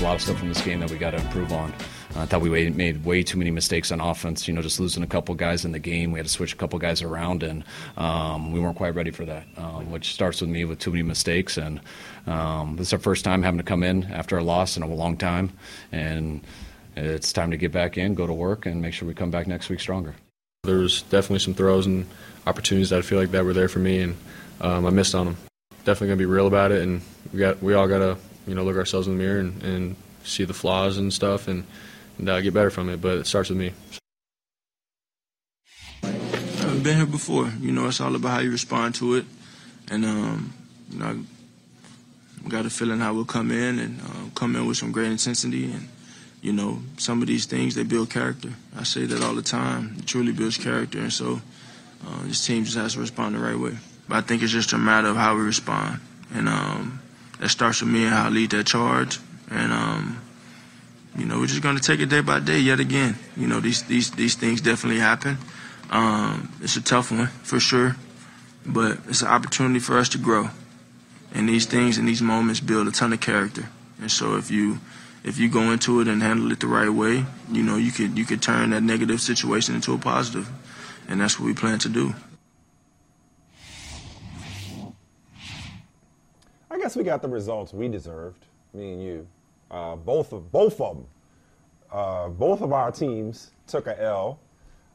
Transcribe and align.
A 0.00 0.02
lot 0.02 0.14
of 0.14 0.22
stuff 0.22 0.40
in 0.40 0.48
this 0.48 0.62
game 0.62 0.80
that 0.80 0.90
we 0.90 0.96
got 0.96 1.10
to 1.10 1.18
improve 1.18 1.52
on. 1.52 1.74
I 2.16 2.24
thought 2.24 2.40
we 2.40 2.70
made 2.70 3.04
way 3.04 3.22
too 3.22 3.36
many 3.36 3.50
mistakes 3.50 3.92
on 3.92 4.00
offense. 4.00 4.48
You 4.48 4.54
know, 4.54 4.62
just 4.62 4.80
losing 4.80 5.02
a 5.02 5.06
couple 5.06 5.34
guys 5.34 5.66
in 5.66 5.72
the 5.72 5.78
game. 5.78 6.10
We 6.10 6.18
had 6.18 6.24
to 6.24 6.32
switch 6.32 6.54
a 6.54 6.56
couple 6.56 6.78
guys 6.78 7.02
around, 7.02 7.42
and 7.42 7.64
um, 7.98 8.50
we 8.50 8.60
weren't 8.60 8.78
quite 8.78 8.94
ready 8.94 9.10
for 9.10 9.26
that. 9.26 9.46
Um, 9.58 9.90
which 9.90 10.14
starts 10.14 10.40
with 10.40 10.48
me 10.48 10.64
with 10.64 10.78
too 10.78 10.90
many 10.90 11.02
mistakes. 11.02 11.58
And 11.58 11.82
um, 12.26 12.76
this 12.76 12.88
is 12.88 12.92
our 12.94 12.98
first 12.98 13.26
time 13.26 13.42
having 13.42 13.58
to 13.58 13.64
come 13.64 13.82
in 13.82 14.04
after 14.04 14.38
a 14.38 14.42
loss 14.42 14.78
in 14.78 14.82
a 14.82 14.86
long 14.86 15.18
time, 15.18 15.52
and 15.92 16.40
it's 16.96 17.30
time 17.30 17.50
to 17.50 17.58
get 17.58 17.70
back 17.70 17.98
in, 17.98 18.14
go 18.14 18.26
to 18.26 18.32
work, 18.32 18.64
and 18.64 18.80
make 18.80 18.94
sure 18.94 19.06
we 19.06 19.12
come 19.12 19.30
back 19.30 19.46
next 19.46 19.68
week 19.68 19.80
stronger. 19.80 20.14
There 20.62 20.78
was 20.78 21.02
definitely 21.02 21.40
some 21.40 21.52
throws 21.52 21.84
and 21.84 22.06
opportunities 22.46 22.88
that 22.88 23.00
I 23.00 23.02
feel 23.02 23.18
like 23.18 23.32
that 23.32 23.44
were 23.44 23.52
there 23.52 23.68
for 23.68 23.80
me, 23.80 24.00
and 24.00 24.16
um, 24.62 24.86
I 24.86 24.90
missed 24.90 25.14
on 25.14 25.26
them. 25.26 25.36
Definitely 25.84 26.08
gonna 26.08 26.16
be 26.16 26.24
real 26.24 26.46
about 26.46 26.72
it, 26.72 26.80
and 26.80 27.02
we 27.34 27.38
got 27.38 27.62
we 27.62 27.74
all 27.74 27.86
gotta 27.86 28.16
you 28.50 28.56
know 28.56 28.64
look 28.64 28.76
ourselves 28.76 29.06
in 29.06 29.16
the 29.16 29.22
mirror 29.22 29.38
and, 29.38 29.62
and 29.62 29.96
see 30.24 30.44
the 30.44 30.52
flaws 30.52 30.98
and 30.98 31.12
stuff, 31.12 31.46
and 31.46 31.64
and 32.18 32.28
uh, 32.28 32.40
get 32.40 32.52
better 32.52 32.68
from 32.68 32.88
it. 32.88 33.00
But 33.00 33.18
it 33.18 33.26
starts 33.28 33.48
with 33.48 33.58
me. 33.58 33.72
I've 36.02 36.82
been 36.82 36.96
here 36.96 37.06
before. 37.06 37.52
You 37.60 37.70
know, 37.70 37.86
it's 37.86 38.00
all 38.00 38.16
about 38.16 38.30
how 38.30 38.40
you 38.40 38.50
respond 38.50 38.96
to 38.96 39.14
it, 39.14 39.24
and 39.88 40.04
um, 40.04 40.52
you 40.90 40.98
know, 40.98 41.24
I 42.44 42.48
got 42.48 42.66
a 42.66 42.70
feeling 42.70 42.98
how 42.98 43.14
we'll 43.14 43.24
come 43.24 43.52
in 43.52 43.78
and 43.78 44.00
uh, 44.00 44.30
come 44.34 44.56
in 44.56 44.66
with 44.66 44.78
some 44.78 44.90
great 44.90 45.12
intensity, 45.12 45.70
and 45.70 45.88
you 46.42 46.52
know, 46.52 46.80
some 46.98 47.22
of 47.22 47.28
these 47.28 47.46
things 47.46 47.76
they 47.76 47.84
build 47.84 48.10
character. 48.10 48.50
I 48.76 48.82
say 48.82 49.04
that 49.04 49.22
all 49.22 49.36
the 49.36 49.42
time. 49.42 49.94
It 49.98 50.06
truly 50.06 50.32
builds 50.32 50.58
character, 50.58 50.98
and 50.98 51.12
so 51.12 51.40
uh, 52.04 52.24
this 52.24 52.44
team 52.44 52.64
just 52.64 52.76
has 52.76 52.94
to 52.94 53.00
respond 53.00 53.36
the 53.36 53.38
right 53.38 53.58
way. 53.58 53.76
But 54.08 54.16
I 54.16 54.20
think 54.22 54.42
it's 54.42 54.50
just 54.50 54.72
a 54.72 54.78
matter 54.78 55.06
of 55.06 55.16
how 55.16 55.36
we 55.36 55.42
respond, 55.42 56.00
and 56.34 56.48
um, 56.48 57.00
that 57.40 57.48
starts 57.48 57.80
with 57.80 57.90
me 57.90 58.04
and 58.04 58.14
how 58.14 58.26
I 58.26 58.28
lead 58.28 58.50
that 58.50 58.66
charge, 58.66 59.18
and. 59.50 59.72
Um, 59.72 60.20
you 61.16 61.26
know, 61.26 61.38
we're 61.38 61.46
just 61.46 61.62
going 61.62 61.76
to 61.76 61.82
take 61.82 62.00
it 62.00 62.06
day 62.06 62.20
by 62.20 62.40
day 62.40 62.58
yet 62.58 62.80
again. 62.80 63.16
You 63.36 63.46
know, 63.46 63.60
these 63.60 63.82
these 63.82 64.10
these 64.12 64.36
things 64.36 64.60
definitely 64.60 65.00
happen. 65.00 65.38
Um, 65.90 66.52
it's 66.62 66.76
a 66.76 66.80
tough 66.82 67.10
one 67.10 67.26
for 67.26 67.58
sure, 67.58 67.96
but 68.64 68.98
it's 69.08 69.22
an 69.22 69.28
opportunity 69.28 69.80
for 69.80 69.98
us 69.98 70.08
to 70.10 70.18
grow. 70.18 70.50
And 71.34 71.48
these 71.48 71.66
things 71.66 71.98
and 71.98 72.08
these 72.08 72.22
moments 72.22 72.60
build 72.60 72.86
a 72.88 72.92
ton 72.92 73.12
of 73.12 73.20
character. 73.20 73.68
And 74.00 74.10
so 74.10 74.36
if 74.36 74.50
you 74.50 74.78
if 75.24 75.38
you 75.38 75.48
go 75.48 75.72
into 75.72 76.00
it 76.00 76.08
and 76.08 76.22
handle 76.22 76.50
it 76.52 76.60
the 76.60 76.66
right 76.68 76.88
way, 76.88 77.24
you 77.50 77.62
know, 77.62 77.76
you 77.76 77.90
could 77.90 78.16
you 78.16 78.24
could 78.24 78.40
turn 78.40 78.70
that 78.70 78.82
negative 78.82 79.20
situation 79.20 79.74
into 79.74 79.92
a 79.92 79.98
positive. 79.98 80.48
And 81.08 81.20
that's 81.20 81.40
what 81.40 81.46
we 81.46 81.54
plan 81.54 81.80
to 81.80 81.88
do. 81.88 82.14
Guess 86.80 86.96
we 86.96 87.04
got 87.04 87.22
the 87.22 87.28
results 87.28 87.72
we 87.72 87.88
deserved, 87.88 88.46
me 88.72 88.92
and 88.92 89.02
you. 89.02 89.26
Uh, 89.70 89.96
both 89.96 90.32
of 90.32 90.50
both 90.50 90.80
of 90.80 90.96
them, 90.96 91.06
uh, 91.92 92.28
both 92.28 92.60
of 92.60 92.72
our 92.72 92.90
teams 92.90 93.52
took 93.66 93.86
a 93.86 94.00
L. 94.02 94.40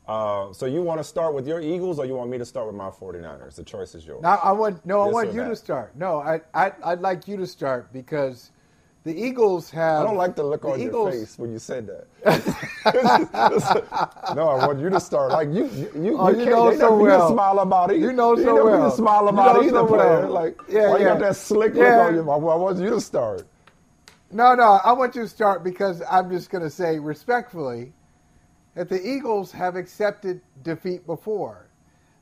Uh, 0.08 0.54
so 0.54 0.66
you 0.66 0.84
want 0.84 1.00
to 1.00 1.04
start 1.04 1.34
with 1.34 1.48
your 1.48 1.62
Eagles, 1.62 1.98
or 1.98 2.06
you 2.06 2.14
want 2.16 2.30
me 2.30 2.38
to 2.38 2.46
start 2.46 2.68
with 2.68 2.76
my 2.76 2.90
49ers? 2.90 3.56
The 3.56 3.64
choice 3.64 3.96
is 3.96 4.06
yours. 4.06 4.22
No, 4.22 4.30
I 4.30 4.52
want 4.52 4.86
no, 4.86 5.02
I 5.02 5.06
This 5.06 5.14
want 5.14 5.34
you 5.34 5.42
that? 5.42 5.50
to 5.50 5.56
start. 5.56 5.96
No, 5.96 6.20
I, 6.20 6.42
I 6.54 6.72
I'd 6.84 7.02
like 7.02 7.28
you 7.28 7.38
to 7.38 7.48
start 7.48 7.92
because 7.92 8.52
the 9.06 9.16
Eagles 9.16 9.70
have. 9.70 10.02
I 10.02 10.04
don't 10.04 10.18
like 10.18 10.36
the 10.36 10.44
look 10.44 10.64
the 10.64 10.70
on 10.70 10.82
Eagles, 10.82 11.14
your 11.14 11.24
face 11.26 11.38
when 11.38 11.52
you 11.52 11.60
said 11.60 11.88
that. 11.88 12.08
no, 14.36 14.48
I 14.50 14.66
want 14.66 14.80
you 14.80 14.90
to 14.90 15.00
start. 15.00 15.32
Like 15.32 15.50
you, 15.50 15.68
you, 15.68 15.92
you, 16.04 16.18
Oh, 16.20 16.30
you 16.30 16.46
know 16.48 16.72
so 16.72 16.78
never 16.78 16.98
be 16.98 17.04
to 17.04 17.04
well. 17.04 17.32
smile 17.32 17.60
about 17.60 17.92
it. 17.92 18.00
You 18.00 18.12
know 18.12 18.36
so 18.36 18.44
be 18.44 18.52
well. 18.64 18.90
to 18.90 18.96
smile 18.98 19.26
You 19.28 19.32
know 19.54 19.62
either, 19.62 19.70
so 19.70 19.86
player. 19.88 20.22
well. 20.22 20.32
Like, 20.32 20.60
Yeah, 20.68 20.90
why 20.90 20.98
you 20.98 21.06
got 21.06 21.20
that 21.20 21.36
slick 21.36 21.76
look 21.76 21.86
on 21.86 22.16
you? 22.16 22.30
I, 22.30 22.34
I 22.34 22.38
want 22.56 22.80
you 22.80 22.90
to 22.90 23.00
start. 23.02 23.44
No, 24.32 24.56
no, 24.56 24.80
I 24.84 24.92
want 24.92 25.16
you 25.16 25.22
to 25.22 25.28
start 25.30 25.64
because 25.64 26.02
I'm 26.10 26.30
just 26.32 26.50
going 26.50 26.64
to 26.64 26.70
say 26.70 26.98
respectfully 27.00 27.94
that 28.74 28.90
the 28.90 29.00
Eagles 29.08 29.52
have 29.52 29.76
accepted 29.76 30.42
defeat 30.64 31.06
before. 31.06 31.70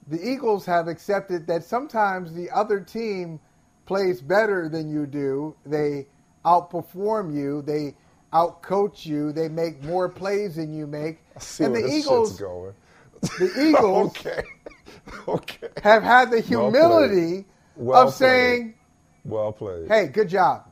The 0.08 0.22
Eagles 0.22 0.66
have 0.66 0.90
accepted 0.90 1.48
that 1.48 1.64
sometimes 1.64 2.34
the 2.34 2.52
other 2.52 2.82
team 2.82 3.40
plays 3.86 4.22
better 4.22 4.68
than 4.68 4.90
you 4.90 5.06
do. 5.06 5.56
They 5.66 6.08
outperform 6.46 7.34
you. 7.34 7.62
They 7.62 7.96
outcoach 8.34 9.06
you. 9.06 9.32
They 9.32 9.48
make 9.48 9.84
more 9.84 10.10
plays 10.10 10.56
than 10.56 10.74
you 10.74 10.88
make. 10.88 11.20
I 11.36 11.40
see 11.40 11.64
and 11.66 11.74
where 11.74 11.82
the 11.82 11.88
this 11.88 12.06
Eagles, 12.06 12.30
shit's 12.30 12.42
going. 12.42 12.74
the 13.22 13.68
Eagles 13.70 14.08
okay, 14.18 14.44
okay. 15.28 15.68
have 15.84 16.04
had 16.04 16.32
the 16.32 16.42
humility 16.42 17.46
Well 17.76 18.08
of 18.08 18.14
saying, 18.14 18.76
Well 19.24 19.52
played. 19.52 19.88
Hey, 19.88 20.08
good 20.08 20.30
job. 20.30 20.68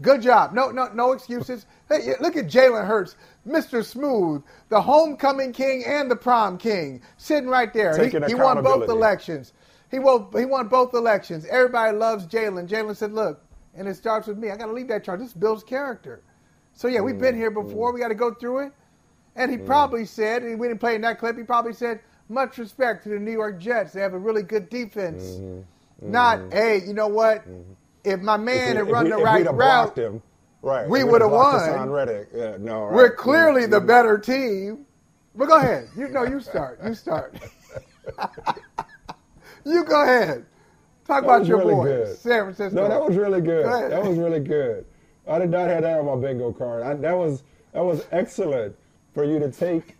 Good 0.00 0.22
job. 0.22 0.52
No, 0.52 0.70
no, 0.70 0.88
no 0.92 1.12
excuses. 1.12 1.66
Hey, 1.88 2.14
look 2.20 2.36
at 2.36 2.46
Jalen 2.46 2.86
Hurts, 2.86 3.14
Mr. 3.46 3.84
Smooth, 3.84 4.42
the 4.68 4.80
homecoming 4.80 5.52
king 5.52 5.84
and 5.86 6.10
the 6.10 6.16
prom 6.16 6.58
king, 6.58 7.02
sitting 7.18 7.48
right 7.48 7.72
there. 7.72 7.96
He, 7.96 8.10
Taking 8.10 8.28
he 8.28 8.34
won 8.34 8.62
both 8.62 8.88
elections. 8.88 9.52
He 9.90 9.98
won, 9.98 10.28
he 10.36 10.44
won 10.46 10.68
both 10.68 10.94
elections. 10.94 11.44
Everybody 11.44 11.96
loves 11.96 12.26
Jalen. 12.26 12.68
Jalen 12.68 12.96
said, 12.96 13.12
"Look, 13.12 13.44
and 13.74 13.88
it 13.88 13.96
starts 13.96 14.26
with 14.28 14.38
me. 14.38 14.50
I 14.50 14.56
got 14.56 14.66
to 14.66 14.72
leave 14.72 14.88
that 14.88 15.04
charge. 15.04 15.20
This 15.20 15.32
builds 15.32 15.62
character." 15.64 16.22
So 16.74 16.88
yeah, 16.88 17.00
we've 17.00 17.16
Mm, 17.16 17.20
been 17.20 17.36
here 17.36 17.50
before. 17.50 17.92
We 17.92 18.00
got 18.00 18.08
to 18.08 18.14
go 18.14 18.32
through 18.34 18.66
it. 18.66 18.72
And 19.36 19.50
he 19.50 19.56
probably 19.56 20.04
said, 20.04 20.42
and 20.42 20.58
we 20.60 20.68
didn't 20.68 20.80
play 20.80 20.94
in 20.94 21.00
that 21.02 21.18
clip. 21.18 21.36
He 21.38 21.42
probably 21.44 21.72
said, 21.72 22.00
"Much 22.28 22.58
respect 22.58 23.02
to 23.04 23.08
the 23.10 23.18
New 23.18 23.32
York 23.32 23.58
Jets. 23.58 23.92
They 23.92 24.00
have 24.00 24.14
a 24.14 24.18
really 24.18 24.42
good 24.42 24.68
defense." 24.68 25.22
Mm-hmm. 25.22 25.60
Not, 26.10 26.40
hey, 26.52 26.82
you 26.84 26.92
know 26.94 27.08
what? 27.08 27.44
If 28.04 28.20
my 28.20 28.36
man 28.36 28.76
had 28.76 28.86
If 28.88 28.92
run 28.92 29.04
we- 29.04 29.10
the 29.10 29.16
right 29.18 29.46
route, 29.46 29.96
him, 29.96 30.20
right? 30.60 30.88
we 30.88 31.04
we'd 31.04 31.12
would've 31.12 31.30
won. 31.30 31.88
Yeah, 32.34 32.56
no, 32.58 32.84
right. 32.84 32.92
we're 32.94 33.14
clearly 33.14 33.66
the 33.66 33.80
Mm. 33.80 33.86
better 33.86 34.18
team. 34.18 34.86
But 35.34 35.46
go 35.46 35.56
ahead. 35.58 35.88
You 35.96 36.08
know, 36.08 36.24
you 36.24 36.40
start. 36.40 36.80
You 36.84 36.94
start. 36.94 37.36
you 39.64 39.84
go 39.84 40.02
ahead. 40.02 40.44
Talk 41.12 41.22
That 41.24 41.28
about 41.36 41.46
your 41.46 41.58
really 41.58 41.74
boys, 41.74 42.08
good. 42.08 42.18
San 42.18 42.42
Francisco. 42.44 42.82
No, 42.82 42.88
that 42.88 43.00
was 43.06 43.16
really 43.16 43.40
good. 43.40 43.64
Go. 43.64 43.88
That 43.90 44.02
was 44.04 44.16
really 44.18 44.40
good. 44.40 44.86
I 45.28 45.38
did 45.38 45.50
not 45.50 45.68
have 45.68 45.82
that 45.82 45.98
on 45.98 46.06
my 46.06 46.16
bingo 46.16 46.52
card. 46.52 46.82
I, 46.82 46.94
that 46.94 47.16
was 47.16 47.42
that 47.72 47.84
was 47.84 48.06
excellent 48.12 48.74
for 49.14 49.24
you 49.24 49.38
to 49.38 49.50
take 49.50 49.96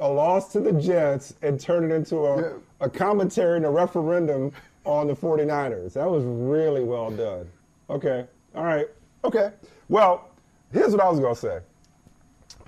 a 0.00 0.08
loss 0.08 0.52
to 0.52 0.60
the 0.60 0.72
Jets 0.72 1.34
and 1.42 1.58
turn 1.58 1.90
it 1.90 1.94
into 1.94 2.18
a, 2.18 2.40
Yeah. 2.40 2.52
a 2.80 2.90
commentary 2.90 3.56
and 3.56 3.64
a 3.66 3.70
referendum 3.70 4.52
on 4.84 5.06
the 5.06 5.14
49ers. 5.14 5.92
That 5.94 6.10
was 6.10 6.24
really 6.24 6.82
well 6.84 7.10
done. 7.10 7.48
Okay. 7.88 8.26
All 8.54 8.64
right. 8.64 8.88
Okay. 9.24 9.52
Well, 9.88 10.28
here's 10.72 10.92
what 10.92 11.00
I 11.02 11.08
was 11.08 11.20
going 11.20 11.34
to 11.34 11.40
say. 11.40 11.58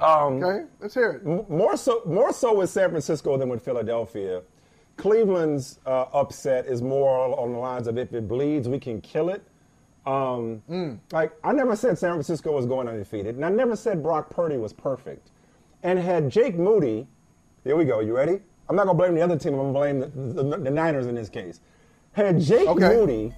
Um, 0.00 0.42
Okay, 0.42 0.64
let's 0.80 0.94
hear 0.94 1.10
it. 1.12 1.50
More 1.50 1.76
so 1.76 2.02
more 2.06 2.32
so 2.32 2.54
with 2.56 2.70
San 2.70 2.90
Francisco 2.90 3.36
than 3.36 3.48
with 3.48 3.62
Philadelphia. 3.64 4.42
Cleveland's 4.96 5.78
uh, 5.86 6.06
upset 6.12 6.66
is 6.66 6.80
more 6.82 7.36
on 7.38 7.52
the 7.52 7.58
lines 7.58 7.86
of 7.86 7.98
if 7.98 8.12
it 8.12 8.28
bleeds, 8.28 8.68
we 8.68 8.78
can 8.78 9.00
kill 9.00 9.28
it. 9.30 9.42
Um, 10.06 10.62
Mm. 10.70 10.98
Like 11.12 11.32
I 11.42 11.52
never 11.52 11.74
said 11.76 11.98
San 11.98 12.10
Francisco 12.12 12.52
was 12.52 12.66
going 12.66 12.88
undefeated, 12.88 13.36
and 13.36 13.44
I 13.44 13.48
never 13.48 13.74
said 13.76 14.02
Brock 14.02 14.30
Purdy 14.30 14.56
was 14.58 14.72
perfect. 14.72 15.30
And 15.82 15.98
had 15.98 16.30
Jake 16.30 16.56
Moody, 16.58 17.06
here 17.64 17.76
we 17.76 17.84
go. 17.84 18.00
You 18.00 18.14
ready? 18.16 18.40
I'm 18.68 18.76
not 18.76 18.86
gonna 18.86 18.98
blame 18.98 19.14
the 19.14 19.22
other 19.22 19.38
team. 19.38 19.54
I'm 19.54 19.60
gonna 19.60 19.72
blame 19.72 20.00
the, 20.00 20.42
the, 20.42 20.56
the 20.58 20.70
Niners 20.70 21.06
in 21.06 21.14
this 21.14 21.28
case. 21.28 21.60
Had 22.12 22.40
Jake 22.40 22.68
Okay. 22.68 22.88
Moody 22.88 23.34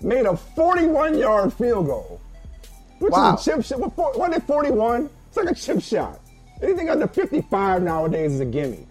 made 0.00 0.26
a 0.26 0.36
41 0.36 1.18
yard 1.18 1.52
field 1.52 1.86
goal 1.86 2.20
which 3.00 3.12
Wow. 3.12 3.34
is 3.34 3.46
a 3.46 3.50
chip 3.56 3.64
shot. 3.64 3.96
Wasn't 4.16 4.34
it 4.34 4.42
41? 4.46 5.08
It's 5.28 5.36
like 5.36 5.50
a 5.50 5.54
chip 5.54 5.80
shot. 5.80 6.20
Anything 6.62 6.88
under 6.90 7.06
55 7.06 7.82
nowadays 7.82 8.32
is 8.32 8.40
a 8.40 8.44
gimme. 8.44 8.86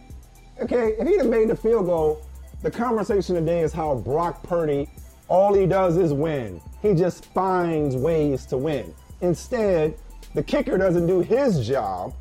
Okay, 0.60 0.96
if 0.98 1.08
he'd 1.08 1.18
have 1.18 1.28
made 1.28 1.50
the 1.50 1.56
field 1.56 1.86
goal, 1.86 2.26
the 2.64 2.72
conversation 2.72 3.36
today 3.36 3.62
is 3.62 3.72
how 3.72 3.96
Brock 3.96 4.42
Purdy, 4.42 4.90
all 5.28 5.54
he 5.54 5.68
does 5.68 5.98
is 5.98 6.14
win. 6.14 6.60
He 6.82 6.96
just 6.96 7.26
finds 7.26 7.96
ways 7.96 8.46
to 8.48 8.58
win. 8.58 8.94
Instead, 9.22 9.98
the 10.34 10.42
kicker 10.42 10.78
doesn't 10.78 11.06
do 11.06 11.20
his 11.20 11.68
job, 11.68 12.16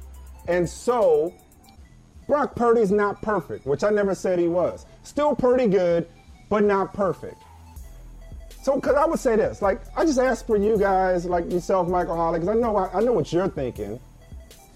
and 0.48 0.68
so 0.68 1.32
Brock 2.26 2.54
Purdy's 2.54 2.90
not 2.90 3.22
perfect, 3.22 3.66
which 3.66 3.82
I 3.82 3.90
never 3.90 4.14
said 4.14 4.38
he 4.38 4.48
was. 4.48 4.84
Still 5.02 5.34
pretty 5.34 5.68
good, 5.68 6.06
but 6.50 6.62
not 6.62 6.92
perfect. 6.92 7.42
So, 8.62 8.74
because 8.74 8.96
I 8.96 9.06
would 9.06 9.20
say 9.20 9.36
this, 9.36 9.62
like, 9.62 9.80
I 9.96 10.04
just 10.04 10.18
ask 10.18 10.44
for 10.44 10.56
you 10.56 10.76
guys, 10.76 11.24
like 11.24 11.50
yourself, 11.50 11.88
Michael 11.88 12.16
Holley, 12.16 12.40
because 12.40 12.56
I 12.56 12.60
know 12.60 12.76
I, 12.76 12.98
I 12.98 13.00
know 13.00 13.12
what 13.12 13.32
you're 13.32 13.48
thinking. 13.48 13.98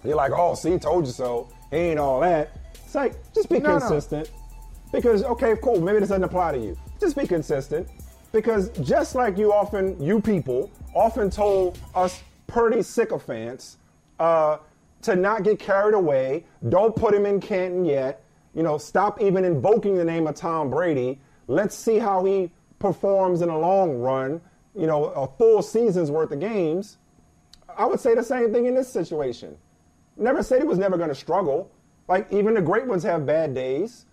You're 0.02 0.16
like, 0.16 0.32
oh, 0.32 0.54
see, 0.54 0.78
told 0.78 1.06
you 1.06 1.12
so. 1.12 1.48
He 1.70 1.76
ain't 1.76 1.98
all 1.98 2.20
that. 2.20 2.56
It's 2.90 2.96
like, 2.96 3.32
just 3.32 3.48
be 3.48 3.60
No, 3.60 3.75
no. 3.75 3.78
consistent. 3.78 4.32
Because, 4.90 5.22
okay, 5.22 5.54
cool, 5.62 5.81
maybe 5.81 6.00
this 6.00 6.08
doesn't 6.08 6.25
apply 6.25 6.50
to 6.50 6.58
you. 6.58 6.76
Just 6.98 7.16
be 7.16 7.25
consistent. 7.25 7.88
Because 8.32 8.70
just 8.81 9.14
like 9.14 9.38
you 9.38 9.52
often, 9.52 10.02
you 10.02 10.20
people, 10.20 10.72
often 10.92 11.31
told 11.31 11.78
us 11.94 12.20
Purdy 12.48 12.82
sycophants 12.82 13.76
uh, 14.19 14.56
to 15.02 15.14
not 15.14 15.44
get 15.44 15.60
carried 15.60 15.94
away, 15.94 16.44
don't 16.69 16.96
put 16.96 17.14
him 17.14 17.26
in 17.26 17.40
Canton 17.40 17.84
yet, 17.84 18.25
you 18.56 18.64
know, 18.64 18.76
stop 18.76 19.22
even 19.22 19.44
invoking 19.44 19.96
the 19.96 20.04
name 20.04 20.26
of 20.26 20.34
Tom 20.34 20.69
Brady. 20.69 21.20
Let's 21.46 21.76
see 21.76 22.00
how 22.00 22.25
he 22.25 22.50
performs 22.81 23.40
in 23.40 23.50
the 23.50 23.56
long 23.56 24.00
run, 24.00 24.40
you 24.75 24.88
know, 24.88 25.04
a 25.04 25.28
full 25.38 25.62
season's 25.62 26.10
worth 26.10 26.32
of 26.32 26.40
games. 26.40 26.98
I 27.78 27.84
would 27.84 28.00
say 28.00 28.16
the 28.16 28.25
same 28.25 28.52
thing 28.52 28.66
in 28.66 28.75
this 28.75 28.88
situation. 28.93 29.56
Never 30.16 30.43
said 30.43 30.60
he 30.60 30.66
was 30.66 30.76
never 30.78 30.96
going 30.96 31.08
to 31.08 31.14
struggle. 31.14 31.70
Like 32.10 32.30
even 32.32 32.54
the 32.54 32.60
great 32.60 32.86
ones 32.86 33.04
have 33.04 33.24
bad 33.24 33.54
days. 33.54 34.04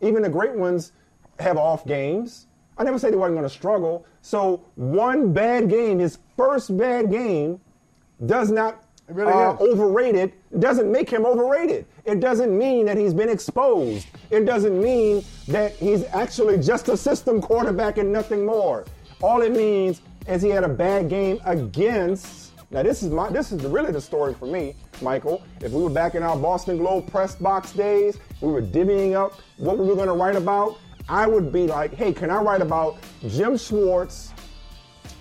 Even 0.00 0.22
the 0.22 0.28
great 0.28 0.54
ones 0.54 0.92
have 1.38 1.56
off 1.56 1.86
games. 1.86 2.48
I 2.76 2.82
never 2.82 2.98
said 2.98 3.12
they 3.12 3.16
weren't 3.16 3.34
going 3.34 3.44
to 3.44 3.48
struggle. 3.48 4.04
So 4.22 4.64
one 4.74 5.32
bad 5.32 5.70
game, 5.70 6.00
his 6.00 6.18
first 6.36 6.76
bad 6.76 7.12
game, 7.12 7.60
does 8.26 8.50
not 8.50 8.82
It 9.08 9.14
really 9.14 9.32
uh, 9.32 9.56
overrated. 9.60 10.32
Doesn't 10.58 10.90
make 10.90 11.08
him 11.08 11.24
overrated. 11.24 11.86
It 12.04 12.18
doesn't 12.18 12.56
mean 12.56 12.86
that 12.86 12.96
he's 12.98 13.14
been 13.14 13.28
exposed. 13.28 14.08
It 14.30 14.46
doesn't 14.46 14.82
mean 14.82 15.24
that 15.46 15.76
he's 15.76 16.04
actually 16.06 16.58
just 16.58 16.88
a 16.88 16.96
system 16.96 17.40
quarterback 17.40 17.98
and 17.98 18.12
nothing 18.12 18.44
more. 18.44 18.84
All 19.22 19.42
it 19.42 19.52
means 19.52 20.00
is 20.26 20.42
he 20.42 20.48
had 20.48 20.64
a 20.64 20.68
bad 20.68 21.08
game 21.08 21.40
against. 21.44 22.43
Now 22.74 22.82
this 22.82 23.04
is 23.04 23.10
my 23.10 23.30
this 23.30 23.52
is 23.52 23.62
really 23.62 23.92
the 23.92 24.00
story 24.00 24.34
for 24.34 24.46
me, 24.46 24.74
Michael. 25.00 25.44
If 25.60 25.70
we 25.70 25.80
were 25.80 25.88
back 25.88 26.16
in 26.16 26.24
our 26.24 26.36
Boston 26.36 26.76
Globe 26.76 27.08
press 27.08 27.36
box 27.36 27.70
days, 27.70 28.18
we 28.40 28.50
were 28.50 28.62
divvying 28.62 29.14
up 29.14 29.38
what 29.58 29.78
we 29.78 29.86
were 29.86 29.94
going 29.94 30.08
to 30.08 30.14
write 30.14 30.34
about. 30.34 30.78
I 31.08 31.28
would 31.28 31.52
be 31.52 31.68
like, 31.68 31.94
hey, 31.94 32.12
can 32.12 32.30
I 32.32 32.40
write 32.40 32.62
about 32.62 32.96
Jim 33.28 33.56
Schwartz 33.56 34.32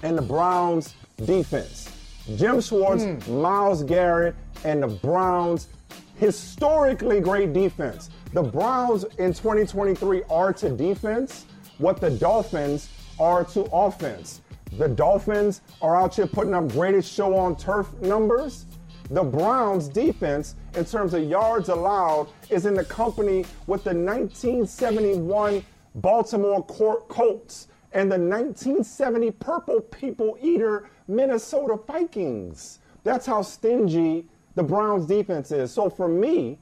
and 0.02 0.18
the 0.18 0.22
Browns 0.24 0.96
defense? 1.26 1.92
Jim 2.38 2.60
Schwartz, 2.60 3.04
hmm. 3.04 3.42
Myles 3.44 3.84
Garrett, 3.84 4.36
and 4.64 4.82
the 4.82 4.88
Browns 4.88 5.68
historically 6.16 7.22
great 7.22 7.54
defense. 7.54 8.10
The 8.34 8.42
Browns 8.42 9.04
in 9.20 9.32
2023 9.32 10.24
are 10.28 10.54
to 10.54 10.70
defense 10.72 11.46
what 11.78 12.02
the 12.02 12.10
Dolphins 12.10 12.90
are 13.20 13.44
to 13.44 13.66
offense. 13.72 14.42
The 14.78 14.88
Dolphins 14.88 15.62
are 15.82 15.96
out 15.96 16.16
here 16.16 16.26
putting 16.26 16.54
up 16.54 16.70
greatest 16.70 17.12
show 17.12 17.36
on 17.38 17.56
turf 17.56 17.94
numbers. 18.02 18.66
The 19.12 19.24
Browns 19.24 19.88
defense, 19.88 20.56
in 20.76 20.86
terms 20.86 21.14
of 21.14 21.24
yards 21.24 21.70
allowed, 21.70 22.30
is 22.50 22.66
in 22.66 22.74
the 22.74 22.86
company 22.86 23.46
with 23.68 23.84
the 23.84 23.94
1971 23.94 25.64
Baltimore 25.96 26.64
Colts 26.66 27.68
and 27.92 28.12
the 28.12 28.18
1970 28.18 29.32
Purple 29.32 29.82
People 29.82 30.38
Eater 30.42 30.90
Minnesota 31.08 31.78
Vikings. 31.86 32.80
That's 33.04 33.26
how 33.28 33.44
stingy 33.44 34.26
the 34.56 34.64
Browns 34.64 35.06
defense 35.06 35.52
is. 35.52 35.72
So 35.72 35.90
for 35.90 36.08
me, 36.08 36.58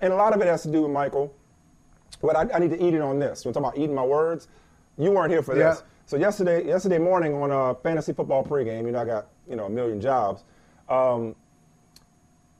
and 0.00 0.12
a 0.12 0.16
lot 0.16 0.34
of 0.34 0.40
it 0.40 0.46
has 0.46 0.62
to 0.62 0.70
do 0.70 0.82
with 0.82 0.92
Michael, 0.92 1.34
but 2.22 2.36
I, 2.36 2.46
I 2.54 2.58
need 2.60 2.70
to 2.70 2.80
eat 2.86 2.94
it 2.94 3.00
on 3.00 3.18
this. 3.18 3.44
We're 3.44 3.52
talking 3.52 3.68
about 3.68 3.78
eating 3.78 3.94
my 3.94 4.04
words. 4.04 4.46
You 4.98 5.10
weren't 5.10 5.32
here 5.32 5.42
for 5.42 5.56
Yeah. 5.56 5.70
this. 5.70 5.82
So 6.06 6.16
yesterday, 6.16 6.64
yesterday 6.64 6.98
morning 6.98 7.34
on 7.34 7.50
uh, 7.50 7.74
fantasy 7.74 8.12
football 8.12 8.44
pregame, 8.44 8.86
you 8.86 8.92
know 8.92 9.00
I 9.00 9.04
got 9.04 9.26
you 9.50 9.56
know 9.56 9.64
a 9.64 9.70
million 9.70 10.00
jobs. 10.00 10.44
Um, 10.88 11.34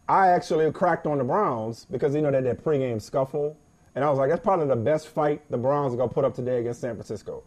I 0.09 0.29
actually 0.29 0.71
cracked 0.73 1.07
on 1.07 1.19
the 1.19 1.25
Browns 1.25 1.87
because 1.89 2.13
you 2.13 2.23
know 2.23 2.33
that 2.33 2.43
that 2.43 2.65
pregame 2.65 3.01
scuffle, 3.01 3.57
and 3.95 4.05
I 4.05 4.11
was 4.11 4.19
like, 4.19 4.31
that's 4.31 4.43
probably 4.43 4.67
the 4.67 4.75
best 4.75 5.07
fight 5.07 5.49
the 5.49 5.57
Browns 5.57 5.95
are 5.95 5.97
gonna 5.97 6.13
put 6.13 6.25
up 6.25 6.35
today 6.35 6.59
against 6.59 6.81
San 6.81 6.95
Francisco. 6.95 7.45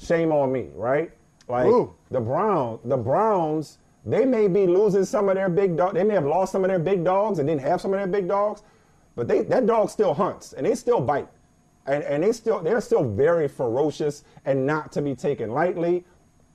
Shame 0.00 0.32
on 0.32 0.50
me, 0.50 0.68
right? 0.74 1.12
Like 1.46 1.66
Ooh. 1.66 1.94
the 2.10 2.20
Browns, 2.20 2.80
the 2.84 2.96
Browns, 2.96 3.78
they 4.04 4.24
may 4.24 4.48
be 4.48 4.66
losing 4.66 5.04
some 5.04 5.28
of 5.28 5.36
their 5.36 5.48
big 5.48 5.76
dogs. 5.76 5.94
They 5.94 6.02
may 6.02 6.14
have 6.14 6.26
lost 6.26 6.50
some 6.50 6.64
of 6.64 6.70
their 6.70 6.80
big 6.80 7.04
dogs 7.04 7.38
and 7.38 7.46
didn't 7.48 7.62
have 7.62 7.80
some 7.80 7.92
of 7.92 8.00
their 8.00 8.08
big 8.08 8.26
dogs, 8.26 8.64
but 9.14 9.28
they 9.28 9.42
that 9.42 9.64
dog 9.64 9.90
still 9.90 10.12
hunts 10.12 10.54
and 10.54 10.66
they 10.66 10.74
still 10.74 11.00
bite, 11.00 11.28
and 11.86 12.02
and 12.04 12.22
they 12.22 12.32
still 12.32 12.60
they're 12.60 12.80
still 12.80 13.04
very 13.04 13.48
ferocious 13.48 14.24
and 14.44 14.64
not 14.66 14.92
to 14.92 15.02
be 15.02 15.14
taken 15.14 15.50
lightly. 15.50 16.04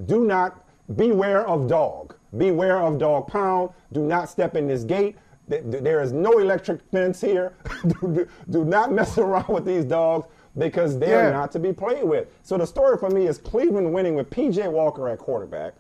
Do 0.06 0.26
not 0.26 0.66
beware 0.96 1.48
of 1.48 1.68
dog. 1.68 2.16
Beware 2.38 2.80
of 2.82 2.98
dog 2.98 3.28
pound. 3.28 3.70
Do 3.92 4.02
not 4.02 4.30
step 4.30 4.56
in 4.56 4.68
this 4.68 4.84
gate. 4.84 5.18
Th- 5.50 5.64
th- 5.70 5.84
There 5.84 6.02
is 6.02 6.12
no 6.12 6.40
electric 6.40 6.82
fence 6.92 7.20
here. 7.22 7.54
do, 8.02 8.28
do 8.50 8.66
not 8.66 8.92
mess 8.92 9.18
around 9.18 9.48
with 9.50 9.66
these 9.66 9.86
dogs 9.86 10.28
because 10.58 10.98
they're 10.98 11.26
Yeah. 11.26 11.32
not 11.32 11.52
to 11.54 11.60
be 11.60 11.72
played 11.74 12.04
with. 12.04 12.28
So 12.44 12.58
the 12.58 12.66
story 12.68 12.98
for 12.98 13.10
me 13.10 13.28
is 13.28 13.38
Cleveland 13.38 13.94
winning 13.94 14.16
with 14.16 14.30
PJ 14.30 14.70
Walker 14.72 15.08
at 15.10 15.20
quarterback, 15.20 15.74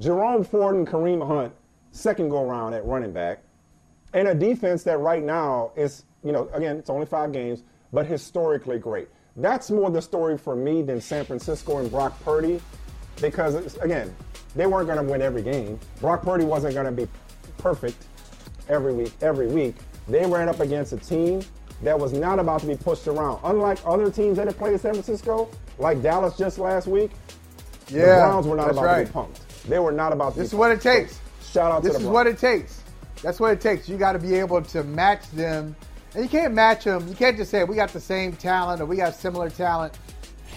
Jerome 0.00 0.44
Ford 0.44 0.74
and 0.76 0.86
Kareem 0.86 1.26
Hunt 1.26 1.52
second 1.92 2.28
go 2.28 2.44
round 2.44 2.74
at 2.74 2.84
running 2.84 3.12
back, 3.12 3.40
and 4.12 4.28
a 4.28 4.34
defense 4.34 4.82
that 4.84 4.98
right 4.98 5.22
now 5.24 5.72
is, 5.76 6.04
you 6.22 6.32
know, 6.32 6.48
again, 6.52 6.76
it's 6.76 6.90
only 6.90 7.06
five 7.06 7.32
games, 7.32 7.62
but 7.92 8.06
historically 8.06 8.78
great. 8.78 9.08
That's 9.36 9.70
more 9.70 9.90
the 9.90 10.02
story 10.02 10.36
for 10.36 10.56
me 10.56 10.82
than 10.82 11.00
San 11.00 11.24
Francisco 11.24 11.78
and 11.78 11.90
Brock 11.90 12.18
Purdy, 12.24 12.60
because 13.20 13.54
it's, 13.54 13.76
again, 13.76 14.14
they 14.56 14.66
weren't 14.66 14.86
going 14.86 15.04
to 15.04 15.10
win 15.10 15.22
every 15.22 15.42
game. 15.42 15.78
Brock 16.00 16.22
Purdy 16.22 16.44
wasn't 16.44 16.74
going 16.74 16.86
to 16.86 16.92
be 16.92 17.08
perfect 17.58 18.04
every 18.68 18.92
week. 18.92 19.12
Every 19.20 19.46
week, 19.46 19.76
they 20.08 20.26
ran 20.26 20.48
up 20.48 20.60
against 20.60 20.92
a 20.92 20.96
team 20.96 21.42
that 21.82 21.98
was 21.98 22.12
not 22.12 22.38
about 22.40 22.60
to 22.62 22.66
be 22.66 22.76
pushed 22.76 23.06
around. 23.06 23.40
Unlike 23.44 23.78
other 23.86 24.10
teams 24.10 24.36
that 24.38 24.46
have 24.48 24.58
played 24.58 24.72
in 24.72 24.78
San 24.80 24.92
Francisco, 24.94 25.48
like 25.78 26.02
Dallas 26.02 26.36
just 26.36 26.58
last 26.58 26.88
week, 26.88 27.12
the 27.86 27.98
Yeah, 27.98 28.26
Browns 28.26 28.46
were 28.46 28.56
not 28.56 28.70
about 28.70 28.84
right. 28.84 29.06
to 29.06 29.12
be 29.12 29.18
punked. 29.18 29.62
They 29.68 29.78
were 29.78 29.92
not 29.92 30.12
about 30.12 30.32
to. 30.32 30.40
This 30.40 30.48
is 30.48 30.54
what 30.54 30.72
it 30.72 30.80
takes. 30.80 31.20
Shout 31.48 31.70
out 31.70 31.82
This 31.82 31.92
to 31.92 31.98
the 31.98 31.98
This 32.00 32.06
is 32.06 32.12
what 32.12 32.26
it 32.26 32.38
takes. 32.38 32.82
That's 33.22 33.38
what 33.38 33.52
it 33.52 33.60
takes. 33.60 33.88
You 33.88 33.96
got 33.96 34.12
to 34.12 34.18
be 34.18 34.34
able 34.34 34.62
to 34.62 34.82
match 34.84 35.30
them, 35.32 35.76
and 36.18 36.24
you 36.24 36.28
can't 36.36 36.52
match 36.52 36.82
them. 36.82 37.06
You 37.06 37.14
can't 37.14 37.36
just 37.36 37.48
say 37.48 37.62
we 37.62 37.76
got 37.76 37.90
the 37.90 38.00
same 38.00 38.32
talent 38.32 38.80
or 38.80 38.86
we 38.86 38.96
got 38.96 39.14
similar 39.14 39.48
talent 39.48 39.96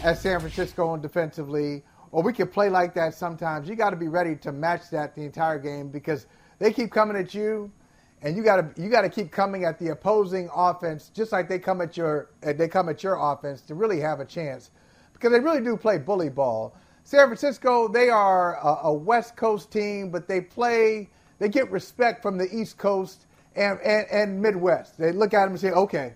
as 0.01 0.20
San 0.20 0.39
Francisco 0.39 0.88
on 0.88 1.01
defensively, 1.01 1.84
or 2.12 2.24
we 2.24 2.34
can 2.34 2.48
play 2.48 2.68
like 2.68 2.96
that 2.96 3.13
sometimes. 3.13 3.70
You 3.70 3.75
got 3.75 3.91
to 3.91 3.96
be 3.96 4.08
ready 4.08 4.36
to 4.38 4.51
match 4.51 4.89
that 4.89 5.13
the 5.13 5.22
entire 5.22 5.60
game 5.60 5.89
because 5.89 6.25
they 6.58 6.74
keep 6.74 6.89
coming 6.89 7.15
at 7.15 7.36
you, 7.36 7.72
and 8.24 8.36
you 8.36 8.41
got 8.41 8.75
to 8.75 8.82
you 8.82 8.89
got 8.89 9.01
to 9.01 9.10
keep 9.10 9.30
coming 9.30 9.63
at 9.63 9.77
the 9.77 9.89
opposing 9.89 10.50
offense 10.56 11.12
just 11.13 11.32
like 11.32 11.48
they 11.48 11.60
come 11.60 11.80
at 11.80 11.96
your 11.96 12.32
uh, 12.44 12.53
they 12.53 12.68
come 12.68 12.89
at 12.89 13.03
your 13.03 13.20
offense 13.22 13.62
to 13.62 13.75
really 13.75 14.00
have 14.00 14.20
a 14.20 14.25
chance 14.25 14.72
because 15.13 15.32
they 15.32 15.39
really 15.39 15.62
do 15.62 15.77
play 15.77 16.00
bully 16.00 16.30
ball. 16.30 16.75
San 17.03 17.27
Francisco, 17.27 17.88
they 17.88 18.10
are 18.10 18.56
a, 18.56 18.88
a 18.88 18.94
West 18.94 19.36
Coast 19.36 19.72
team, 19.72 20.10
but 20.10 20.27
they 20.27 20.41
play, 20.41 21.08
they 21.38 21.50
get 21.50 21.70
respect 21.70 22.24
from 22.24 22.36
the 22.36 22.48
East 22.51 22.80
Coast 22.80 23.27
and, 23.55 23.79
and, 23.81 24.08
and 24.12 24.41
Midwest. 24.41 24.98
They 24.98 25.12
look 25.12 25.34
at 25.34 25.43
them 25.43 25.51
and 25.51 25.60
say, 25.60 25.72
okay, 25.72 26.13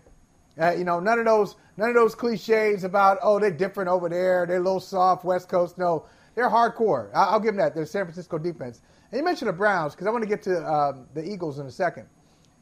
uh, 0.59 0.71
you 0.71 0.83
know, 0.85 0.99
none 0.99 1.19
of 1.19 1.25
those 1.25 1.55
none 1.77 1.89
of 1.89 1.95
those 1.95 2.15
cliches 2.15 2.83
about 2.85 3.17
oh 3.21 3.39
they're 3.39 3.51
different 3.51 3.89
over 3.89 4.09
there, 4.09 4.45
they're 4.47 4.57
a 4.57 4.63
little 4.63 4.79
soft 4.79 5.25
West 5.25 5.49
Coast. 5.49 5.77
No, 5.77 6.05
they're 6.35 6.49
hardcore. 6.49 7.09
I, 7.13 7.25
I'll 7.25 7.39
give 7.39 7.53
them 7.55 7.57
that. 7.57 7.75
They're 7.75 7.85
San 7.85 8.05
Francisco 8.05 8.37
defense. 8.37 8.81
And 9.11 9.19
you 9.19 9.25
mentioned 9.25 9.49
the 9.49 9.53
Browns 9.53 9.93
because 9.93 10.07
I 10.07 10.11
want 10.11 10.23
to 10.23 10.29
get 10.29 10.41
to 10.43 10.65
um, 10.65 11.07
the 11.13 11.23
Eagles 11.27 11.59
in 11.59 11.65
a 11.67 11.71
second. 11.71 12.07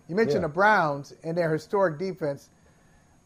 You 0.08 0.16
mentioned 0.16 0.42
Yeah. 0.42 0.48
the 0.48 0.54
Browns 0.54 1.14
and 1.24 1.38
their 1.38 1.52
historic 1.54 2.00
defense 2.00 2.50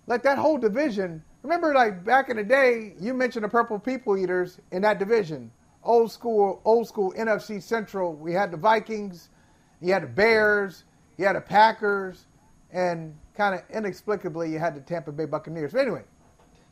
like 0.08 0.24
that 0.24 0.38
whole 0.38 0.58
division. 0.58 1.24
Remember, 1.44 1.74
like 1.74 2.04
back 2.04 2.30
in 2.30 2.38
the 2.38 2.44
day, 2.44 2.94
you 3.00 3.14
mentioned 3.14 3.46
the 3.46 3.50
Purple 3.50 3.80
People 3.80 4.18
Eaters 4.18 4.60
in 4.72 4.82
that 4.84 5.00
division. 5.00 5.52
Old 5.84 6.12
school, 6.12 6.62
old 6.66 6.88
school 6.88 7.14
NFC 7.18 7.62
Central. 7.62 8.14
We 8.14 8.34
had 8.34 8.52
the 8.52 8.58
Vikings, 8.58 9.30
you 9.82 9.94
had 9.94 10.04
the 10.04 10.08
Bears, 10.08 10.84
you 11.18 11.26
had 11.26 11.36
the 11.36 11.42
Packers, 11.42 12.26
and 12.72 13.16
kind 13.36 13.56
of 13.56 13.62
inexplicably 13.70 14.52
you 14.52 14.60
had 14.60 14.76
the 14.76 14.82
Tampa 14.82 15.12
Bay 15.12 15.26
Buccaneers. 15.26 15.74
But 15.74 15.82
anyway, 15.82 16.04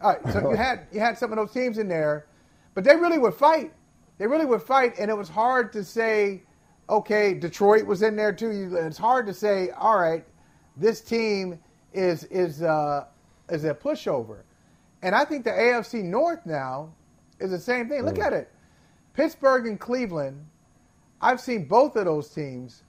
all 0.01 0.13
right. 0.13 0.33
So 0.33 0.49
you 0.51 0.55
had 0.57 0.87
you 0.91 0.99
had 0.99 1.17
some 1.17 1.31
of 1.31 1.37
those 1.37 1.51
teams 1.51 1.77
in 1.77 1.87
there, 1.87 2.27
but 2.73 2.83
they 2.83 2.95
really 2.95 3.17
would 3.17 3.33
fight. 3.33 3.73
They 4.17 4.27
really 4.27 4.45
would 4.45 4.61
fight, 4.61 4.93
and 4.99 5.09
it 5.11 5.17
was 5.17 5.29
hard 5.29 5.73
to 5.73 5.83
say 5.83 6.43
okay, 6.89 7.33
Detroit 7.33 7.85
was 7.85 8.01
in 8.01 8.15
there 8.15 8.33
too. 8.33 8.51
You, 8.51 8.75
it's 8.77 8.97
hard 8.97 9.25
to 9.27 9.33
say. 9.33 9.69
All 9.71 9.97
right, 9.97 10.23
this 10.77 11.01
team 11.01 11.59
is 11.93 12.25
is 12.25 12.61
uh, 12.61 13.05
is 13.49 13.63
a 13.63 13.73
pushover, 13.73 14.41
and 15.01 15.15
I 15.15 15.25
think 15.25 15.43
the 15.43 15.51
AFC 15.51 16.03
North 16.03 16.45
now 16.45 16.93
is 17.39 17.51
the 17.51 17.59
same 17.59 17.89
thing. 17.89 18.03
Look 18.03 18.19
at 18.19 18.33
it, 18.33 18.51
Pittsburgh 19.13 19.67
and 19.67 19.79
Cleveland. 19.79 20.45
I've 21.21 21.39
seen 21.39 21.65
both 21.65 21.95
of 21.95 22.05
those 22.05 22.29
teams 22.29 22.83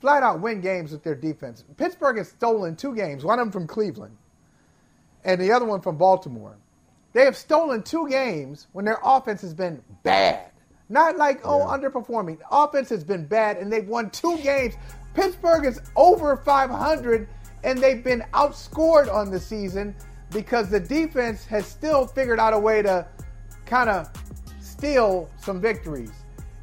flat 0.00 0.22
out 0.22 0.40
win 0.40 0.60
games 0.60 0.92
with 0.92 1.02
their 1.02 1.14
defense. 1.14 1.64
Pittsburgh 1.76 2.18
has 2.18 2.28
stolen 2.28 2.76
two 2.76 2.94
games, 2.94 3.24
one 3.24 3.38
of 3.38 3.46
them 3.46 3.52
from 3.52 3.66
Cleveland, 3.66 4.16
and 5.24 5.40
the 5.40 5.52
other 5.52 5.66
one 5.66 5.80
from 5.80 5.96
Baltimore. 5.96 6.56
They 7.12 7.24
have 7.24 7.36
stolen 7.36 7.82
two 7.82 8.08
games 8.08 8.66
when 8.72 8.84
their 8.84 8.98
offense 9.02 9.40
has 9.40 9.54
been 9.54 9.82
bad. 10.02 10.50
Not 10.88 11.16
like, 11.16 11.40
oh, 11.44 11.60
underperforming. 11.60 12.38
Offense 12.50 12.88
has 12.90 13.02
been 13.02 13.26
bad, 13.26 13.56
and 13.56 13.72
they've 13.72 13.88
won 13.88 14.10
two 14.10 14.36
games. 14.38 14.74
Pittsburgh 15.14 15.64
is 15.64 15.80
over 15.96 16.36
500, 16.36 17.28
and 17.64 17.78
they've 17.78 18.04
been 18.04 18.22
outscored 18.34 19.12
on 19.12 19.30
the 19.30 19.40
season 19.40 19.96
because 20.30 20.68
the 20.68 20.78
defense 20.78 21.44
has 21.46 21.66
still 21.66 22.06
figured 22.06 22.38
out 22.38 22.52
a 22.52 22.58
way 22.58 22.82
to 22.82 23.06
kind 23.64 23.88
of 23.88 24.10
steal 24.60 25.28
some 25.38 25.60
victories. 25.60 26.12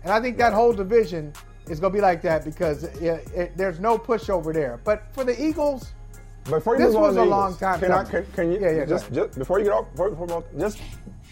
And 0.04 0.12
I 0.12 0.22
think 0.22 0.38
that 0.38 0.54
whole 0.54 0.74
division 0.74 1.34
is 1.70 1.79
going 1.79 1.91
to 1.91 1.98
be 1.98 2.01
like 2.01 2.22
that 2.22 2.43
because 2.46 2.84
it, 2.84 3.27
it, 3.34 3.58
there's 3.58 3.79
no 3.79 3.98
pushover 3.98 4.53
there. 4.53 4.79
But 4.84 5.03
for 5.13 5.24
the 5.24 5.41
Eagles, 5.41 5.93
Before 6.46 6.77
you 6.77 6.86
This 6.86 6.96
was 6.96 7.15
a 7.15 7.20
the 7.20 7.25
long 7.25 7.55
time 7.58 7.79
Can, 7.79 7.91
I, 7.91 8.03
can, 8.03 8.25
can 8.34 8.51
you 8.51 8.60
Yeah, 8.60 8.72
yeah, 8.72 8.86
just, 8.86 9.12
just 9.13 9.38
before 9.38 9.60
you 9.60 9.65
get 9.65 9.74
off, 9.74 9.89
before, 9.91 10.10
before, 10.10 10.43
just 10.58 10.79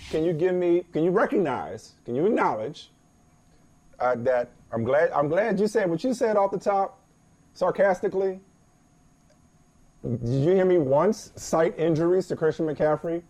can 0.10 0.24
you 0.24 0.34
give 0.34 0.56
me, 0.56 0.86
can 0.94 1.04
you 1.04 1.12
recognize, 1.12 1.94
can 2.06 2.16
you 2.16 2.26
acknowledge 2.26 2.92
uh, 4.00 4.16
that 4.20 4.50
I'm 4.72 4.84
glad, 4.84 5.12
I'm 5.12 5.28
glad 5.28 5.60
you 5.60 5.68
said 5.68 5.90
what 5.90 6.04
you 6.04 6.14
said 6.14 6.38
off 6.38 6.52
the 6.52 6.58
top, 6.60 7.00
sarcastically. 7.54 8.40
Did 10.04 10.28
you 10.28 10.52
hear 10.54 10.66
me 10.66 10.78
once 10.80 11.32
cite 11.36 11.78
injuries 11.78 12.28
to 12.28 12.36
Christian 12.36 12.66
McCaffrey 12.66 13.22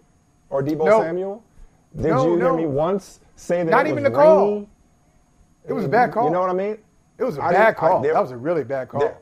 or 0.50 0.63
Deebo 0.63 0.86
No. 0.86 1.01
Samuel? 1.01 1.43
Did 1.96 2.05
No, 2.12 2.25
you 2.25 2.38
hear 2.39 2.53
me 2.53 2.65
once 2.65 3.20
say 3.36 3.58
that 3.63 3.70
Not 3.70 3.88
even 3.88 4.03
the 4.03 4.12
call. 4.12 4.70
it 5.67 5.74
was 5.74 5.84
a 5.84 5.89
bad 5.89 6.13
call. 6.13 6.25
You 6.25 6.31
know 6.31 6.39
what 6.39 6.50
I 6.50 6.53
mean? 6.53 6.77
It 7.22 7.25
was 7.25 7.38
a 7.38 7.44
I 7.44 7.51
bad 7.51 7.66
didn't- 7.68 7.84
I- 7.84 7.88
call. 7.90 8.01
there- 8.01 8.13
that 8.13 8.22
was 8.22 8.32
a 8.32 8.38
really 8.38 8.63
bad 8.63 8.90
call. 8.90 9.01
there- 9.01 9.18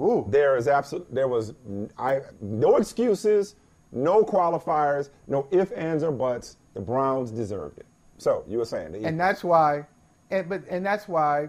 Ooh. 0.00 0.26
There 0.28 0.56
is 0.56 0.66
absolute. 0.66 1.06
There 1.14 1.28
was 1.28 1.52
I 1.98 2.20
no 2.40 2.76
excuses, 2.78 3.54
no 3.92 4.24
qualifiers, 4.24 5.10
no 5.28 5.46
ifs, 5.52 5.70
ands, 5.72 6.02
or 6.02 6.10
buts. 6.10 6.56
The 6.72 6.80
Browns 6.80 7.30
deserved 7.30 7.78
it. 7.78 7.86
So 8.18 8.42
you 8.48 8.58
were 8.58 8.64
saying, 8.64 9.04
and 9.04 9.20
that's 9.20 9.44
why, 9.44 9.86
and 10.30 10.48
but 10.48 10.62
and 10.68 10.84
that's 10.84 11.06
why 11.06 11.48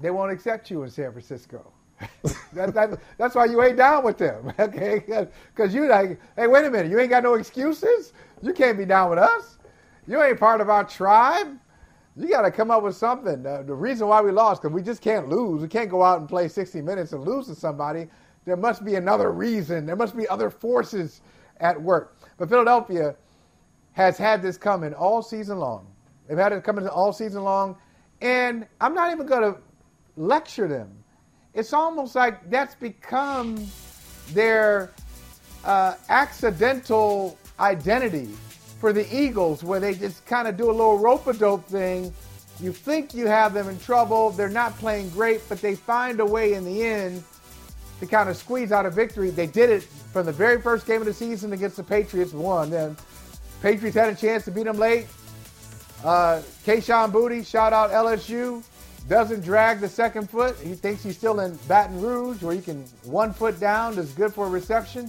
they 0.00 0.10
won't 0.10 0.32
accept 0.32 0.70
you 0.70 0.82
in 0.82 0.90
San 0.90 1.12
Francisco. 1.12 1.72
that, 2.52 2.74
that, 2.74 2.98
that's 3.16 3.34
why 3.36 3.44
you 3.44 3.62
ain't 3.62 3.76
down 3.76 4.02
with 4.04 4.18
them, 4.18 4.52
okay? 4.58 5.28
Because 5.54 5.72
you 5.72 5.86
like, 5.86 6.20
hey, 6.36 6.48
wait 6.48 6.64
a 6.66 6.70
minute, 6.70 6.90
you 6.90 6.98
ain't 6.98 7.10
got 7.10 7.22
no 7.22 7.34
excuses. 7.34 8.12
You 8.42 8.52
can't 8.52 8.76
be 8.76 8.84
down 8.84 9.08
with 9.10 9.20
us. 9.20 9.58
You 10.08 10.20
ain't 10.20 10.38
part 10.40 10.60
of 10.60 10.68
our 10.68 10.82
tribe. 10.84 11.56
You 12.16 12.28
got 12.28 12.42
to 12.42 12.50
come 12.50 12.70
up 12.70 12.82
with 12.82 12.96
something. 12.96 13.42
The 13.42 13.74
reason 13.74 14.06
why 14.06 14.20
we 14.20 14.32
lost, 14.32 14.62
because 14.62 14.74
we 14.74 14.82
just 14.82 15.00
can't 15.00 15.28
lose. 15.28 15.62
We 15.62 15.68
can't 15.68 15.88
go 15.88 16.02
out 16.02 16.20
and 16.20 16.28
play 16.28 16.48
60 16.48 16.82
minutes 16.82 17.12
and 17.12 17.24
lose 17.24 17.46
to 17.46 17.54
somebody. 17.54 18.08
There 18.44 18.56
must 18.56 18.84
be 18.84 18.96
another 18.96 19.30
reason. 19.30 19.86
There 19.86 19.96
must 19.96 20.16
be 20.16 20.28
other 20.28 20.50
forces 20.50 21.22
at 21.60 21.80
work. 21.80 22.18
But 22.36 22.48
Philadelphia 22.48 23.16
has 23.92 24.18
had 24.18 24.42
this 24.42 24.58
coming 24.58 24.92
all 24.92 25.22
season 25.22 25.58
long. 25.58 25.86
They've 26.28 26.36
had 26.36 26.52
it 26.52 26.64
coming 26.64 26.86
all 26.86 27.12
season 27.12 27.44
long, 27.44 27.76
and 28.20 28.66
I'm 28.80 28.94
not 28.94 29.12
even 29.12 29.26
going 29.26 29.52
to 29.54 29.60
lecture 30.16 30.68
them. 30.68 30.90
It's 31.54 31.72
almost 31.72 32.14
like 32.14 32.48
that's 32.50 32.74
become 32.74 33.66
their 34.32 34.92
uh, 35.64 35.94
accidental 36.08 37.38
identity 37.60 38.30
for 38.82 38.92
the 38.92 39.06
Eagles, 39.16 39.62
where 39.62 39.78
they 39.78 39.94
just 39.94 40.26
kind 40.26 40.48
of 40.48 40.56
do 40.56 40.68
a 40.68 40.72
little 40.72 40.98
rope 40.98 41.28
a 41.28 41.32
dope 41.32 41.64
thing. 41.66 42.12
You 42.58 42.72
think 42.72 43.14
you 43.14 43.28
have 43.28 43.54
them 43.54 43.68
in 43.68 43.78
trouble. 43.78 44.30
They're 44.30 44.48
not 44.48 44.76
playing 44.78 45.10
great, 45.10 45.40
but 45.48 45.60
they 45.60 45.76
find 45.76 46.18
a 46.18 46.26
way 46.26 46.54
in 46.54 46.64
the 46.64 46.82
end 46.82 47.22
to 48.00 48.06
kind 48.06 48.28
of 48.28 48.36
squeeze 48.36 48.72
out 48.72 48.84
a 48.84 48.90
victory. 48.90 49.30
They 49.30 49.46
did 49.46 49.70
it 49.70 49.84
from 49.84 50.26
the 50.26 50.32
very 50.32 50.60
first 50.60 50.84
game 50.84 51.00
of 51.00 51.06
the 51.06 51.14
season 51.14 51.52
against 51.52 51.76
the 51.76 51.84
Patriots, 51.84 52.32
won. 52.32 52.70
Then 52.70 52.96
Patriots 53.62 53.96
had 53.96 54.12
a 54.12 54.16
chance 54.16 54.44
to 54.46 54.50
beat 54.50 54.64
them 54.64 54.78
late. 54.78 55.06
Uh, 56.02 56.42
Kayshon 56.66 57.12
Boutte, 57.12 57.46
shout 57.46 57.72
out 57.72 57.92
LSU, 57.92 58.64
doesn't 59.08 59.42
drag 59.44 59.78
the 59.78 59.88
second 59.88 60.28
foot. 60.28 60.56
He 60.58 60.74
thinks 60.74 61.04
he's 61.04 61.16
still 61.16 61.38
in 61.38 61.54
Baton 61.68 62.00
Rouge, 62.00 62.42
where 62.42 62.52
you 62.52 62.62
can 62.62 62.82
one 63.04 63.32
foot 63.32 63.60
down 63.60 63.96
is 63.96 64.10
good 64.10 64.34
for 64.34 64.46
a 64.46 64.50
reception. 64.50 65.08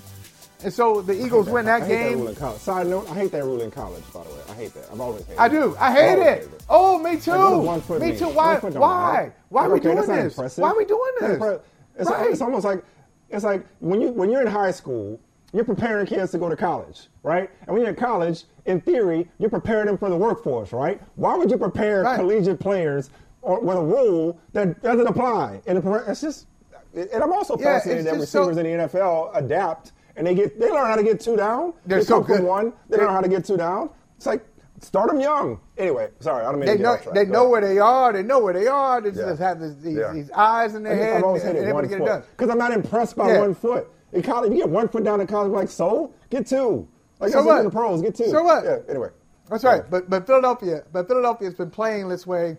And 0.64 0.74
so 0.74 1.02
the 1.02 1.14
Eagles 1.26 1.50
win 1.50 1.66
that 1.66 1.84
I 1.84 1.86
that 1.86 1.88
game. 1.90 2.36
college. 2.36 2.60
Side 2.60 2.88
note: 2.88 3.10
I 3.10 3.16
hate 3.16 3.32
that 3.34 3.44
rule 3.44 3.62
in 3.62 3.72
college. 3.72 4.04
By 4.14 4.24
the 4.24 4.30
way, 4.30 4.40
I 4.50 4.54
hate 4.54 4.74
that. 4.76 4.86
I've 4.92 5.02
always 5.02 5.26
hated. 5.26 5.40
I 5.40 5.48
do. 5.50 5.76
I 5.80 5.92
hate 5.92 6.14
it. 6.14 6.20
hated 6.24 6.54
it. 6.54 6.64
Oh, 6.70 7.00
me 7.00 7.18
too. 7.20 7.32
does 7.32 7.66
one 7.66 7.82
foot 7.82 8.02
Me 8.02 8.10
mean? 8.10 8.18
too. 8.20 8.30
Why? 8.30 8.56
Why? 8.58 8.70
matter. 9.14 9.36
Why 9.50 9.66
are 9.66 9.70
we 9.70 9.80
Okay, 9.80 9.94
doing 9.96 10.08
this? 10.08 10.34
impressive. 10.38 10.62
Why 10.62 10.70
are 10.70 10.78
we 10.78 10.86
doing 10.86 11.12
this? 11.20 11.60
It's, 12.00 12.10
Right. 12.10 12.32
it's 12.32 12.42
almost 12.42 12.66
like 12.66 12.84
it's 13.30 13.44
like 13.44 13.66
when 13.80 14.02
you 14.02 14.10
when 14.10 14.30
you're 14.30 14.42
in 14.42 14.48
high 14.48 14.72
school, 14.72 15.20
you're 15.54 15.66
preparing 15.66 16.06
kids 16.08 16.32
to 16.32 16.38
go 16.38 16.50
to 16.50 16.56
college, 16.56 17.08
right? 17.24 17.50
And 17.68 17.74
when 17.74 17.82
you're 17.82 17.90
in 17.90 17.96
college, 17.96 18.46
in 18.66 18.80
theory, 18.82 19.30
you're 19.40 19.50
preparing 19.50 19.86
them 19.88 19.98
for 19.98 20.10
the 20.10 20.18
workforce, 20.18 20.72
right? 20.74 21.00
Why 21.16 21.36
would 21.36 21.52
you 21.52 21.58
prepare 21.58 22.04
Right. 22.04 22.18
collegiate 22.20 22.60
players 22.60 23.10
or, 23.42 23.60
with 23.60 23.78
a 23.78 23.82
rule 23.84 24.40
that 24.54 24.82
doesn't 24.82 25.06
apply? 25.08 25.62
And 25.68 25.78
it's 26.08 26.22
just, 26.22 26.48
and 26.96 27.22
I'm 27.22 27.34
also 27.34 27.56
Yeah, 27.58 27.66
fascinated 27.66 28.06
that 28.08 28.16
just 28.18 28.32
so- 28.32 28.40
receivers 28.48 28.58
in 28.58 28.64
the 28.78 28.84
NFL 28.88 29.30
adapt 29.36 29.92
and 30.16 30.26
they 30.28 30.36
get 30.36 30.60
they 30.60 30.70
learn 30.72 30.86
how 30.86 30.96
to 30.96 31.04
get 31.04 31.20
two 31.20 31.36
down. 31.36 31.74
They're 31.86 32.00
they 32.00 32.06
so 32.06 32.20
come 32.20 32.26
from 32.26 32.38
good. 32.38 32.46
one. 32.46 32.74
They 32.90 32.98
learn 32.98 33.10
how 33.10 33.22
to 33.22 33.28
get 33.30 33.46
two 33.46 33.58
down. 33.58 33.90
It's 34.18 34.26
like 34.26 34.46
start 34.82 35.10
them 35.10 35.20
young. 35.20 35.60
Anyway, 35.78 36.10
sorry, 36.20 36.46
I 36.46 36.52
don't 36.52 36.60
mean 36.60 36.68
They 36.68 36.78
know. 36.78 36.98
They 37.14 37.26
Go 37.26 37.32
know 37.32 37.40
ahead. 37.42 37.52
where 37.52 37.62
they 37.62 37.80
are. 37.80 38.14
They 38.14 38.24
know 38.24 38.40
where 38.40 38.54
they 38.54 38.68
are. 38.68 39.02
They 39.02 39.10
Yeah. 39.10 39.30
just 39.30 39.42
have 39.42 39.60
this, 39.60 39.76
these, 39.76 39.98
Yeah. 39.98 40.12
these 40.14 40.30
eyes 40.32 40.76
in 40.76 40.84
their 40.84 40.94
I 40.94 40.96
just- 40.98 41.06
head, 41.08 41.18
I've 41.18 41.24
always 41.24 41.44
and, 41.44 41.58
hated 41.58 41.74
one 41.74 41.84
able 41.86 41.90
to 41.90 41.98
get 42.00 42.02
it 42.02 42.06
done. 42.06 42.22
foot 42.22 42.32
because 42.32 42.50
I'm 42.50 42.58
not 42.58 42.72
impressed 42.74 43.16
by 43.16 43.32
Yeah. 43.34 43.40
one 43.40 43.54
foot. 43.54 43.88
In 44.12 44.22
college, 44.22 44.52
if 44.52 44.58
you 44.58 44.64
get 44.64 44.70
one 44.70 44.88
foot 44.90 45.04
down 45.04 45.22
in 45.22 45.28
college, 45.28 45.52
like 45.52 45.70
so, 45.70 46.12
get 46.30 46.46
two. 46.48 46.88
Like 47.20 47.32
So 47.32 47.44
what? 47.44 47.60
in 47.60 47.66
the 47.66 47.72
pros, 47.72 48.02
get 48.02 48.14
two. 48.16 48.26
So 48.30 48.44
what? 48.44 48.64
Yeah. 48.66 48.78
Anyway, 48.90 49.10
That's 49.50 49.64
right. 49.64 49.84
But 49.90 50.10
but 50.10 50.26
Philadelphia, 50.28 50.84
but 50.92 51.08
Philadelphia's 51.08 51.54
been 51.54 51.70
playing 51.72 52.08
this 52.10 52.26
way 52.28 52.58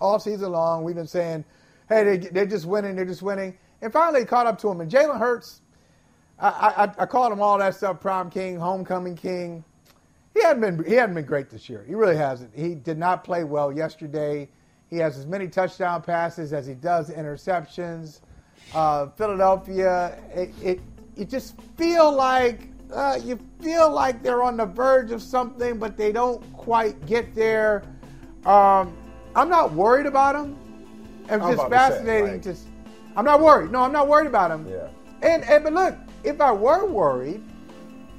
all 0.00 0.18
season 0.18 0.52
long. 0.52 0.82
We've 0.84 0.94
been 0.96 1.06
saying, 1.06 1.44
hey, 1.88 2.04
they, 2.04 2.28
they're 2.28 2.46
just 2.46 2.66
winning, 2.66 2.96
they're 2.96 3.04
just 3.04 3.22
winning, 3.22 3.56
and 3.82 3.92
finally 3.92 4.24
caught 4.24 4.46
up 4.46 4.58
to 4.60 4.68
them. 4.68 4.80
And 4.80 4.90
Jalen 4.90 5.18
Hurts, 5.18 5.59
I, 6.40 6.84
I 6.84 7.02
I 7.02 7.06
called 7.06 7.32
him 7.32 7.42
all 7.42 7.58
that 7.58 7.74
stuff, 7.74 8.00
prom 8.00 8.30
king, 8.30 8.58
homecoming 8.58 9.16
king. 9.16 9.64
He 10.34 10.42
hadn't 10.42 10.60
been 10.60 10.84
he 10.84 10.94
hadn't 10.94 11.14
been 11.14 11.24
great 11.24 11.50
this 11.50 11.68
year. 11.68 11.84
He 11.86 11.94
really 11.94 12.16
hasn't. 12.16 12.54
He 12.54 12.74
did 12.74 12.98
not 12.98 13.24
play 13.24 13.44
well 13.44 13.72
yesterday. 13.72 14.48
He 14.88 14.96
has 14.96 15.18
as 15.18 15.26
many 15.26 15.48
touchdown 15.48 16.02
passes 16.02 16.52
as 16.52 16.66
he 16.66 16.74
does 16.74 17.10
interceptions. 17.10 18.20
Uh, 18.74 19.08
Philadelphia, 19.10 20.18
it, 20.34 20.50
it 20.62 20.80
you 21.16 21.24
just 21.24 21.60
feel 21.76 22.12
like 22.12 22.68
uh, 22.92 23.18
you 23.22 23.38
feel 23.60 23.90
like 23.90 24.22
they're 24.22 24.42
on 24.42 24.56
the 24.56 24.66
verge 24.66 25.10
of 25.10 25.22
something, 25.22 25.78
but 25.78 25.96
they 25.96 26.12
don't 26.12 26.40
quite 26.54 27.04
get 27.06 27.34
there. 27.34 27.82
Um, 28.46 28.96
I'm 29.36 29.48
not 29.48 29.72
worried 29.72 30.06
about 30.06 30.34
him. 30.34 30.56
It's 31.24 31.32
I'm 31.32 31.40
just 31.40 31.52
to 31.52 31.62
say, 31.62 31.68
fascinating. 31.70 32.32
like- 32.32 32.42
just 32.42 32.66
I'm 33.16 33.24
not 33.24 33.40
worried. 33.40 33.70
No, 33.70 33.82
I'm 33.82 33.92
not 33.92 34.08
worried 34.08 34.26
about 34.26 34.50
him. 34.50 34.66
Yeah. 34.68 34.88
And, 35.22 35.44
and 35.44 35.64
but 35.64 35.72
look, 35.72 35.96
if 36.24 36.40
I 36.40 36.52
were 36.52 36.86
worried, 36.86 37.42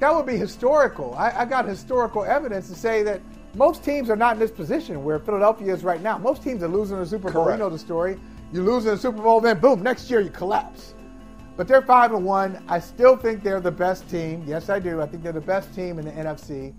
that 0.00 0.14
would 0.14 0.26
be 0.26 0.36
historical. 0.36 1.14
I, 1.14 1.30
I 1.30 1.44
got 1.44 1.64
historical 1.64 2.24
evidence 2.24 2.68
to 2.68 2.74
say 2.74 3.02
that 3.04 3.20
most 3.54 3.84
teams 3.84 4.10
are 4.10 4.16
not 4.16 4.34
in 4.34 4.38
this 4.38 4.50
position 4.50 5.04
where 5.04 5.18
Philadelphia 5.18 5.72
is 5.72 5.84
right 5.84 6.00
now. 6.00 6.18
Most 6.18 6.42
teams 6.42 6.62
are 6.62 6.68
losing 6.68 6.98
the 6.98 7.06
Super 7.06 7.30
Bowl. 7.30 7.44
Correct. 7.44 7.58
You 7.58 7.64
know 7.64 7.70
the 7.70 7.78
story. 7.78 8.18
You 8.52 8.62
lose 8.62 8.84
in 8.84 8.92
the 8.92 8.98
Super 8.98 9.22
Bowl, 9.22 9.40
then 9.40 9.60
boom, 9.60 9.82
next 9.82 10.10
year 10.10 10.20
you 10.20 10.30
collapse. 10.30 10.94
But 11.56 11.68
they're 11.68 11.82
five 11.82 12.12
and 12.12 12.24
one. 12.24 12.64
I 12.66 12.80
still 12.80 13.16
think 13.16 13.42
they're 13.42 13.60
the 13.60 13.70
best 13.70 14.08
team. 14.08 14.42
Yes, 14.46 14.70
I 14.70 14.78
do. 14.78 15.00
I 15.00 15.06
think 15.06 15.22
they're 15.22 15.32
the 15.32 15.40
best 15.40 15.74
team 15.74 15.98
in 15.98 16.04
the 16.06 16.12
NFC. 16.12 16.74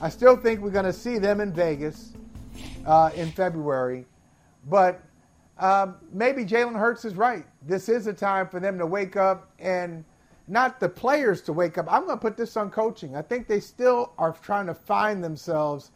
I 0.00 0.08
still 0.08 0.36
think 0.36 0.60
we're 0.60 0.70
going 0.70 0.86
to 0.86 0.92
see 0.92 1.18
them 1.18 1.40
in 1.40 1.52
Vegas 1.52 2.14
uh, 2.86 3.10
in 3.14 3.30
February. 3.30 4.06
But 4.68 5.02
um, 5.58 5.96
maybe 6.12 6.44
Jalen 6.44 6.78
Hurts 6.78 7.04
is 7.04 7.14
right. 7.14 7.44
This 7.62 7.88
is 7.88 8.06
a 8.06 8.12
time 8.12 8.48
for 8.48 8.60
them 8.60 8.78
to 8.78 8.86
wake 8.86 9.16
up 9.16 9.50
and 9.58 10.04
not 10.46 10.78
the 10.80 10.88
players 10.88 11.40
to 11.42 11.52
wake 11.52 11.78
up. 11.78 11.86
I'm 11.90 12.04
going 12.06 12.18
to 12.18 12.20
put 12.22 12.36
this 12.36 12.56
on 12.56 12.70
coaching. 12.70 13.16
I 13.16 13.22
think 13.22 13.46
they 13.48 13.60
still 13.60 14.12
are 14.18 14.32
trying 14.42 14.66
to 14.66 14.74
find 14.74 15.22
themselves 15.24 15.90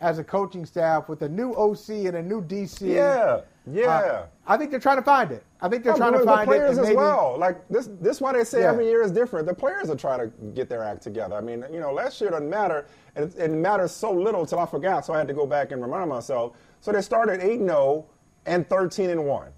as 0.00 0.18
a 0.18 0.24
coaching 0.24 0.64
staff 0.64 1.08
with 1.10 1.20
a 1.22 1.28
new 1.28 1.52
OC 1.54 2.06
and 2.06 2.16
a 2.16 2.22
new 2.22 2.40
DC. 2.40 2.80
yeah, 2.94 3.40
yeah. 3.70 3.86
Uh, 3.86 4.26
I 4.46 4.56
think 4.56 4.70
they're 4.70 4.80
trying 4.80 4.96
to 4.96 5.02
find 5.02 5.30
it. 5.30 5.44
I 5.60 5.68
think 5.68 5.84
they're 5.84 5.92
Oh, 5.92 5.96
trying 5.98 6.14
to 6.14 6.20
the 6.20 6.24
find 6.24 6.48
players 6.48 6.78
it. 6.78 6.80
as 6.80 6.86
maybe- 6.86 6.96
well. 6.96 7.36
Like 7.38 7.68
this, 7.68 7.90
this 8.00 8.16
is 8.16 8.20
why 8.22 8.32
they 8.32 8.44
say 8.44 8.60
Yeah. 8.62 8.70
every 8.70 8.86
year 8.86 9.02
is 9.02 9.12
different. 9.12 9.46
The 9.46 9.52
players 9.52 9.90
are 9.90 9.94
trying 9.96 10.20
to 10.20 10.28
get 10.54 10.70
their 10.70 10.82
act 10.82 11.02
together. 11.02 11.36
I 11.36 11.42
mean, 11.42 11.66
you 11.70 11.80
know, 11.80 11.92
last 11.92 12.18
year 12.22 12.30
doesn't 12.30 12.48
matter, 12.48 12.86
and 13.14 13.26
it, 13.26 13.38
it 13.38 13.50
matters 13.50 13.92
so 13.92 14.10
little 14.10 14.46
till 14.46 14.58
I 14.58 14.64
forgot. 14.64 15.04
So 15.04 15.12
I 15.12 15.18
had 15.18 15.28
to 15.28 15.34
go 15.34 15.46
back 15.46 15.70
and 15.70 15.82
remind 15.82 16.08
myself. 16.08 16.56
So 16.80 16.92
they 16.92 17.02
started 17.02 17.42
eight 17.42 17.60
and 17.60 17.68
zero 17.68 18.06
and 18.46 18.66
thirteen 18.70 19.10
and 19.10 19.26
one. 19.26 19.48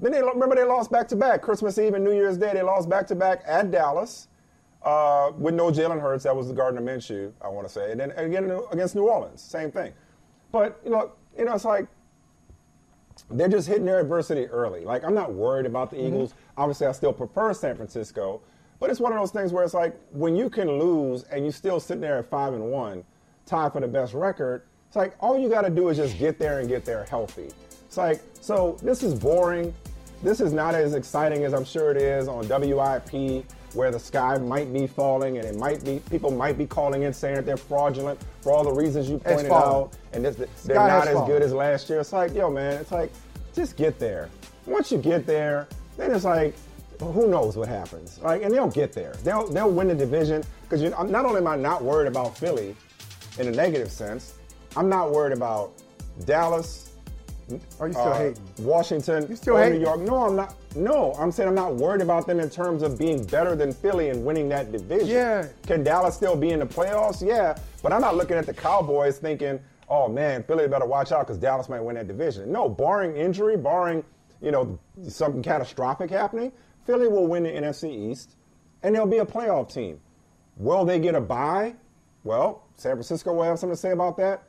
Then 0.00 0.12
they 0.12 0.22
remember 0.22 0.54
they 0.54 0.64
lost 0.64 0.90
back 0.90 1.08
to 1.08 1.16
back 1.16 1.42
Christmas 1.42 1.78
Eve 1.78 1.94
and 1.94 2.04
New 2.04 2.12
Year's 2.12 2.38
Day. 2.38 2.52
They 2.54 2.62
lost 2.62 2.88
back 2.88 3.06
to 3.08 3.14
back 3.14 3.42
at 3.46 3.70
Dallas 3.70 4.28
uh, 4.82 5.32
with 5.36 5.54
no 5.54 5.70
Jalen 5.70 6.00
Hurts. 6.00 6.24
That 6.24 6.34
was 6.34 6.48
the 6.48 6.54
Gardner 6.54 6.80
Minshew, 6.80 7.32
I 7.42 7.48
want 7.48 7.66
to 7.66 7.72
say, 7.72 7.90
and 7.90 8.00
then 8.00 8.12
again 8.12 8.50
against 8.72 8.94
New 8.94 9.08
Orleans, 9.08 9.42
same 9.42 9.70
thing. 9.70 9.92
But 10.52 10.80
you 10.84 10.90
know, 10.90 11.12
you 11.38 11.44
know, 11.44 11.54
it's 11.54 11.64
like 11.64 11.86
they're 13.30 13.48
just 13.48 13.68
hitting 13.68 13.84
their 13.84 14.00
adversity 14.00 14.46
early. 14.46 14.84
Like 14.84 15.04
I'm 15.04 15.14
not 15.14 15.34
worried 15.34 15.66
about 15.66 15.90
the 15.90 15.96
mm-hmm. 15.96 16.06
Eagles. 16.06 16.34
Obviously, 16.56 16.86
I 16.86 16.92
still 16.92 17.12
prefer 17.12 17.52
San 17.52 17.76
Francisco, 17.76 18.40
but 18.78 18.90
it's 18.90 19.00
one 19.00 19.12
of 19.12 19.18
those 19.18 19.30
things 19.30 19.52
where 19.52 19.64
it's 19.64 19.74
like 19.74 19.94
when 20.12 20.34
you 20.34 20.48
can 20.48 20.78
lose 20.78 21.24
and 21.24 21.44
you 21.44 21.52
still 21.52 21.78
sitting 21.78 22.00
there 22.00 22.18
at 22.18 22.30
five 22.30 22.54
and 22.54 22.70
one, 22.70 23.04
tied 23.44 23.72
for 23.72 23.80
the 23.80 23.88
best 23.88 24.14
record. 24.14 24.62
It's 24.86 24.96
like 24.96 25.14
all 25.20 25.38
you 25.38 25.48
got 25.48 25.62
to 25.62 25.70
do 25.70 25.88
is 25.90 25.98
just 25.98 26.18
get 26.18 26.38
there 26.38 26.60
and 26.60 26.68
get 26.68 26.84
there 26.84 27.04
healthy. 27.04 27.50
It's 27.86 27.96
like 27.96 28.22
so 28.40 28.78
this 28.82 29.02
is 29.02 29.14
boring. 29.14 29.74
This 30.22 30.40
is 30.40 30.52
not 30.52 30.74
as 30.74 30.94
exciting 30.94 31.44
as 31.44 31.54
I'm 31.54 31.64
sure 31.64 31.90
it 31.90 31.96
is 31.96 32.28
on 32.28 32.46
WIP 32.46 33.44
where 33.72 33.90
the 33.90 33.98
sky 33.98 34.36
might 34.36 34.72
be 34.72 34.86
falling 34.86 35.38
and 35.38 35.46
it 35.46 35.56
might 35.56 35.84
be 35.84 36.00
people 36.10 36.30
might 36.30 36.58
be 36.58 36.66
calling 36.66 37.04
in 37.04 37.12
saying 37.12 37.36
that 37.36 37.46
they're 37.46 37.56
fraudulent 37.56 38.18
for 38.42 38.52
all 38.52 38.64
the 38.64 38.72
reasons 38.72 39.08
you 39.08 39.18
pointed 39.18 39.52
out 39.52 39.92
and 40.12 40.24
this, 40.24 40.36
they're 40.64 40.76
not 40.76 41.06
as 41.06 41.14
fallen. 41.14 41.30
good 41.30 41.42
as 41.42 41.52
last 41.52 41.88
year. 41.88 42.00
It's 42.00 42.12
like, 42.12 42.34
yo, 42.34 42.50
man, 42.50 42.74
it's 42.74 42.92
like 42.92 43.12
just 43.54 43.76
get 43.76 43.98
there. 43.98 44.28
Once 44.66 44.92
you 44.92 44.98
get 44.98 45.26
there, 45.26 45.68
then 45.96 46.12
it's 46.12 46.24
like 46.24 46.54
who 46.98 47.28
knows 47.28 47.56
what 47.56 47.68
happens? 47.68 48.18
Like, 48.20 48.42
and 48.42 48.52
they'll 48.52 48.68
get 48.68 48.92
there. 48.92 49.14
They'll 49.24 49.48
they'll 49.48 49.70
win 49.70 49.88
the 49.88 49.94
division 49.94 50.44
because 50.62 50.82
you 50.82 50.90
not 50.90 51.24
only 51.24 51.38
am 51.38 51.46
I 51.46 51.56
not 51.56 51.82
worried 51.82 52.08
about 52.08 52.36
Philly 52.36 52.76
in 53.38 53.48
a 53.48 53.50
negative 53.50 53.90
sense, 53.90 54.34
I'm 54.76 54.88
not 54.88 55.10
worried 55.10 55.32
about 55.32 55.72
Dallas, 56.24 56.89
are 57.78 57.88
you 57.88 57.92
still 57.92 58.06
uh, 58.06 58.18
hating? 58.18 58.42
Washington, 58.58 59.26
you 59.28 59.36
still 59.36 59.56
hating? 59.56 59.78
New 59.78 59.84
York. 59.84 60.00
No, 60.00 60.26
I'm 60.26 60.36
not. 60.36 60.54
No, 60.76 61.14
I'm 61.14 61.32
saying 61.32 61.48
I'm 61.48 61.54
not 61.54 61.74
worried 61.74 62.02
about 62.02 62.26
them 62.26 62.40
in 62.40 62.50
terms 62.50 62.82
of 62.82 62.98
being 62.98 63.24
better 63.24 63.56
than 63.56 63.72
Philly 63.72 64.10
and 64.10 64.24
winning 64.24 64.48
that 64.50 64.72
division. 64.72 65.08
Yeah. 65.08 65.48
Can 65.66 65.82
Dallas 65.82 66.14
still 66.14 66.36
be 66.36 66.50
in 66.50 66.60
the 66.60 66.66
playoffs? 66.66 67.26
Yeah. 67.26 67.56
But 67.82 67.92
I'm 67.92 68.00
not 68.00 68.16
looking 68.16 68.36
at 68.36 68.46
the 68.46 68.54
Cowboys 68.54 69.18
thinking, 69.18 69.60
oh 69.88 70.08
man, 70.08 70.42
Philly 70.44 70.68
better 70.68 70.86
watch 70.86 71.12
out 71.12 71.26
because 71.26 71.38
Dallas 71.38 71.68
might 71.68 71.80
win 71.80 71.96
that 71.96 72.06
division. 72.06 72.52
No, 72.52 72.68
barring 72.68 73.16
injury, 73.16 73.56
barring 73.56 74.04
you 74.40 74.50
know 74.50 74.78
something 75.08 75.42
catastrophic 75.42 76.10
happening, 76.10 76.52
Philly 76.84 77.08
will 77.08 77.26
win 77.26 77.42
the 77.42 77.50
NFC 77.50 78.10
East, 78.10 78.36
and 78.82 78.94
they'll 78.94 79.06
be 79.06 79.18
a 79.18 79.26
playoff 79.26 79.72
team. 79.72 80.00
Will 80.56 80.84
they 80.84 80.98
get 80.98 81.14
a 81.14 81.20
bye? 81.20 81.74
Well, 82.24 82.64
San 82.74 82.92
Francisco 82.92 83.32
will 83.32 83.44
have 83.44 83.58
something 83.58 83.74
to 83.74 83.80
say 83.80 83.92
about 83.92 84.16
that. 84.18 84.42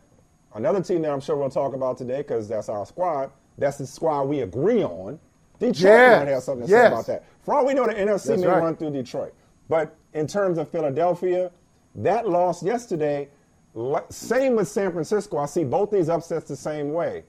Another 0.54 0.82
team 0.82 1.02
that 1.04 1.12
I'm 1.12 1.22
sure 1.22 1.36
we'll 1.38 1.50
talk 1.50 1.74
about 1.74 1.98
today 1.98 2.18
because 2.18 2.48
that's 2.48 2.70
our 2.70 2.86
squad. 2.86 3.32
That's 3.58 3.78
the 3.78 3.88
squad 3.88 4.24
we 4.24 4.42
agree 4.42 4.84
on. 4.84 5.20
Detroit 5.60 5.84
yes. 5.84 6.20
might 6.20 6.32
have 6.32 6.44
something 6.44 6.66
to 6.66 6.72
yes. 6.72 6.82
say 6.82 6.88
about 6.88 7.06
that. 7.08 7.26
For 7.44 7.54
all 7.54 7.66
we 7.66 7.74
know, 7.74 7.86
the 7.86 7.94
NFC 7.94 8.26
that's 8.26 8.42
may 8.42 8.48
right. 8.48 8.64
run 8.64 8.76
through 8.76 8.92
Detroit. 8.92 9.34
But 9.70 9.96
in 10.14 10.28
terms 10.28 10.58
of 10.58 10.70
Philadelphia, 10.70 11.52
that 11.96 12.28
loss 12.28 12.64
yesterday, 12.64 13.30
same 14.10 14.56
with 14.56 14.68
San 14.68 14.92
Francisco. 14.92 15.38
I 15.38 15.46
see 15.46 15.64
both 15.64 15.92
these 15.92 16.10
upsets 16.10 16.48
the 16.48 16.56
same 16.56 16.92
way. 16.92 17.24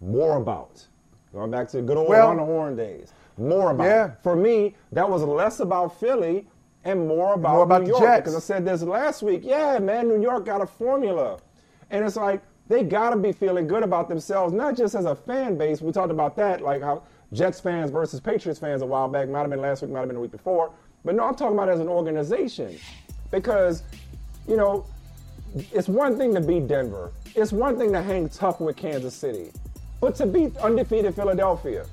More 0.00 0.36
about. 0.36 0.84
Going 1.32 1.50
back 1.50 1.68
to 1.68 1.78
the 1.78 1.82
good 1.82 1.96
old 1.96 2.08
well, 2.08 2.28
on 2.28 2.36
the 2.36 2.44
horn 2.44 2.76
days. 2.76 3.12
More 3.38 3.70
about. 3.70 3.84
Yeah. 3.84 4.10
For 4.22 4.36
me, 4.36 4.74
that 4.92 5.08
was 5.08 5.22
less 5.22 5.60
about 5.60 5.98
Philly 5.98 6.46
and 6.84 7.08
more 7.08 7.34
about, 7.34 7.54
more 7.54 7.62
about 7.62 7.82
New 7.82 7.88
York. 7.88 8.02
Jets. 8.02 8.20
Because 8.20 8.36
I 8.36 8.40
said 8.40 8.64
this 8.64 8.82
last 8.82 9.22
week. 9.22 9.40
Yeah, 9.42 9.78
man, 9.78 10.08
New 10.08 10.20
York 10.20 10.44
got 10.44 10.60
a 10.60 10.66
formula. 10.66 11.38
And 11.90 12.04
it's 12.04 12.16
like 12.16 12.42
they 12.68 12.82
got 12.82 13.10
to 13.10 13.16
be 13.16 13.32
feeling 13.32 13.66
good 13.66 13.82
about 13.82 14.08
themselves, 14.08 14.52
not 14.52 14.76
just 14.76 14.94
as 14.94 15.04
a 15.04 15.14
fan 15.14 15.56
base. 15.56 15.80
We 15.80 15.92
talked 15.92 16.10
about 16.10 16.36
that, 16.36 16.60
like 16.60 16.82
how 16.82 17.02
Jets 17.32 17.60
fans 17.60 17.90
versus 17.90 18.20
Patriots 18.20 18.58
fans 18.58 18.82
a 18.82 18.86
while 18.86 19.08
back. 19.08 19.28
Might 19.28 19.40
have 19.40 19.50
been 19.50 19.60
last 19.60 19.82
week, 19.82 19.90
might 19.90 20.00
have 20.00 20.08
been 20.08 20.16
the 20.16 20.20
week 20.20 20.32
before. 20.32 20.72
But 21.04 21.14
no, 21.14 21.24
I'm 21.24 21.34
talking 21.34 21.54
about 21.54 21.68
as 21.68 21.80
an 21.80 21.88
organization. 21.88 22.78
Because, 23.30 23.82
you 24.48 24.56
know, 24.56 24.86
it's 25.72 25.88
one 25.88 26.16
thing 26.16 26.34
to 26.34 26.40
beat 26.40 26.68
Denver. 26.68 27.12
It's 27.34 27.52
one 27.52 27.76
thing 27.76 27.92
to 27.92 28.02
hang 28.02 28.28
tough 28.28 28.60
with 28.60 28.76
Kansas 28.76 29.14
City. 29.14 29.50
But 30.00 30.14
to 30.16 30.26
beat 30.26 30.56
undefeated 30.58 31.14
Philadelphia 31.14 31.86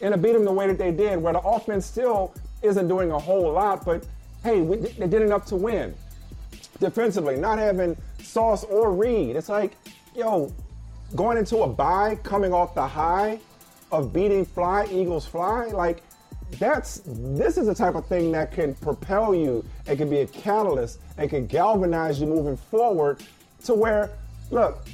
and 0.00 0.12
to 0.12 0.18
beat 0.18 0.32
them 0.32 0.44
the 0.44 0.52
way 0.52 0.66
that 0.66 0.78
they 0.78 0.90
did, 0.90 1.20
where 1.20 1.32
the 1.32 1.40
offense 1.40 1.86
still 1.86 2.34
isn't 2.62 2.88
doing 2.88 3.10
a 3.10 3.18
whole 3.18 3.52
lot, 3.52 3.84
but 3.84 4.06
hey, 4.42 4.60
we, 4.60 4.76
they 4.76 5.06
did 5.06 5.22
enough 5.22 5.46
to 5.46 5.56
win. 5.56 5.94
Defensively, 6.80 7.36
not 7.36 7.58
having 7.58 7.96
Sauce 8.24 8.64
or 8.64 8.92
Reed. 8.92 9.36
It's 9.36 9.48
like, 9.48 9.76
yo, 10.14 10.52
going 11.14 11.38
into 11.38 11.58
a 11.58 11.68
bye, 11.68 12.18
coming 12.22 12.52
off 12.52 12.74
the 12.74 12.86
high 12.86 13.38
of 13.92 14.12
beating 14.12 14.44
Fly 14.44 14.86
Eagles 14.90 15.26
Fly, 15.26 15.66
like 15.66 16.02
that's 16.58 17.02
this 17.04 17.56
is 17.56 17.66
the 17.66 17.74
type 17.74 17.94
of 17.94 18.06
thing 18.06 18.32
that 18.32 18.52
can 18.52 18.74
propel 18.74 19.34
you. 19.34 19.64
It 19.86 19.96
can 19.96 20.10
be 20.10 20.18
a 20.18 20.26
catalyst. 20.26 21.00
and 21.18 21.30
can 21.30 21.46
galvanize 21.46 22.20
you 22.20 22.26
moving 22.26 22.56
forward 22.56 23.22
to 23.64 23.74
where, 23.74 24.10
look, 24.50 24.86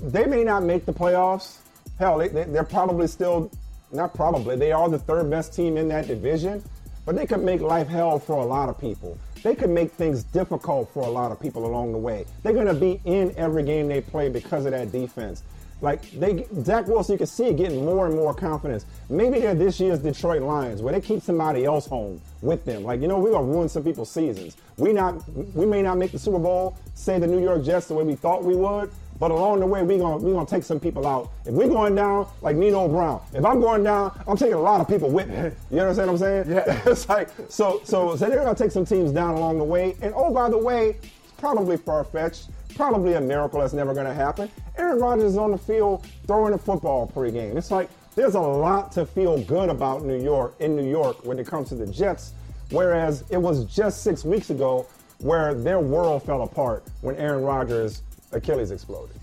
they 0.00 0.26
may 0.26 0.44
not 0.44 0.62
make 0.62 0.84
the 0.84 0.92
playoffs. 0.92 1.58
Hell, 1.98 2.18
they, 2.18 2.28
they, 2.28 2.44
they're 2.44 2.64
probably 2.64 3.06
still 3.06 3.50
not 3.92 4.12
probably. 4.14 4.56
They 4.56 4.72
are 4.72 4.88
the 4.88 4.98
third 4.98 5.30
best 5.30 5.54
team 5.54 5.76
in 5.76 5.88
that 5.88 6.06
division, 6.06 6.62
but 7.06 7.14
they 7.14 7.26
could 7.26 7.42
make 7.42 7.60
life 7.60 7.86
hell 7.86 8.18
for 8.18 8.42
a 8.42 8.44
lot 8.44 8.68
of 8.68 8.78
people 8.78 9.16
they 9.44 9.54
could 9.54 9.70
make 9.70 9.92
things 9.92 10.24
difficult 10.24 10.90
for 10.92 11.04
a 11.04 11.10
lot 11.10 11.30
of 11.30 11.38
people 11.38 11.66
along 11.66 11.92
the 11.92 11.98
way. 11.98 12.24
They're 12.42 12.54
going 12.54 12.66
to 12.66 12.74
be 12.74 12.98
in 13.04 13.32
every 13.36 13.62
game 13.62 13.86
they 13.86 14.00
play 14.00 14.30
because 14.30 14.64
of 14.64 14.72
that 14.72 14.90
defense. 14.90 15.42
Like 15.82 16.10
they, 16.12 16.46
Zach 16.62 16.86
Wilson, 16.86 17.12
you 17.12 17.18
can 17.18 17.26
see 17.26 17.52
getting 17.52 17.84
more 17.84 18.06
and 18.06 18.14
more 18.16 18.32
confidence. 18.32 18.86
Maybe 19.10 19.40
they're 19.40 19.54
this 19.54 19.78
year's 19.78 19.98
Detroit 19.98 20.40
Lions, 20.40 20.80
where 20.80 20.94
they 20.94 21.00
keep 21.00 21.22
somebody 21.22 21.66
else 21.66 21.86
home 21.86 22.22
with 22.40 22.64
them. 22.64 22.84
Like 22.84 23.02
you 23.02 23.08
know, 23.08 23.18
we're 23.18 23.32
gonna 23.32 23.46
ruin 23.46 23.68
some 23.68 23.84
people's 23.84 24.10
seasons. 24.10 24.56
We 24.78 24.94
not, 24.94 25.28
we 25.54 25.66
may 25.66 25.82
not 25.82 25.98
make 25.98 26.12
the 26.12 26.18
Super 26.18 26.38
Bowl, 26.38 26.78
say 26.94 27.18
the 27.18 27.26
New 27.26 27.42
York 27.42 27.64
Jets 27.64 27.88
the 27.88 27.94
way 27.94 28.04
we 28.04 28.14
thought 28.14 28.44
we 28.44 28.54
would, 28.56 28.90
but 29.18 29.30
along 29.30 29.60
the 29.60 29.66
way, 29.66 29.82
we're 29.82 29.98
gonna 29.98 30.16
we 30.16 30.32
gonna 30.32 30.46
take 30.46 30.64
some 30.64 30.80
people 30.80 31.06
out. 31.06 31.30
If 31.44 31.54
we're 31.54 31.68
going 31.68 31.94
down 31.94 32.28
like 32.42 32.56
Nino 32.56 32.88
Brown, 32.88 33.20
if 33.32 33.44
I'm 33.44 33.60
going 33.60 33.84
down, 33.84 34.20
I'm 34.26 34.36
taking 34.36 34.54
a 34.54 34.60
lot 34.60 34.80
of 34.80 34.88
people 34.88 35.10
with 35.10 35.28
me. 35.28 35.50
You 35.70 35.80
understand 35.80 36.10
what 36.10 36.14
I'm 36.14 36.18
saying? 36.18 36.50
Yeah. 36.50 36.82
it's 36.86 37.08
like 37.08 37.28
so 37.48 37.80
so 37.84 38.16
so 38.16 38.26
they're 38.26 38.42
gonna 38.42 38.54
take 38.54 38.72
some 38.72 38.84
teams 38.84 39.12
down 39.12 39.34
along 39.34 39.58
the 39.58 39.64
way. 39.64 39.96
And 40.02 40.12
oh 40.16 40.32
by 40.32 40.48
the 40.48 40.58
way, 40.58 40.96
it's 41.00 41.32
probably 41.38 41.76
far 41.76 42.04
fetched, 42.04 42.50
probably 42.74 43.14
a 43.14 43.20
miracle 43.20 43.60
that's 43.60 43.72
never 43.72 43.94
gonna 43.94 44.14
happen. 44.14 44.50
Aaron 44.76 44.98
Rodgers 44.98 45.32
is 45.32 45.38
on 45.38 45.52
the 45.52 45.58
field 45.58 46.06
throwing 46.26 46.54
a 46.54 46.58
football 46.58 47.10
pregame. 47.14 47.56
It's 47.56 47.70
like 47.70 47.88
there's 48.16 48.34
a 48.34 48.40
lot 48.40 48.92
to 48.92 49.06
feel 49.06 49.42
good 49.42 49.68
about 49.68 50.04
New 50.04 50.20
York 50.20 50.54
in 50.60 50.76
New 50.76 50.88
York 50.88 51.24
when 51.24 51.38
it 51.38 51.46
comes 51.46 51.68
to 51.68 51.76
the 51.76 51.86
Jets. 51.86 52.32
Whereas 52.70 53.24
it 53.30 53.36
was 53.36 53.64
just 53.66 54.02
six 54.02 54.24
weeks 54.24 54.50
ago 54.50 54.86
where 55.18 55.54
their 55.54 55.80
world 55.80 56.22
fell 56.22 56.42
apart 56.42 56.84
when 57.02 57.16
Aaron 57.16 57.42
Rodgers 57.42 58.02
Achilles 58.34 58.70
exploded. 58.70 59.16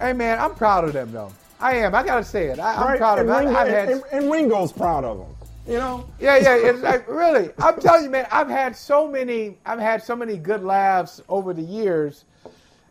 Hey 0.00 0.12
man, 0.12 0.38
I'm 0.38 0.54
proud 0.54 0.84
of 0.84 0.92
them 0.92 1.10
though. 1.12 1.32
I 1.60 1.74
am. 1.76 1.94
I 1.94 2.04
gotta 2.04 2.24
say 2.24 2.46
it. 2.46 2.58
I, 2.58 2.74
am 2.74 2.80
right? 2.82 2.98
proud 2.98 3.18
and 3.18 3.28
of 3.28 3.36
them. 3.36 3.46
Ringo, 3.46 3.58
had... 3.58 3.88
and, 3.88 4.02
and, 4.12 4.30
Ringo's 4.30 4.72
proud 4.72 5.04
of 5.04 5.18
them. 5.18 5.34
You 5.66 5.78
know? 5.78 6.08
Yeah, 6.20 6.36
yeah. 6.36 6.56
It's 6.56 6.82
like 6.82 7.08
really. 7.08 7.50
I'm 7.58 7.80
telling 7.80 8.04
you, 8.04 8.10
man. 8.10 8.26
I've 8.30 8.48
had 8.48 8.76
so 8.76 9.08
many. 9.08 9.58
I've 9.66 9.80
had 9.80 10.02
so 10.02 10.14
many 10.14 10.36
good 10.36 10.62
laughs 10.62 11.20
over 11.28 11.52
the 11.52 11.62
years, 11.62 12.24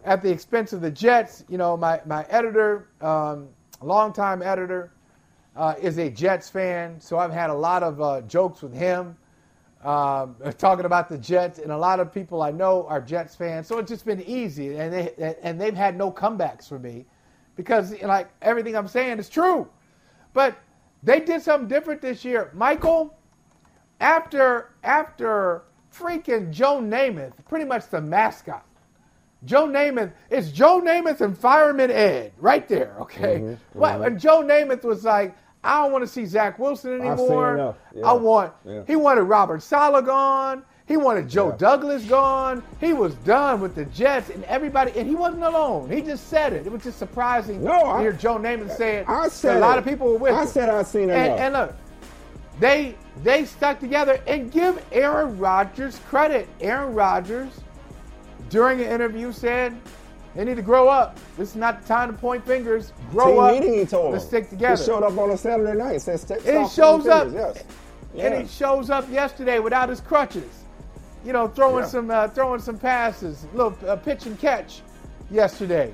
at 0.03 0.21
the 0.21 0.29
expense 0.29 0.73
of 0.73 0.81
the 0.81 0.91
Jets. 0.91 1.45
You 1.47 1.57
know, 1.57 1.77
my 1.77 2.01
my 2.05 2.25
editor, 2.29 2.87
um, 3.01 3.47
longtime 3.81 4.41
editor, 4.41 4.91
uh, 5.55 5.75
is 5.81 5.97
a 5.97 6.09
Jets 6.09 6.49
fan, 6.49 6.99
so 6.99 7.17
I've 7.17 7.33
had 7.33 7.49
a 7.49 7.55
lot 7.55 7.83
of 7.83 8.01
uh, 8.01 8.21
jokes 8.21 8.61
with 8.61 8.73
him 8.73 9.15
um, 9.83 10.35
talking 10.57 10.85
about 10.85 11.09
the 11.09 11.17
Jets, 11.17 11.59
and 11.59 11.71
a 11.71 11.77
lot 11.77 11.99
of 11.99 12.13
people 12.13 12.41
I 12.41 12.51
know 12.51 12.85
are 12.87 13.01
Jets 13.01 13.35
fans. 13.35 13.67
So 13.67 13.77
it's 13.77 13.89
just 13.89 14.05
been 14.05 14.21
easy, 14.21 14.77
and 14.77 14.93
they 14.93 15.35
and 15.41 15.59
they've 15.59 15.75
had 15.75 15.97
no 15.97 16.11
comebacks 16.11 16.67
for 16.67 16.79
me 16.79 17.05
because 17.55 17.99
like 18.01 18.29
everything 18.41 18.75
I'm 18.75 18.87
saying 18.87 19.19
is 19.19 19.29
true. 19.29 19.67
But 20.33 20.57
they 21.03 21.19
did 21.19 21.41
something 21.41 21.67
different 21.67 22.01
this 22.01 22.23
year, 22.25 22.51
Michael. 22.53 23.13
After 23.99 24.73
after 24.83 25.63
freaking 25.91 26.51
Joe 26.51 26.79
Namath, 26.79 27.33
pretty 27.47 27.65
much 27.65 27.87
the 27.89 28.01
mascot. 28.01 28.63
Joe 29.45 29.67
Namath, 29.67 30.13
it's 30.29 30.51
Joe 30.51 30.81
Namath 30.81 31.21
and 31.21 31.37
Fireman 31.37 31.91
Ed 31.91 32.33
right 32.37 32.67
there, 32.67 32.95
okay? 33.01 33.39
Mm-hmm, 33.39 33.79
mm-hmm. 33.79 34.03
And 34.03 34.19
Joe 34.19 34.41
Namath 34.41 34.83
was 34.83 35.03
like, 35.03 35.35
I 35.67 35.83
don't 35.83 35.91
want 35.91 36.03
to 36.05 36.07
see 36.07 36.25
Zach 36.25 36.57
Wilson 36.57 37.01
anymore. 37.01 37.75
Yeah. 37.93 38.05
I 38.05 38.13
want. 38.13 38.53
Yeah. 38.65 38.83
He 38.87 38.95
wanted 38.95 39.23
Robert 39.23 39.61
Saleh 39.61 40.05
gone. 40.05 40.63
He 40.85 40.95
wanted 40.95 41.27
Joe 41.27 41.49
yeah. 41.49 41.57
Douglas 41.57 42.05
gone. 42.05 42.63
He 42.79 42.93
was 42.93 43.13
done 43.15 43.59
with 43.59 43.75
the 43.75 43.83
Jets 43.85 44.29
and 44.29 44.45
everybody, 44.45 44.93
and 44.97 45.05
he 45.05 45.15
wasn't 45.15 45.43
alone. 45.43 45.91
He 45.91 46.01
just 46.01 46.29
said 46.29 46.53
it. 46.53 46.65
It 46.65 46.71
was 46.71 46.83
just 46.83 46.97
surprising 46.97 47.61
no, 47.61 47.71
to 47.71 47.85
I, 47.85 48.01
hear 48.01 48.13
Joe 48.13 48.37
Namath 48.37 48.77
say 48.77 48.95
it. 48.95 49.09
I 49.09 49.27
said 49.27 49.57
a 49.57 49.59
lot 49.59 49.77
of 49.77 49.83
people 49.83 50.07
were 50.07 50.17
with 50.17 50.33
I 50.33 50.43
him. 50.43 50.47
said 50.47 50.69
I 50.69 50.83
seen 50.83 51.09
it. 51.09 51.17
And, 51.17 51.39
and 51.39 51.53
look, 51.53 51.75
they 52.61 52.95
they 53.23 53.43
stuck 53.43 53.81
together 53.81 54.21
and 54.25 54.49
give 54.49 54.81
Aaron 54.93 55.37
Rodgers 55.37 55.99
credit. 56.07 56.47
Aaron 56.61 56.93
Rodgers, 56.93 57.51
during 58.49 58.79
an 58.79 58.89
interview, 58.89 59.33
said 59.33 59.75
They 60.37 60.45
need 60.45 60.57
to 60.57 60.61
grow 60.61 60.87
up. 60.87 61.17
This 61.35 61.49
is 61.49 61.55
not 61.55 61.81
the 61.81 61.87
time 61.87 62.11
to 62.13 62.17
point 62.17 62.45
fingers. 62.45 62.93
Grow 63.11 63.31
Team 63.31 63.39
up. 63.39 63.51
meeting, 63.53 63.73
he 63.73 63.85
told 63.85 64.13
Let's 64.13 64.25
stick 64.25 64.51
together. 64.51 64.77
He 64.79 64.85
showed 64.85 65.01
up 65.03 65.17
on 65.17 65.31
a 65.31 65.37
Saturday 65.37 65.75
night. 65.75 65.97
"Stop 65.99 66.37
And 66.45 66.63
he 66.63 66.69
shows 66.69 67.07
up. 67.07 67.23
fingers." 67.29 67.33
Yes. 67.55 67.63
And 68.23 68.33
Yeah. 68.35 68.39
he 68.41 68.47
shows 68.47 68.91
up 68.91 69.09
yesterday 69.11 69.57
without 69.57 69.89
his 69.89 69.99
crutches. 69.99 70.43
You 71.25 71.33
know, 71.33 71.47
throwing 71.47 71.85
Yeah. 71.85 71.89
some 71.89 72.11
uh, 72.11 72.27
throwing 72.27 72.59
some 72.61 72.77
passes, 72.77 73.47
little 73.55 73.73
uh, 73.87 73.95
pitch 73.95 74.27
and 74.27 74.37
catch 74.39 74.83
yesterday. 75.31 75.91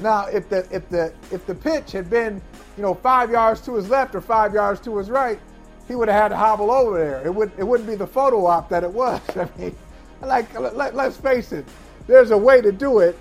Now, 0.00 0.26
if 0.26 0.48
the 0.48 0.66
if 0.72 0.88
the 0.88 1.12
if 1.30 1.46
the 1.46 1.54
pitch 1.54 1.92
had 1.92 2.10
been, 2.10 2.42
you 2.76 2.82
know, 2.82 2.94
five 2.94 3.30
yards 3.30 3.60
to 3.62 3.76
his 3.76 3.88
left 3.88 4.16
or 4.16 4.20
five 4.20 4.54
yards 4.54 4.80
to 4.80 4.98
his 4.98 5.08
right, 5.08 5.38
he 5.86 5.94
would 5.94 6.08
have 6.08 6.20
had 6.20 6.28
to 6.30 6.36
hobble 6.36 6.72
over 6.72 6.98
there. 6.98 7.22
It 7.24 7.32
would 7.32 7.52
it 7.56 7.62
wouldn't 7.64 7.88
be 7.88 7.94
the 7.94 8.08
photo 8.08 8.44
op 8.46 8.68
that 8.70 8.82
it 8.82 8.90
was. 8.90 9.20
I 9.36 9.48
mean, 9.56 9.76
like 10.20 10.52
let, 10.58 10.96
let's 10.96 11.16
face 11.16 11.52
it, 11.52 11.64
there's 12.08 12.32
a 12.32 12.36
way 12.38 12.60
to 12.60 12.72
do 12.72 12.98
it 12.98 13.16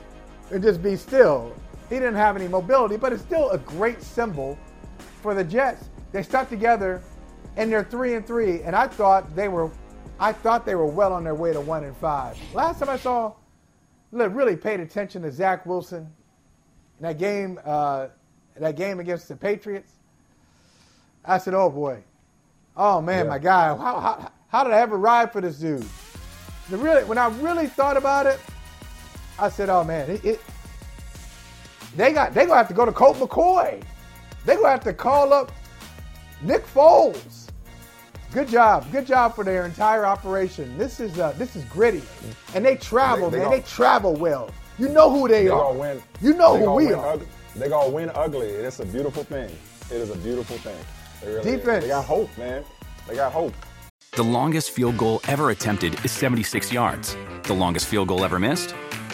and 0.51 0.61
just 0.63 0.81
be 0.81 0.95
still. 0.95 1.53
He 1.89 1.95
didn't 1.95 2.15
have 2.15 2.35
any 2.35 2.47
mobility, 2.47 2.97
but 2.97 3.13
it's 3.13 3.21
still 3.21 3.49
a 3.51 3.57
great 3.59 4.01
symbol 4.01 4.57
for 5.21 5.33
the 5.33 5.43
Jets. 5.43 5.89
They 6.11 6.23
stuck 6.23 6.49
together, 6.49 7.01
and 7.57 7.71
they're 7.71 7.83
three 7.83 8.15
and 8.15 8.25
three. 8.25 8.61
And 8.63 8.75
I 8.75 8.87
thought 8.87 9.35
they 9.35 9.47
were, 9.49 9.69
I 10.19 10.31
thought 10.31 10.65
they 10.65 10.75
were 10.75 10.85
well 10.85 11.13
on 11.13 11.23
their 11.23 11.35
way 11.35 11.53
to 11.53 11.61
one 11.61 11.83
and 11.83 11.95
five. 11.97 12.37
Last 12.53 12.79
time 12.79 12.89
I 12.89 12.97
saw, 12.97 13.33
really 14.11 14.55
paid 14.55 14.79
attention 14.79 15.21
to 15.23 15.31
Zach 15.31 15.65
Wilson 15.65 16.09
in 16.99 17.03
that 17.03 17.17
game, 17.17 17.59
uh, 17.65 18.07
that 18.57 18.75
game 18.77 18.99
against 18.99 19.27
the 19.27 19.35
Patriots. 19.35 19.91
I 21.25 21.37
said, 21.37 21.53
"Oh 21.53 21.69
boy, 21.69 22.03
oh 22.77 23.01
man, 23.01 23.25
Yeah. 23.25 23.29
my 23.31 23.39
guy, 23.39 23.67
how, 23.67 23.99
how 23.99 24.31
how 24.47 24.63
did 24.63 24.73
I 24.73 24.79
ever 24.79 24.97
ride 24.97 25.31
for 25.33 25.41
this 25.41 25.57
dude?" 25.57 25.85
The 26.69 26.77
really, 26.77 27.03
when 27.03 27.17
I 27.17 27.27
really 27.39 27.67
thought 27.67 27.97
about 27.97 28.25
it, 28.25 28.39
I 29.39 29.49
said, 29.49 29.69
"Oh 29.69 29.83
man, 29.83 30.09
it, 30.09 30.23
it 30.25 30.41
they 31.95 32.11
got 32.13 32.33
they 32.33 32.45
gonna 32.45 32.57
have 32.57 32.67
to 32.67 32.73
go 32.73 32.85
to 32.85 32.91
Colt 32.91 33.17
McCoy. 33.17 33.81
They 34.45 34.55
gonna 34.55 34.69
have 34.69 34.83
to 34.83 34.93
call 34.93 35.33
up 35.33 35.51
Nick 36.41 36.65
Foles. 36.67 37.49
Good 38.33 38.49
job, 38.49 38.91
good 38.91 39.05
job 39.07 39.33
for 39.33 39.43
their 39.45 39.65
entire 39.65 40.05
operation. 40.05 40.77
This 40.77 40.99
is 40.99 41.17
uh, 41.19 41.33
this 41.37 41.55
is 41.55 41.63
gritty, 41.65 42.03
and 42.53 42.65
they 42.65 42.75
travel, 42.75 43.29
They- 43.29 43.37
they 43.37 43.43
man. 43.43 43.51
gon- 43.51 43.59
they 43.61 43.65
travel 43.67 44.13
well. 44.13 44.49
You 44.77 44.89
know 44.89 45.09
who 45.09 45.27
they, 45.29 45.43
They 45.45 45.49
are. 45.49 45.57
gonna 45.73 45.79
win. 45.79 46.03
You 46.21 46.33
know 46.33 46.57
who 46.57 46.71
we 46.73 46.91
are. 46.91 47.13
ug- 47.13 47.25
they 47.55 47.69
gonna 47.69 47.89
win 47.89 48.11
ugly. 48.13 48.55
and 48.57 48.65
It's 48.65 48.79
a 48.81 48.85
beautiful 48.85 49.23
thing. 49.23 49.49
It 49.89 49.95
is 50.01 50.09
a 50.09 50.17
beautiful 50.17 50.57
thing. 50.57 50.75
It 51.23 51.27
really 51.27 51.37
is. 51.39 51.45
Defense. 51.45 51.83
They 51.85 51.89
got 51.89 52.03
hope, 52.03 52.37
man. 52.37 52.65
They 53.07 53.15
got 53.15 53.31
hope. 53.31 53.53
The 54.11 54.23
longest 54.23 54.71
field 54.71 54.97
goal 54.97 55.21
ever 55.29 55.49
attempted 55.51 56.03
is 56.03 56.11
76 56.11 56.73
yards. 56.73 57.15
The 57.43 57.53
longest 57.53 57.85
field 57.85 58.09
goal 58.09 58.25
ever 58.25 58.37
missed? 58.39 58.75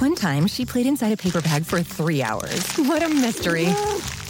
One 0.00 0.14
time, 0.14 0.46
she 0.46 0.64
played 0.64 0.86
inside 0.86 1.12
a 1.12 1.16
paper 1.18 1.42
bag 1.42 1.66
for 1.66 1.82
three 1.82 2.22
hours. 2.22 2.64
What 2.78 3.02
a 3.02 3.08
mystery. 3.10 3.66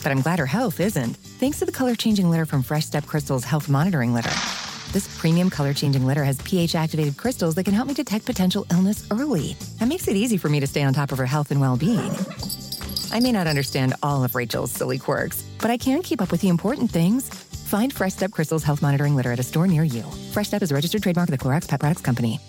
But 0.03 0.11
I'm 0.11 0.21
glad 0.21 0.41
her 0.41 0.47
health 0.47 0.81
isn't, 0.81 1.17
thanks 1.39 1.61
to 1.61 1.65
the 1.65 1.71
color 1.71 1.95
changing 1.95 2.29
litter 2.29 2.45
from 2.45 2.65
Fresh 2.65 2.87
Step 2.87 3.07
Crystal's 3.07 3.45
Health 3.45 3.69
Monitoring 3.69 4.13
Litter. 4.13 4.33
This 4.91 5.07
premium 5.21 5.49
color 5.49 5.73
changing 5.73 6.05
litter 6.05 6.25
has 6.25 6.43
pH 6.43 6.75
activated 6.75 7.17
crystals 7.17 7.55
that 7.55 7.63
can 7.63 7.73
help 7.73 7.87
me 7.87 7.95
detect 7.95 8.27
potential 8.27 8.67
illness 8.73 9.07
early. 9.13 9.55
That 9.79 9.87
makes 9.87 10.09
it 10.09 10.17
easy 10.17 10.39
for 10.39 10.49
me 10.49 10.59
to 10.59 10.67
stay 10.67 10.83
on 10.83 10.93
top 10.93 11.13
of 11.13 11.19
her 11.19 11.27
health 11.27 11.53
and 11.53 11.61
well 11.61 11.77
being. 11.77 12.11
I 13.13 13.21
may 13.21 13.31
not 13.31 13.47
understand 13.47 13.95
all 14.03 14.25
of 14.25 14.35
Rachel's 14.35 14.73
silly 14.73 14.99
quirks, 14.99 15.45
but 15.61 15.71
I 15.71 15.77
can 15.77 16.03
keep 16.03 16.21
up 16.21 16.33
with 16.33 16.41
the 16.41 16.49
important 16.49 16.91
things. 16.91 17.29
Find 17.29 17.93
Fresh 17.93 18.15
Step 18.15 18.33
Crystal's 18.33 18.65
Health 18.65 18.83
Monitoring 18.83 19.15
Litter 19.15 19.31
at 19.31 19.39
a 19.39 19.45
store 19.45 19.69
near 19.69 19.85
you. 19.85 20.03
Fresh 20.33 20.49
Step 20.49 20.63
is 20.63 20.73
a 20.73 20.75
registered 20.75 21.05
trademark 21.05 21.29
of 21.29 21.39
the 21.39 21.45
Clorox 21.45 21.69
Pet 21.69 21.79
Products 21.79 22.03
Company. 22.03 22.41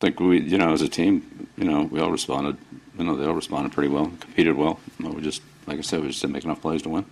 Think 0.00 0.20
we, 0.20 0.40
you 0.40 0.58
know, 0.58 0.72
as 0.72 0.82
a 0.82 0.88
team, 0.88 1.48
you 1.56 1.64
know, 1.64 1.82
we 1.82 2.00
all 2.00 2.10
responded. 2.10 2.56
You 2.96 3.04
know, 3.04 3.16
they 3.16 3.26
all 3.26 3.34
responded 3.34 3.72
pretty 3.72 3.88
well, 3.88 4.06
competed 4.20 4.56
well. 4.56 4.80
We 4.98 5.20
just, 5.20 5.42
like 5.66 5.78
I 5.78 5.82
said, 5.82 6.00
we 6.00 6.08
just 6.08 6.20
didn't 6.20 6.34
make 6.34 6.44
enough 6.44 6.60
plays 6.60 6.82
to 6.82 6.88
win, 6.88 7.04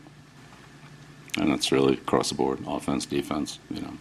and 1.37 1.51
that's 1.51 1.73
really 1.73 1.95
across 1.95 2.29
the 2.29 2.35
board: 2.35 2.61
offense, 2.67 3.07
defense. 3.07 3.59
You 3.71 3.83
know, 3.83 3.93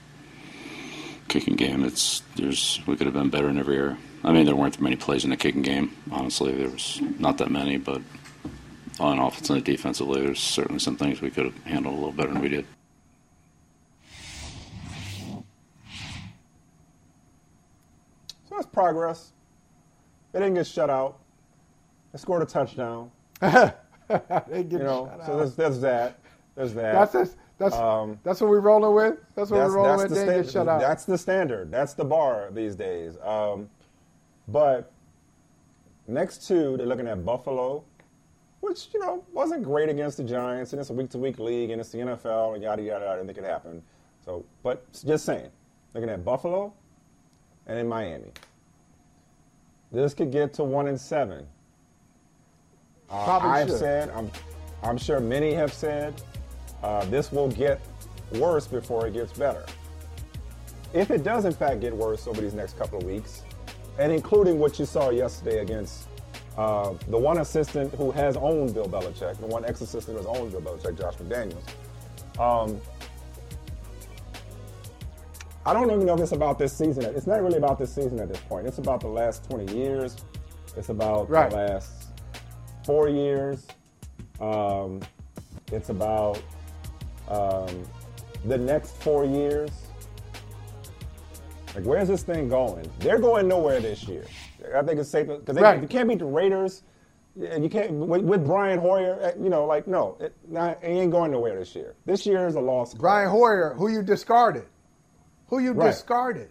kicking 1.28 1.56
game. 1.56 1.84
It's 1.84 2.22
there's 2.36 2.80
we 2.86 2.96
could 2.96 3.08
have 3.08 3.14
been 3.14 3.30
better 3.30 3.50
in 3.50 3.58
every 3.58 3.78
area. 3.78 3.98
I 4.24 4.32
mean, 4.32 4.46
there 4.46 4.56
weren't 4.56 4.80
many 4.82 4.96
plays 4.96 5.24
in 5.24 5.30
the 5.30 5.38
kicking 5.38 5.62
game. 5.62 5.96
Honestly, 6.12 6.52
there 6.52 6.70
was 6.70 7.00
not 7.20 7.38
that 7.40 7.52
many, 7.52 7.78
but 7.78 8.02
on 9.00 9.20
offense 9.20 9.50
and 9.50 9.64
defensively, 9.64 10.22
there's 10.22 10.40
certainly 10.40 10.80
some 10.80 10.96
things 10.96 11.22
we 11.22 11.30
could 11.30 11.46
have 11.46 11.58
handled 11.64 11.94
a 11.94 11.98
little 11.98 12.12
better 12.12 12.32
than 12.32 12.42
we 12.42 12.50
did. 12.50 12.66
That's 18.56 18.68
progress. 18.68 19.32
They 20.32 20.40
didn't 20.40 20.56
get 20.56 20.68
shut 20.68 20.90
out. 20.90 21.20
They 22.12 22.18
scored 22.20 22.42
a 22.42 22.46
touchdown. 22.46 23.12
they 23.42 24.64
get 24.64 24.72
You 24.72 24.80
know, 24.80 25.10
shut 25.18 25.26
so 25.26 25.32
out. 25.34 25.38
there's, 25.38 25.56
there's 25.56 25.80
that. 25.82 26.20
There's 26.56 26.74
that. 26.74 26.94
That's 26.94 27.12
that's 27.14 27.36
that's, 27.58 27.76
Um, 27.76 28.20
that's 28.24 28.42
what 28.42 28.50
we're 28.50 28.60
rolling 28.60 28.94
with. 28.94 29.18
That's 29.36 29.50
what 29.50 29.60
that's, 29.60 29.70
we're 29.70 29.78
rolling 29.78 29.98
with. 29.98 30.10
the 30.10 30.26
They 30.26 30.42
get 30.42 30.52
shut 30.52 30.68
out. 30.68 30.82
That's 30.82 31.06
the 31.06 31.18
standard. 31.18 31.72
That's 31.72 31.94
the 31.94 32.04
bar 32.04 32.50
these 32.52 32.76
days. 32.76 33.18
Um, 33.24 33.70
but 34.48 34.92
next 36.08 36.48
two, 36.48 36.76
they're 36.78 36.86
looking 36.86 37.08
at 37.08 37.24
Buffalo, 37.26 37.84
which 38.60 38.90
you 38.94 39.00
know 39.00 39.24
wasn't 39.32 39.64
great 39.64 39.90
against 39.90 40.18
the 40.18 40.24
Giants, 40.24 40.74
and 40.74 40.80
it's 40.82 40.90
a 40.90 40.94
week-to-week 40.94 41.40
league, 41.40 41.70
and 41.70 41.80
it's 41.80 41.92
the 41.92 42.00
NFL, 42.00 42.56
and 42.56 42.64
yada 42.64 42.82
yada 42.82 43.06
yada. 43.06 43.22
And 43.22 43.30
it 43.30 43.34
could 43.34 43.46
happen. 43.46 43.82
So, 44.24 44.44
but 44.64 44.86
just 45.06 45.26
saying, 45.26 45.50
looking 45.94 46.10
at 46.10 46.26
Buffalo, 46.26 46.74
and 47.68 47.80
in 47.80 47.88
Miami, 47.88 48.32
this 49.92 50.14
could 50.14 50.32
get 50.32 50.54
to 50.56 50.64
one 50.64 50.88
and 50.88 51.00
seven. 51.00 51.46
Uh, 53.10 53.24
Probably 53.24 53.50
I've 53.50 53.70
should. 53.70 53.80
said, 53.80 54.10
I'm, 54.10 54.32
I'm 54.84 54.98
sure 54.98 55.20
many 55.20 55.54
have 55.54 55.74
said, 55.74 56.22
uh, 56.84 57.06
this 57.06 57.32
will 57.32 57.50
get 57.50 57.80
worse 58.34 58.68
before 58.68 59.08
it 59.08 59.14
gets 59.14 59.32
better. 59.34 59.66
If 60.94 61.12
it 61.12 61.24
does 61.24 61.46
in 61.46 61.54
fact 61.54 61.82
get 61.82 61.96
worse 61.96 62.28
over 62.28 62.42
these 62.42 62.54
next 62.54 62.78
couple 62.78 63.00
of 63.00 63.06
weeks, 63.06 63.44
and 64.00 64.12
including 64.12 64.60
what 64.60 64.80
you 64.80 64.86
saw 64.86 65.10
yesterday 65.10 65.60
against 65.60 66.08
uh, 66.58 66.94
the 67.10 67.18
one 67.18 67.40
assistant 67.40 67.94
who 67.96 68.12
has 68.12 68.38
owned 68.38 68.74
Bill 68.74 68.88
Belichick, 68.88 69.38
the 69.40 69.46
one 69.46 69.66
ex-assistant 69.66 70.18
who 70.18 70.26
has 70.26 70.40
owned 70.40 70.52
Bill 70.52 70.62
Belichick, 70.62 70.98
Josh 70.98 71.16
McDaniels. 71.16 71.64
Um, 72.40 72.80
I 75.66 75.74
don't 75.74 75.90
even 75.92 76.06
know 76.06 76.14
if 76.14 76.20
it's 76.22 76.32
about 76.32 76.60
this 76.60 76.74
season. 76.74 77.04
It's 77.06 77.26
not 77.28 77.42
really 77.42 77.58
about 77.58 77.80
this 77.80 77.94
season 77.94 78.20
at 78.20 78.28
this 78.30 78.40
point. 78.42 78.68
It's 78.68 78.78
about 78.78 79.00
the 79.02 79.08
last 79.08 79.50
20 79.50 79.76
years. 79.76 80.16
It's 80.78 80.90
about 80.90 81.30
Right. 81.30 81.50
the 81.50 81.56
last 81.56 81.92
four 82.86 83.10
years. 83.10 83.66
Um, 84.40 85.02
it's 85.72 85.90
about 85.90 86.40
um, 87.30 87.84
the 88.46 88.58
next 88.58 88.96
four 89.02 89.26
years. 89.26 89.72
Like, 91.74 91.84
where's 91.86 92.08
this 92.08 92.24
thing 92.24 92.48
going? 92.48 92.90
They're 93.00 93.20
going 93.20 93.48
nowhere 93.48 93.80
this 93.80 94.08
year. 94.08 94.26
I 94.76 94.82
think 94.84 95.00
it's 95.00 95.10
safe 95.10 95.28
because 95.28 95.58
Right. 95.58 95.82
you 95.82 95.88
can't 95.88 96.08
beat 96.08 96.20
the 96.20 96.26
Raiders. 96.26 96.84
And 97.50 97.64
you 97.66 97.70
can't 97.70 97.92
with, 97.92 98.22
with 98.22 98.46
Brian 98.46 98.80
Hoyer. 98.80 99.18
eh, 99.22 99.32
You 99.42 99.50
know, 99.50 99.66
like 99.66 99.88
no, 99.88 100.16
it, 100.22 100.34
not, 100.48 100.82
it 100.82 100.88
ain't 100.88 101.12
going 101.12 101.32
nowhere 101.32 101.58
this 101.60 101.76
year. 101.76 101.96
This 102.06 102.26
year 102.26 102.48
is 102.48 102.56
a 102.56 102.62
loss. 102.62 102.94
Brian 102.94 103.30
Hoyer, 103.30 103.74
who 103.78 103.90
you 103.90 104.02
discarded, 104.04 104.64
who 105.48 105.60
you 105.60 105.74
Right. 105.74 105.88
discarded. 105.88 106.50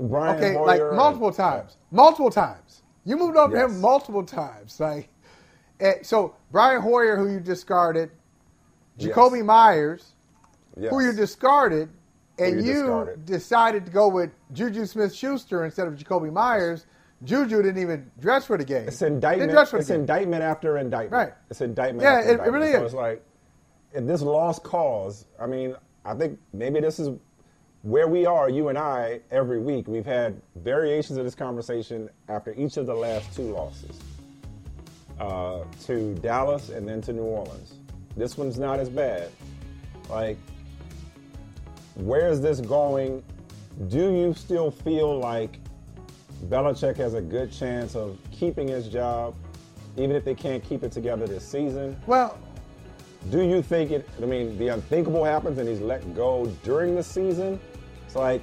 Brian 0.00 0.36
Hoyer. 0.38 0.44
Okay, 0.46 0.54
Hoyer 0.54 0.66
like 0.66 0.80
and- 0.80 0.96
multiple 0.96 1.32
times, 1.32 1.76
multiple 1.90 2.30
times. 2.30 2.82
You 3.04 3.16
moved 3.16 3.34
to 3.34 3.48
Yes. 3.52 3.70
him 3.70 3.80
multiple 3.80 4.22
times. 4.24 4.78
Like, 4.78 5.08
eh, 5.80 5.94
so 6.02 6.34
Brian 6.52 6.80
Hoyer, 6.82 7.16
who 7.16 7.28
you 7.28 7.40
discarded, 7.40 8.10
Yes. 8.96 9.14
Jakobi 9.14 9.44
Meyers, 9.44 10.14
Yes. 10.76 10.90
who 10.90 11.00
you 11.00 11.12
discarded, 11.12 11.88
and 12.38 12.56
you 12.60 12.62
you, 12.66 12.72
discarded. 12.82 13.24
decided 13.24 13.86
to 13.86 13.90
go 13.92 14.08
with 14.08 14.30
Juju 14.52 14.86
Smith-Schuster 14.86 15.64
instead 15.64 15.88
of 15.88 15.94
Jakobi 15.94 16.32
Meyers. 16.32 16.86
Juju 17.24 17.62
didn't 17.62 17.82
even 17.82 18.08
dress 18.20 18.44
for 18.44 18.56
the 18.56 18.64
game. 18.64 18.86
It's 18.86 19.02
indictment. 19.02 19.48
Didn't 19.48 19.54
dress 19.56 19.70
for 19.70 19.78
the 19.78 19.80
It's 19.80 19.90
indictment 19.90 20.42
after 20.44 20.78
indictment. 20.78 21.12
Right. 21.12 21.34
It's 21.50 21.60
indictment. 21.60 22.02
Yeah, 22.02 22.20
it- 22.20 22.26
it 22.26 22.30
indictment. 22.32 22.52
really 22.54 22.72
so 22.72 22.78
is. 22.78 22.84
It's 22.84 22.94
like, 22.94 23.24
in 23.94 24.06
this 24.06 24.22
lost 24.22 24.62
cause. 24.62 25.24
I 25.40 25.46
mean, 25.46 25.74
I 26.04 26.14
think 26.14 26.38
maybe 26.52 26.78
this 26.78 27.00
is 27.00 27.10
where 27.82 28.08
we 28.08 28.26
are, 28.26 28.48
you 28.48 28.68
and 28.68 28.78
I, 28.78 29.20
every 29.30 29.60
week, 29.60 29.86
we've 29.86 30.06
had 30.06 30.40
variations 30.56 31.18
of 31.18 31.24
this 31.24 31.34
conversation 31.34 32.08
after 32.28 32.52
each 32.54 32.76
of 32.76 32.86
the 32.86 32.94
last 32.94 33.34
two 33.34 33.54
losses 33.54 34.00
uh, 35.20 35.62
to 35.84 36.14
Dallas 36.16 36.70
and 36.70 36.88
then 36.88 37.00
to 37.02 37.12
New 37.12 37.22
Orleans. 37.22 37.74
This 38.16 38.36
one's 38.36 38.58
not 38.58 38.80
as 38.80 38.88
bad. 38.88 39.30
Like, 40.10 40.38
where 41.94 42.28
is 42.28 42.40
this 42.40 42.60
going? 42.60 43.22
Do 43.88 44.12
you 44.12 44.34
still 44.34 44.70
feel 44.70 45.18
like 45.18 45.58
Belichick 46.46 46.96
has 46.96 47.14
a 47.14 47.20
good 47.20 47.52
chance 47.52 47.94
of 47.94 48.18
keeping 48.32 48.68
his 48.68 48.88
job, 48.88 49.36
even 49.96 50.16
if 50.16 50.24
they 50.24 50.34
can't 50.34 50.64
keep 50.64 50.82
it 50.82 50.90
together 50.90 51.26
this 51.26 51.46
season? 51.46 51.96
Well, 52.06 52.38
do 53.30 53.42
you 53.42 53.62
think 53.62 53.90
it? 53.90 54.08
I 54.22 54.26
mean, 54.26 54.56
the 54.58 54.68
unthinkable 54.68 55.24
happens 55.24 55.58
and 55.58 55.68
he's 55.68 55.80
let 55.80 56.14
go 56.14 56.46
during 56.62 56.94
the 56.94 57.02
season. 57.02 57.60
It's 58.06 58.16
like, 58.16 58.42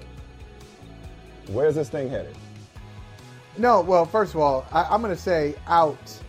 where's 1.48 1.76
this 1.76 1.89
thing 1.89 2.10
headed? 2.10 2.36
No, 3.58 3.82
well, 3.82 4.06
first 4.06 4.34
of 4.34 4.41
all, 4.41 4.65
I, 4.71 4.93
am 4.93 5.02
going 5.02 5.15
to 5.15 5.21
say 5.21 5.56
out. 5.67 6.19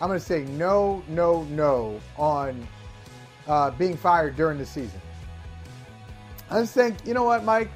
I'm 0.00 0.08
going 0.08 0.18
to 0.18 0.24
say 0.24 0.44
no, 0.44 1.02
no, 1.08 1.44
no 1.44 2.00
on 2.16 2.66
uh, 3.46 3.70
being 3.72 3.96
fired 3.96 4.36
during 4.36 4.58
the 4.58 4.66
season. 4.66 5.00
I 6.50 6.60
just 6.60 6.74
think, 6.74 6.96
you 7.06 7.14
know 7.14 7.24
what, 7.24 7.44
Mike? 7.44 7.70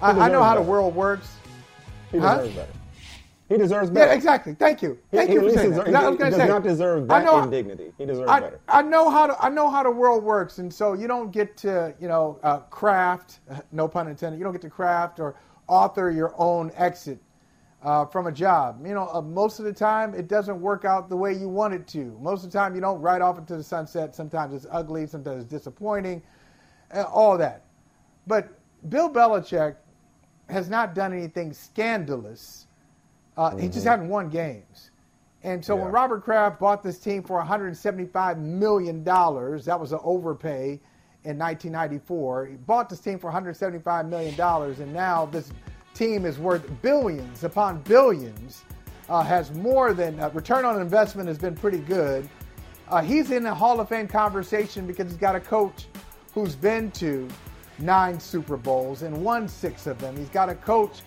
I, 0.00 0.12
I 0.12 0.28
know 0.30 0.42
how 0.42 0.54
the 0.54 0.62
world 0.62 0.94
works. 0.94 1.36
He 2.10 2.18
deserves 2.18 2.54
huh? 2.54 2.60
better. 2.60 2.79
He 3.50 3.58
deserves 3.58 3.90
better. 3.90 4.06
Yeah, 4.06 4.14
exactly. 4.14 4.54
Thank 4.54 4.80
you. 4.80 4.96
Thank 5.10 5.28
he, 5.28 5.34
you 5.34 5.40
for 5.40 5.50
saying 5.50 5.72
that. 5.72 5.86
He, 5.88 5.92
he 5.92 6.16
does 6.16 6.36
say, 6.36 6.46
not 6.46 6.62
deserve 6.62 7.08
that 7.08 7.24
know, 7.24 7.42
indignity. 7.42 7.92
He 7.98 8.06
deserves 8.06 8.30
I, 8.30 8.38
better. 8.38 8.60
I 8.68 8.80
know 8.80 9.10
how 9.10 9.26
to. 9.26 9.44
I 9.44 9.48
know 9.48 9.68
how 9.68 9.82
the 9.82 9.90
world 9.90 10.22
works, 10.22 10.58
and 10.58 10.72
so 10.72 10.92
you 10.92 11.08
don't 11.08 11.32
get 11.32 11.56
to, 11.58 11.92
you 11.98 12.06
know, 12.06 12.38
uh, 12.44 12.58
craft. 12.58 13.40
No 13.72 13.88
pun 13.88 14.06
intended. 14.06 14.38
You 14.38 14.44
don't 14.44 14.52
get 14.52 14.62
to 14.62 14.70
craft 14.70 15.18
or 15.18 15.34
author 15.66 16.12
your 16.12 16.32
own 16.38 16.70
exit 16.76 17.18
uh, 17.82 18.04
from 18.06 18.28
a 18.28 18.32
job. 18.32 18.86
You 18.86 18.94
know, 18.94 19.08
uh, 19.12 19.20
most 19.20 19.58
of 19.58 19.64
the 19.64 19.72
time 19.72 20.14
it 20.14 20.28
doesn't 20.28 20.60
work 20.60 20.84
out 20.84 21.08
the 21.08 21.16
way 21.16 21.32
you 21.34 21.48
want 21.48 21.74
it 21.74 21.88
to. 21.88 22.16
Most 22.20 22.44
of 22.44 22.52
the 22.52 22.58
time 22.58 22.76
you 22.76 22.80
don't 22.80 23.00
ride 23.00 23.20
off 23.20 23.36
into 23.36 23.56
the 23.56 23.64
sunset. 23.64 24.14
Sometimes 24.14 24.54
it's 24.54 24.66
ugly. 24.70 25.08
Sometimes 25.08 25.42
it's 25.42 25.50
disappointing. 25.50 26.22
all 27.12 27.36
that. 27.38 27.64
But 28.28 28.48
Bill 28.88 29.10
Belichick 29.10 29.74
has 30.48 30.68
not 30.68 30.94
done 30.94 31.12
anything 31.12 31.52
scandalous 31.52 32.66
uh, 33.40 33.50
mm-hmm. 33.50 33.58
He 33.58 33.66
just 33.68 33.78
mm-hmm. 33.78 33.88
hadn't 33.88 34.08
won 34.08 34.28
games. 34.28 34.90
And 35.42 35.64
so 35.64 35.74
yeah. 35.74 35.84
when 35.84 35.92
Robert 35.92 36.22
Kraft 36.22 36.60
bought 36.60 36.82
this 36.82 36.98
team 36.98 37.22
for 37.22 37.42
$175 37.42 38.38
million, 38.38 39.02
that 39.02 39.80
was 39.80 39.92
an 39.92 40.00
overpay 40.02 40.78
in 41.24 41.38
1994. 41.38 42.46
He 42.46 42.56
bought 42.56 42.90
this 42.90 43.00
team 43.00 43.18
for 43.18 43.32
$175 43.32 44.08
million, 44.10 44.38
and 44.38 44.92
now 44.92 45.24
this 45.24 45.52
team 45.94 46.26
is 46.26 46.38
worth 46.38 46.68
billions 46.82 47.42
upon 47.42 47.80
billions, 47.82 48.64
uh, 49.08 49.22
has 49.22 49.50
more 49.52 49.94
than 49.94 50.20
uh, 50.20 50.28
return 50.34 50.66
on 50.66 50.78
investment 50.78 51.26
has 51.26 51.38
been 51.38 51.54
pretty 51.54 51.78
good. 51.78 52.28
Uh, 52.90 53.00
he's 53.00 53.30
in 53.30 53.42
the 53.42 53.54
Hall 53.54 53.80
of 53.80 53.88
Fame 53.88 54.06
conversation 54.06 54.86
because 54.86 55.06
he's 55.06 55.16
got 55.16 55.34
a 55.34 55.40
coach 55.40 55.86
who's 56.34 56.54
been 56.54 56.90
to 56.90 57.26
nine 57.78 58.20
Super 58.20 58.58
Bowls 58.58 59.00
and 59.00 59.24
won 59.24 59.48
six 59.48 59.86
of 59.86 59.98
them. 59.98 60.14
He's 60.18 60.28
got 60.28 60.50
a 60.50 60.54
coach 60.54 61.00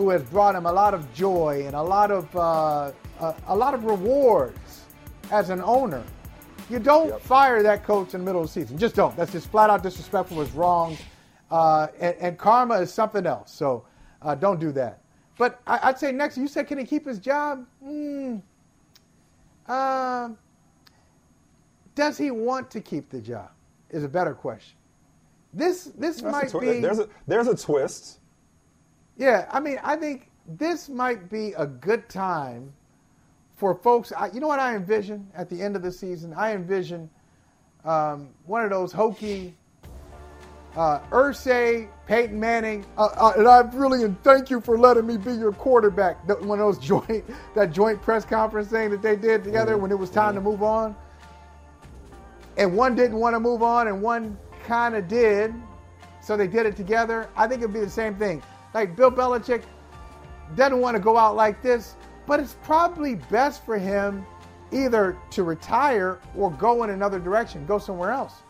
who 0.00 0.08
has 0.08 0.22
brought 0.22 0.54
him 0.54 0.64
a 0.64 0.72
lot 0.72 0.94
of 0.94 1.12
joy 1.12 1.62
and 1.66 1.74
a 1.76 1.82
lot 1.82 2.10
of 2.10 2.34
uh, 2.34 2.90
a, 3.20 3.34
a, 3.48 3.54
lot 3.54 3.74
of 3.74 3.84
rewards 3.84 4.84
as 5.30 5.50
an 5.50 5.60
owner. 5.60 6.02
You 6.70 6.78
don't 6.78 7.08
yep. 7.08 7.20
fire 7.20 7.62
that 7.62 7.84
coach 7.84 8.14
in 8.14 8.20
the 8.20 8.24
middle 8.24 8.40
of 8.40 8.46
the 8.46 8.52
season. 8.62 8.78
Just 8.78 8.94
don't. 8.94 9.14
That's 9.14 9.30
just 9.30 9.50
flat 9.50 9.68
out 9.68 9.82
disrespectful. 9.82 10.40
It's 10.40 10.52
wrong, 10.52 10.96
uh, 11.50 11.88
and, 12.00 12.16
and, 12.18 12.38
karma 12.38 12.76
is 12.76 12.90
something 12.90 13.26
else. 13.26 13.52
So 13.52 13.84
uh, 14.22 14.34
don't 14.34 14.58
do 14.58 14.72
that. 14.72 15.02
But 15.36 15.60
I, 15.66 15.90
would 15.90 15.98
say 15.98 16.12
next, 16.12 16.38
you 16.38 16.48
said 16.48 16.66
can 16.66 16.78
he 16.78 16.86
keep 16.86 17.04
his 17.04 17.18
job? 17.18 17.66
Mm, 17.84 18.40
does 21.94 22.16
he 22.16 22.30
want 22.30 22.70
to 22.70 22.80
keep 22.80 23.10
the 23.10 23.20
job? 23.20 23.50
Is 23.90 24.02
a 24.02 24.08
better 24.08 24.32
question. 24.32 24.78
This 25.52 25.84
this 25.84 26.22
That's 26.22 26.22
might 26.22 26.48
tw- 26.48 26.62
be 26.62 26.80
there's 26.80 27.00
a 27.00 27.08
there's 27.26 27.48
a 27.48 27.54
twist. 27.54 28.19
Yeah, 29.20 29.46
I 29.52 29.60
mean, 29.60 29.78
I 29.84 29.96
think 29.96 30.30
this 30.56 30.88
might 30.88 31.28
be 31.28 31.52
a 31.58 31.66
good 31.66 32.08
time 32.08 32.72
for 33.54 33.74
folks. 33.74 34.12
I, 34.16 34.30
you 34.32 34.40
know 34.40 34.46
what 34.46 34.60
I 34.60 34.74
envision 34.74 35.28
at 35.34 35.50
the 35.50 35.60
end 35.60 35.76
of 35.76 35.82
the 35.82 35.92
season? 35.92 36.32
I 36.32 36.54
envision 36.54 37.10
um, 37.84 38.30
one 38.46 38.64
of 38.64 38.70
those 38.70 38.92
hokey 38.92 39.54
uh, 40.74 41.00
Irsay, 41.10 41.88
Peyton 42.06 42.40
Manning, 42.40 42.86
uh, 42.96 43.08
uh, 43.16 43.32
and 43.36 43.46
I 43.46 43.60
really 43.74 44.04
and 44.04 44.20
thank 44.22 44.48
you 44.48 44.58
for 44.58 44.78
letting 44.78 45.06
me 45.06 45.18
be 45.18 45.32
your 45.32 45.52
quarterback. 45.52 46.26
One 46.42 46.58
of 46.58 46.64
those 46.64 46.78
joint 46.86 47.24
that 47.54 47.72
joint 47.72 48.00
press 48.00 48.24
conference 48.24 48.68
thing 48.68 48.88
that 48.88 49.02
they 49.02 49.16
did 49.16 49.44
together 49.44 49.72
mm-hmm. 49.72 49.82
when 49.82 49.90
it 49.90 49.98
was 49.98 50.08
time 50.08 50.34
mm-hmm. 50.34 50.44
to 50.44 50.50
move 50.50 50.62
on, 50.62 50.96
and 52.56 52.74
one 52.74 52.94
didn't 52.94 53.18
want 53.18 53.34
to 53.34 53.40
move 53.40 53.62
on, 53.62 53.86
and 53.88 54.00
one 54.00 54.38
kind 54.64 54.94
of 54.94 55.08
did, 55.08 55.52
so 56.22 56.38
they 56.38 56.46
did 56.46 56.64
it 56.64 56.74
together. 56.74 57.28
I 57.36 57.46
think 57.46 57.60
it'd 57.60 57.74
be 57.74 57.80
the 57.80 57.90
same 57.90 58.14
thing. 58.14 58.42
Like 58.74 58.96
Bill 58.96 59.10
Belichick 59.10 59.62
doesn't 60.56 60.80
want 60.80 60.96
to 60.96 61.02
go 61.02 61.16
out 61.16 61.36
like 61.36 61.62
this, 61.62 61.96
but 62.26 62.40
it's 62.40 62.56
probably 62.62 63.16
best 63.16 63.64
for 63.64 63.78
him 63.78 64.24
either 64.72 65.16
to 65.30 65.42
retire 65.42 66.20
or 66.36 66.50
go 66.52 66.84
in 66.84 66.90
another 66.90 67.18
direction, 67.18 67.66
go 67.66 67.78
somewhere 67.78 68.10
else. 68.10 68.42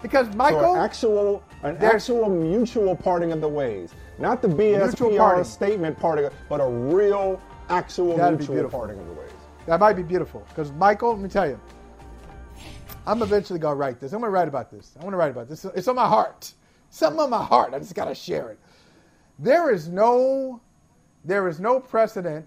Because 0.00 0.32
Michael, 0.36 0.60
so 0.60 0.74
an 0.74 0.80
actual, 0.80 1.42
an 1.64 1.76
actual 1.78 2.28
mutual 2.28 2.94
parting 2.94 3.32
of 3.32 3.40
the 3.40 3.48
ways, 3.48 3.92
not 4.18 4.42
the 4.42 4.48
BS 4.48 4.94
BSPR 4.94 5.44
statement 5.44 5.98
parting, 5.98 6.28
but 6.48 6.60
a 6.60 6.68
real, 6.68 7.40
actual 7.68 8.16
mutual 8.16 8.68
parting 8.68 8.98
of 9.00 9.06
the 9.06 9.12
ways. 9.12 9.30
That 9.66 9.80
might 9.80 9.94
be 9.94 10.04
beautiful. 10.04 10.46
Because 10.48 10.70
Michael, 10.72 11.10
let 11.10 11.20
me 11.20 11.28
tell 11.28 11.48
you, 11.48 11.60
I'm 13.06 13.22
eventually 13.22 13.58
gonna 13.58 13.74
write 13.74 13.98
this. 13.98 14.12
I'm 14.12 14.20
gonna 14.20 14.30
write 14.30 14.48
about 14.48 14.70
this. 14.70 14.94
I 15.00 15.02
want 15.02 15.14
to 15.14 15.16
write 15.16 15.30
about 15.30 15.48
this. 15.48 15.64
It's 15.64 15.88
on 15.88 15.96
my 15.96 16.06
heart. 16.06 16.52
Something 16.90 17.20
on 17.20 17.30
my 17.30 17.42
heart. 17.42 17.74
I 17.74 17.78
just 17.78 17.94
gotta 17.94 18.14
share 18.14 18.50
it. 18.50 18.58
There 19.38 19.70
is 19.72 19.88
no, 19.88 20.60
there 21.24 21.48
is 21.48 21.60
no 21.60 21.78
precedent, 21.78 22.46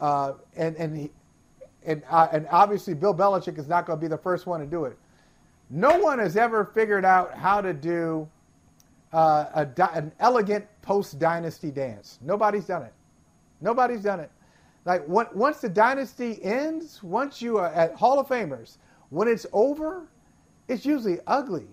uh, 0.00 0.34
and 0.56 0.76
and 0.76 0.96
he, 0.96 1.10
and 1.84 2.02
uh, 2.10 2.28
and 2.32 2.46
obviously 2.50 2.94
Bill 2.94 3.14
Belichick 3.14 3.58
is 3.58 3.68
not 3.68 3.86
going 3.86 3.98
to 3.98 4.00
be 4.00 4.08
the 4.08 4.18
first 4.18 4.46
one 4.46 4.60
to 4.60 4.66
do 4.66 4.84
it. 4.84 4.98
No 5.70 5.98
one 5.98 6.18
has 6.18 6.36
ever 6.36 6.64
figured 6.64 7.04
out 7.04 7.34
how 7.34 7.60
to 7.60 7.72
do 7.72 8.28
uh, 9.12 9.66
a, 9.76 9.90
an 9.94 10.12
elegant 10.20 10.66
post 10.82 11.18
dynasty 11.18 11.70
dance. 11.70 12.18
Nobody's 12.22 12.66
done 12.66 12.82
it. 12.82 12.92
Nobody's 13.60 14.02
done 14.02 14.20
it. 14.20 14.30
Like 14.84 15.06
once 15.06 15.60
the 15.60 15.68
dynasty 15.68 16.42
ends, 16.42 17.02
once 17.02 17.42
you 17.42 17.58
are 17.58 17.68
at 17.68 17.94
Hall 17.94 18.18
of 18.18 18.26
Famers, 18.28 18.78
when 19.10 19.28
it's 19.28 19.46
over, 19.52 20.08
it's 20.68 20.86
usually 20.86 21.18
ugly. 21.26 21.66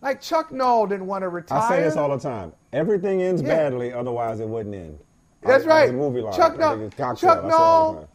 Like 0.00 0.20
Chuck 0.20 0.52
Noll 0.52 0.86
didn't 0.86 1.06
want 1.06 1.22
to 1.22 1.28
retire. 1.28 1.58
I 1.58 1.68
say 1.68 1.82
this 1.82 1.96
all 1.96 2.08
the 2.08 2.22
time. 2.22 2.52
Everything 2.72 3.22
ends 3.22 3.42
yeah. 3.42 3.48
badly, 3.48 3.92
otherwise 3.92 4.40
it 4.40 4.48
wouldn't 4.48 4.74
end. 4.74 4.98
That's 5.42 5.64
I, 5.64 5.68
right. 5.68 5.94
movie 5.94 6.20
line. 6.20 6.34
Chuck 6.34 6.58
Noll. 6.58 6.90
Chuck 6.90 7.44
Noll. 7.44 8.08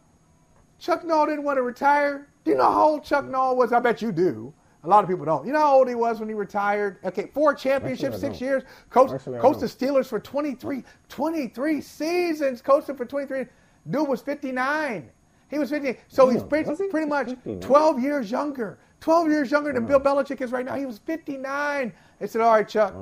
Chuck 0.78 1.04
Noll 1.04 1.26
didn't 1.26 1.44
want 1.44 1.58
to 1.58 1.62
retire. 1.62 2.28
Do 2.44 2.50
you 2.50 2.56
know 2.56 2.70
how 2.70 2.88
old 2.88 3.04
Chuck 3.04 3.26
Noll 3.26 3.56
was? 3.56 3.72
I 3.72 3.80
bet 3.80 4.02
you 4.02 4.12
do. 4.12 4.52
A 4.82 4.88
lot 4.88 5.02
of 5.02 5.08
people 5.08 5.24
don't. 5.24 5.46
You 5.46 5.52
know 5.52 5.60
how 5.60 5.78
old 5.78 5.88
he 5.88 5.94
was 5.94 6.20
when 6.20 6.28
he 6.28 6.34
retired? 6.34 6.98
Okay, 7.04 7.30
four 7.32 7.54
championships, 7.54 8.20
six 8.20 8.38
years. 8.38 8.64
Coach, 8.90 9.10
coached 9.40 9.60
the 9.60 9.66
Steelers 9.66 10.06
for 10.06 10.20
23, 10.20 10.84
23 11.08 11.80
seasons. 11.80 12.60
Coached 12.60 12.88
them 12.88 12.96
for 12.96 13.06
23. 13.06 13.46
Dude 13.90 14.08
was 14.08 14.20
59. 14.20 15.08
He 15.50 15.58
was 15.58 15.70
50. 15.70 15.98
So 16.08 16.26
Damn, 16.26 16.34
he's 16.34 16.42
pretty, 16.42 16.88
pretty 16.90 17.06
much 17.06 17.34
12 17.60 18.00
years 18.00 18.30
younger. 18.30 18.78
12 19.04 19.28
years 19.28 19.50
younger 19.50 19.70
than 19.70 19.84
Bill 19.84 20.00
Belichick 20.00 20.40
is 20.40 20.50
right 20.50 20.64
now. 20.64 20.76
He 20.76 20.86
was 20.86 20.96
59. 20.96 21.92
They 22.18 22.26
said, 22.26 22.40
all 22.40 22.54
right, 22.54 22.66
Chuck, 22.66 22.94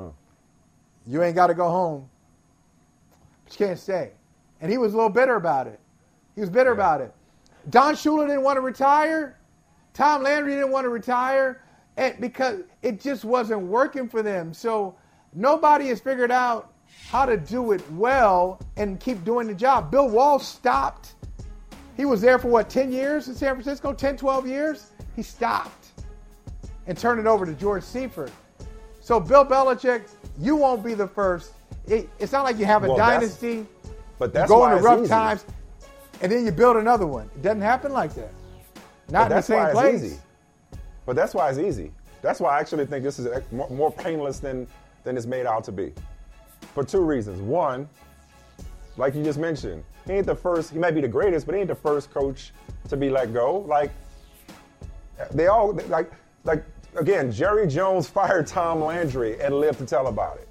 you 1.06 1.22
ain't 1.22 1.36
got 1.36 1.46
to 1.46 1.54
go 1.54 1.70
home, 1.70 2.10
but 3.44 3.52
you 3.52 3.66
can't 3.66 3.78
stay. 3.78 4.10
And 4.60 4.68
he 4.68 4.78
was 4.78 4.94
a 4.94 4.96
little 4.96 5.10
bitter 5.10 5.36
about 5.36 5.68
it. 5.68 5.78
He 6.34 6.40
was 6.40 6.50
bitter 6.50 6.70
yeah. 6.70 6.74
about 6.74 7.02
it. 7.02 7.14
Don 7.70 7.94
Shula 7.94 8.26
didn't 8.26 8.42
want 8.42 8.56
to 8.56 8.62
retire. 8.62 9.38
Tom 9.94 10.24
Landry 10.24 10.54
didn't 10.54 10.72
want 10.72 10.86
to 10.86 10.88
retire 10.88 11.62
and 11.96 12.20
because 12.20 12.62
it 12.82 13.00
just 13.00 13.24
wasn't 13.24 13.62
working 13.62 14.08
for 14.08 14.22
them. 14.22 14.52
So 14.52 14.96
nobody 15.34 15.86
has 15.86 16.00
figured 16.00 16.32
out 16.32 16.72
how 17.10 17.26
to 17.26 17.36
do 17.36 17.70
it 17.70 17.92
well 17.92 18.60
and 18.76 18.98
keep 18.98 19.22
doing 19.22 19.46
the 19.46 19.54
job. 19.54 19.92
Bill 19.92 20.08
Walsh 20.08 20.46
stopped. 20.46 21.14
He 21.96 22.06
was 22.06 22.20
there 22.20 22.40
for 22.40 22.48
what, 22.48 22.68
10 22.68 22.90
years 22.90 23.28
in 23.28 23.36
San 23.36 23.54
Francisco? 23.54 23.92
10, 23.92 24.16
12 24.16 24.48
years? 24.48 24.90
He 25.14 25.22
stopped 25.22 25.81
and 26.86 26.96
turn 26.96 27.18
it 27.18 27.26
over 27.26 27.46
to 27.46 27.52
George 27.54 27.82
Seifert. 27.82 28.32
So 29.00 29.18
Bill 29.18 29.44
Belichick, 29.44 30.08
you 30.38 30.56
won't 30.56 30.84
be 30.84 30.94
the 30.94 31.06
first. 31.06 31.52
It, 31.86 32.08
it's 32.18 32.32
not 32.32 32.44
like 32.44 32.58
you 32.58 32.64
have 32.64 32.84
a 32.84 32.88
well, 32.88 32.96
dynasty. 32.96 33.66
That's, 33.82 33.94
but 34.18 34.32
that's 34.32 34.48
you 34.50 34.56
go 34.56 34.66
into 34.68 34.82
rough 34.82 35.00
easy. 35.00 35.08
times, 35.08 35.44
and 36.20 36.30
then 36.30 36.44
you 36.44 36.52
build 36.52 36.76
another 36.76 37.06
one. 37.06 37.28
It 37.34 37.42
doesn't 37.42 37.60
happen 37.60 37.92
like 37.92 38.14
that. 38.14 38.32
Not 39.10 39.30
in 39.30 39.36
the 39.36 39.42
same 39.42 39.70
place. 39.70 40.02
Easy. 40.02 40.18
But 41.04 41.16
that's 41.16 41.34
why 41.34 41.50
it's 41.50 41.58
easy. 41.58 41.92
That's 42.22 42.38
why 42.38 42.56
I 42.56 42.60
actually 42.60 42.86
think 42.86 43.02
this 43.02 43.18
is 43.18 43.26
eh, 43.26 43.40
more 43.50 43.90
painless 43.90 44.38
than 44.38 44.68
than 45.04 45.16
it's 45.16 45.26
made 45.26 45.46
out 45.46 45.64
to 45.64 45.72
be. 45.72 45.92
For 46.74 46.84
two 46.84 47.00
reasons. 47.00 47.40
One, 47.40 47.88
like 48.96 49.14
you 49.14 49.22
just 49.22 49.38
mentioned, 49.38 49.82
he 50.06 50.12
ain't 50.12 50.26
the 50.26 50.34
first, 50.34 50.72
he 50.72 50.78
might 50.78 50.94
be 50.94 51.00
the 51.00 51.08
greatest, 51.08 51.46
but 51.46 51.54
he 51.54 51.60
ain't 51.60 51.68
the 51.68 51.74
first 51.74 52.10
coach 52.12 52.52
to 52.88 52.96
be 52.96 53.10
let 53.10 53.32
go. 53.32 53.58
Like, 53.58 53.90
they 55.32 55.46
all, 55.46 55.72
like, 55.88 56.10
like 56.44 56.64
again, 56.96 57.30
Jerry 57.32 57.66
Jones 57.66 58.08
fired 58.18 58.46
Tom 58.46 58.82
Landry 58.82 59.40
and 59.40 59.54
lived 59.54 59.78
to 59.78 59.86
tell 59.86 60.08
about 60.08 60.38
it. 60.38 60.48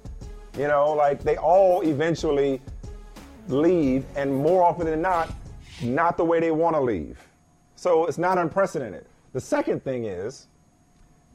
You 0.58 0.68
know, 0.68 0.92
like 0.92 1.22
they 1.22 1.36
all 1.36 1.82
eventually 1.82 2.60
leave, 3.48 4.04
and 4.16 4.34
more 4.34 4.62
often 4.62 4.86
than 4.86 5.00
not, 5.00 5.32
not 5.82 6.16
the 6.16 6.24
way 6.24 6.40
they 6.40 6.50
want 6.50 6.76
to 6.76 6.80
leave. 6.80 7.18
So 7.74 8.06
it's 8.06 8.18
not 8.18 8.38
unprecedented. 8.38 9.06
The 9.32 9.40
second 9.40 9.82
thing 9.82 10.04
is, 10.04 10.46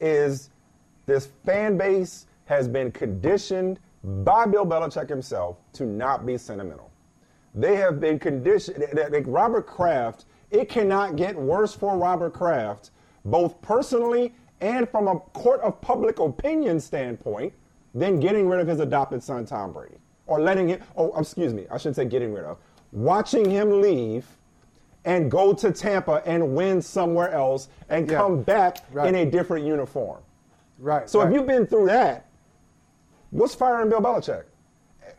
is 0.00 0.50
this 1.06 1.28
fan 1.44 1.76
base 1.76 2.26
has 2.44 2.68
been 2.68 2.92
conditioned 2.92 3.80
by 4.04 4.46
Bill 4.46 4.64
Belichick 4.64 5.08
himself 5.08 5.58
to 5.74 5.84
not 5.84 6.24
be 6.24 6.38
sentimental. 6.38 6.90
They 7.54 7.76
have 7.76 8.00
been 8.00 8.18
conditioned. 8.18 8.84
Like 8.94 9.24
Robert 9.26 9.66
Kraft, 9.66 10.26
it 10.50 10.68
cannot 10.68 11.16
get 11.16 11.34
worse 11.34 11.74
for 11.74 11.98
Robert 11.98 12.32
Kraft, 12.32 12.90
both 13.24 13.60
personally 13.60 14.32
and 14.60 14.88
from 14.88 15.08
a 15.08 15.18
court 15.20 15.60
of 15.60 15.80
public 15.80 16.18
opinion 16.18 16.80
standpoint, 16.80 17.52
than 17.94 18.20
getting 18.20 18.48
rid 18.48 18.60
of 18.60 18.66
his 18.68 18.80
adopted 18.80 19.22
son 19.22 19.46
Tom 19.46 19.72
Brady 19.72 19.96
or 20.26 20.40
letting 20.40 20.68
him. 20.68 20.80
Oh, 20.96 21.10
um, 21.12 21.22
excuse 21.22 21.54
me, 21.54 21.66
I 21.70 21.78
shouldn't 21.78 21.96
say 21.96 22.04
getting 22.04 22.32
rid 22.34 22.44
of. 22.44 22.58
Watching 22.92 23.50
him 23.50 23.80
leave 23.80 24.26
and 25.04 25.30
go 25.30 25.52
to 25.54 25.72
Tampa 25.72 26.22
and 26.26 26.54
win 26.54 26.82
somewhere 26.82 27.30
else 27.30 27.68
and 27.88 28.08
Yeah. 28.10 28.18
come 28.18 28.42
back 28.42 28.78
Right. 28.92 29.08
in 29.08 29.14
a 29.14 29.24
different 29.30 29.64
uniform. 29.64 30.20
Right. 30.78 31.08
So 31.08 31.20
right. 31.20 31.28
if 31.28 31.34
you've 31.34 31.46
been 31.46 31.66
through 31.66 31.86
that, 31.86 32.26
what's 33.30 33.54
firing 33.54 33.88
Bill 33.88 34.00
Belichick? 34.00 34.44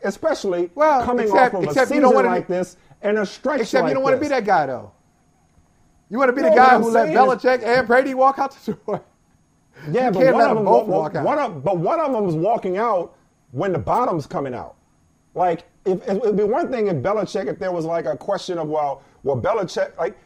Especially 0.04 0.70
Well, 0.74 1.02
coming 1.02 1.26
except- 1.26 1.54
off 1.54 1.62
of 1.64 1.68
a 1.76 1.86
season 1.86 2.02
like 2.04 2.46
be- 2.46 2.54
this 2.54 2.76
and 3.02 3.18
a 3.18 3.26
stretch 3.26 3.60
Except 3.62 3.82
like 3.82 3.90
you 3.90 3.94
don't 3.94 4.04
want 4.04 4.14
to 4.14 4.20
be 4.20 4.28
that 4.28 4.44
guy 4.44 4.66
though. 4.66 4.92
You 6.08 6.18
want 6.18 6.28
to 6.28 6.32
be 6.34 6.42
No, 6.42 6.50
the 6.50 6.56
guy 6.56 6.78
who 6.78 6.90
let 6.90 7.06
saying 7.06 7.12
is- 7.16 7.18
Belichick 7.18 7.62
and 7.64 7.86
Brady 7.86 8.14
walk 8.14 8.38
out 8.38 8.52
the 8.52 8.72
door. 8.74 9.00
Yeah, 9.90 10.06
You 10.06 10.12
but 10.12 10.32
one 10.32 10.50
of 10.50 10.56
them 10.56 10.64
both 10.64 10.86
wa- 10.86 10.98
walk 11.00 11.14
out. 11.14 11.24
One 11.24 11.38
of, 11.38 11.64
but 11.64 11.78
one 11.78 12.00
of 12.00 12.12
them 12.12 12.24
was 12.24 12.34
walking 12.34 12.76
out 12.76 13.14
when 13.52 13.72
the 13.72 13.78
bottom's 13.78 14.26
coming 14.26 14.54
out. 14.54 14.76
Like, 15.34 15.64
if, 15.84 16.06
it 16.08 16.20
would 16.22 16.36
be 16.36 16.44
one 16.44 16.70
thing 16.70 16.88
if 16.88 16.96
Belichick, 16.96 17.46
if 17.46 17.58
there 17.58 17.72
was 17.72 17.84
like 17.84 18.04
a 18.04 18.16
question 18.16 18.58
of, 18.58 18.68
well, 18.68 19.02
well, 19.22 19.36
Belichick, 19.40 19.96
like, 19.96 20.16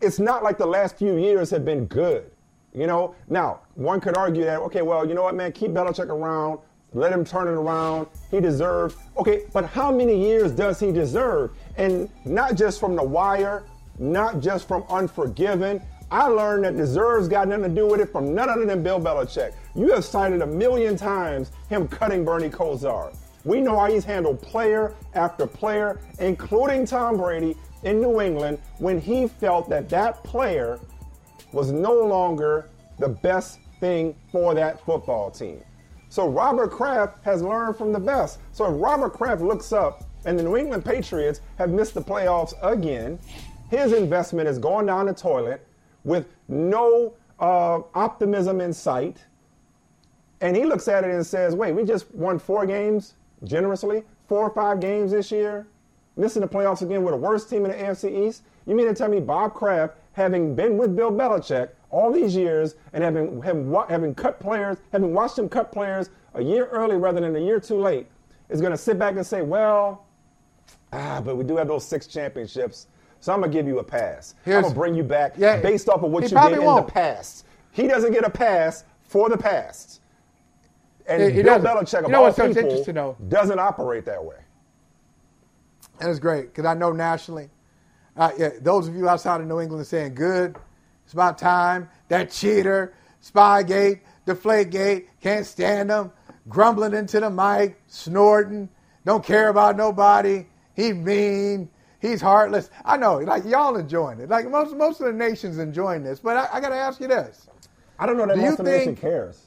it's 0.00 0.18
not 0.18 0.42
like 0.42 0.58
the 0.58 0.66
last 0.66 0.96
few 0.96 1.16
years 1.16 1.50
have 1.50 1.64
been 1.64 1.86
good. 1.86 2.30
You 2.72 2.86
know, 2.88 3.14
now 3.28 3.60
one 3.74 4.00
could 4.00 4.16
argue 4.16 4.44
that, 4.44 4.58
okay, 4.62 4.82
well, 4.82 5.06
you 5.06 5.14
know 5.14 5.22
what, 5.22 5.34
man, 5.36 5.52
keep 5.52 5.70
Belichick 5.70 6.08
around, 6.08 6.58
let 6.92 7.12
him 7.12 7.24
turn 7.24 7.46
it 7.46 7.52
around. 7.52 8.08
He 8.30 8.40
deserves. 8.40 8.96
Okay, 9.16 9.44
but 9.52 9.64
how 9.66 9.92
many 9.92 10.20
years 10.20 10.50
does 10.52 10.80
he 10.80 10.90
deserve? 10.92 11.52
And 11.76 12.08
not 12.24 12.54
just 12.56 12.80
from 12.80 12.96
the 12.96 13.02
wire, 13.02 13.64
not 13.98 14.40
just 14.40 14.66
from 14.66 14.84
Unforgiven. 14.88 15.80
I 16.10 16.26
learned 16.26 16.64
that 16.64 16.76
deserves 16.76 17.28
got 17.28 17.48
nothing 17.48 17.64
to 17.64 17.68
do 17.68 17.86
with 17.86 18.00
it 18.00 18.12
from 18.12 18.34
none 18.34 18.48
other 18.48 18.66
than 18.66 18.82
Bill 18.82 19.00
Belichick. 19.00 19.52
You 19.74 19.92
have 19.92 20.04
cited 20.04 20.42
a 20.42 20.46
million 20.46 20.96
times 20.96 21.50
him 21.68 21.88
cutting 21.88 22.24
Bernie 22.24 22.50
Kosar. 22.50 23.16
We 23.44 23.60
know 23.60 23.78
how 23.78 23.86
he's 23.86 24.04
handled 24.04 24.40
player 24.40 24.94
after 25.14 25.46
player, 25.46 26.00
including 26.18 26.86
Tom 26.86 27.16
Brady 27.16 27.56
in 27.82 28.00
New 28.00 28.20
England, 28.20 28.58
when 28.78 29.00
he 29.00 29.28
felt 29.28 29.68
that 29.68 29.88
that 29.90 30.22
player 30.24 30.78
was 31.52 31.70
no 31.70 31.92
longer 31.92 32.70
the 32.98 33.08
best 33.08 33.58
thing 33.80 34.14
for 34.32 34.54
that 34.54 34.84
football 34.84 35.30
team. 35.30 35.62
So 36.08 36.28
Robert 36.28 36.70
Kraft 36.70 37.24
has 37.24 37.42
learned 37.42 37.76
from 37.76 37.92
the 37.92 37.98
best. 37.98 38.38
So 38.52 38.72
if 38.72 38.80
Robert 38.80 39.12
Kraft 39.12 39.42
looks 39.42 39.72
up 39.72 40.04
and 40.24 40.38
the 40.38 40.42
New 40.42 40.56
England 40.56 40.84
Patriots 40.84 41.40
have 41.58 41.70
missed 41.70 41.94
the 41.94 42.02
playoffs 42.02 42.54
again, 42.62 43.18
his 43.68 43.92
investment 43.92 44.48
is 44.48 44.58
going 44.58 44.86
down 44.86 45.06
the 45.06 45.12
toilet 45.12 45.66
with 46.04 46.26
no 46.48 47.14
uh, 47.40 47.80
optimism 47.94 48.60
in 48.60 48.72
sight. 48.72 49.24
And 50.40 50.56
he 50.56 50.64
looks 50.64 50.88
at 50.88 51.04
it 51.04 51.10
and 51.10 51.24
says, 51.26 51.54
wait, 51.54 51.72
we 51.72 51.84
just 51.84 52.12
won 52.14 52.38
four 52.38 52.66
games 52.66 53.14
generously, 53.44 54.04
four 54.28 54.40
or 54.40 54.50
five 54.50 54.80
games 54.80 55.12
this 55.12 55.30
year, 55.30 55.66
missing 56.16 56.42
the 56.42 56.48
playoffs 56.48 56.82
again 56.82 57.02
with 57.02 57.12
the 57.12 57.18
worst 57.18 57.48
team 57.48 57.64
in 57.64 57.70
the 57.70 57.76
AFC 57.76 58.26
East. 58.26 58.42
You 58.66 58.74
mean 58.74 58.86
to 58.86 58.94
tell 58.94 59.08
me 59.08 59.20
Bob 59.20 59.54
Kraft, 59.54 59.94
having 60.12 60.54
been 60.54 60.76
with 60.78 60.94
Bill 60.94 61.10
Belichick 61.10 61.70
all 61.90 62.12
these 62.12 62.34
years 62.34 62.74
and 62.92 63.02
having, 63.02 63.42
having, 63.42 63.74
having 63.88 64.14
cut 64.14 64.40
players, 64.40 64.78
having 64.92 65.12
watched 65.12 65.38
him 65.38 65.48
cut 65.48 65.72
players 65.72 66.10
a 66.34 66.42
year 66.42 66.66
early 66.66 66.96
rather 66.96 67.20
than 67.20 67.34
a 67.36 67.40
year 67.40 67.60
too 67.60 67.80
late, 67.80 68.06
is 68.48 68.60
going 68.60 68.72
to 68.72 68.78
sit 68.78 68.98
back 68.98 69.16
and 69.16 69.26
say, 69.26 69.42
well, 69.42 70.04
ah, 70.92 71.20
but 71.24 71.36
we 71.36 71.44
do 71.44 71.56
have 71.56 71.68
those 71.68 71.86
six 71.86 72.06
championships. 72.06 72.86
So 73.24 73.32
I'm 73.32 73.40
gonna 73.40 73.50
give 73.50 73.66
you 73.66 73.78
a 73.78 73.82
pass. 73.82 74.34
I'm 74.44 74.60
gonna 74.60 74.74
bring 74.74 74.94
you 74.94 75.02
back 75.02 75.32
Yeah, 75.38 75.56
based 75.58 75.88
off 75.88 76.02
of 76.02 76.10
what 76.10 76.24
you 76.24 76.28
did 76.38 76.52
in 76.58 76.62
won't. 76.62 76.86
the 76.86 76.92
past. 76.92 77.46
He 77.70 77.88
doesn't 77.88 78.12
get 78.12 78.22
a 78.22 78.28
pass 78.28 78.84
for 79.04 79.30
the 79.30 79.38
past. 79.38 80.02
And 81.06 81.22
He- 81.22 81.30
he 81.30 81.42
Bill 81.42 81.58
doesn't. 81.58 81.66
Belichick, 81.88 82.02
You 82.02 82.08
know 82.12 82.18
all 82.18 82.24
what's 82.24 82.36
so 82.36 82.48
people, 82.48 82.64
interesting, 82.64 82.96
though? 82.96 83.16
doesn't 83.26 83.58
operate 83.58 84.04
that 84.04 84.22
way. 84.22 84.36
And 86.00 86.10
it's 86.10 86.18
great 86.18 86.48
because 86.52 86.66
I 86.66 86.74
know 86.74 86.92
nationally, 86.92 87.48
uh, 88.14 88.32
yeah, 88.36 88.50
those 88.60 88.88
of 88.88 88.94
you 88.94 89.08
outside 89.08 89.40
of 89.40 89.46
New 89.46 89.58
England 89.58 89.80
are 89.80 89.86
saying, 89.86 90.14
good, 90.14 90.56
it's 91.04 91.14
about 91.14 91.38
time. 91.38 91.88
That 92.08 92.30
cheater, 92.30 92.92
Spygate, 93.22 94.00
Deflategate, 94.26 95.06
can't 95.22 95.46
stand 95.46 95.88
him, 95.90 96.12
grumbling 96.50 96.92
into 96.92 97.20
the 97.20 97.30
mic, 97.30 97.80
snorting, 97.86 98.68
don't 99.06 99.24
care 99.24 99.48
about 99.48 99.78
nobody. 99.78 100.44
He 100.74 100.92
mean. 100.92 101.70
He's 102.04 102.20
heartless. 102.20 102.68
I 102.84 102.98
know, 102.98 103.16
like 103.18 103.46
y'all 103.46 103.76
enjoying 103.76 104.20
it. 104.20 104.28
Like 104.28 104.50
most 104.50 104.76
most 104.76 105.00
of 105.00 105.06
the 105.06 105.12
nation's 105.12 105.56
enjoying 105.58 106.02
this. 106.04 106.20
But 106.20 106.36
I, 106.36 106.48
I 106.58 106.60
got 106.60 106.68
to 106.68 106.74
ask 106.76 107.00
you 107.00 107.08
this: 107.08 107.46
I 107.98 108.04
don't 108.04 108.18
know 108.18 108.26
that 108.26 108.36
Do 108.36 108.42
most 108.42 108.58
of 108.58 108.66
the 108.66 108.70
nation 108.72 108.94
cares. 108.94 109.40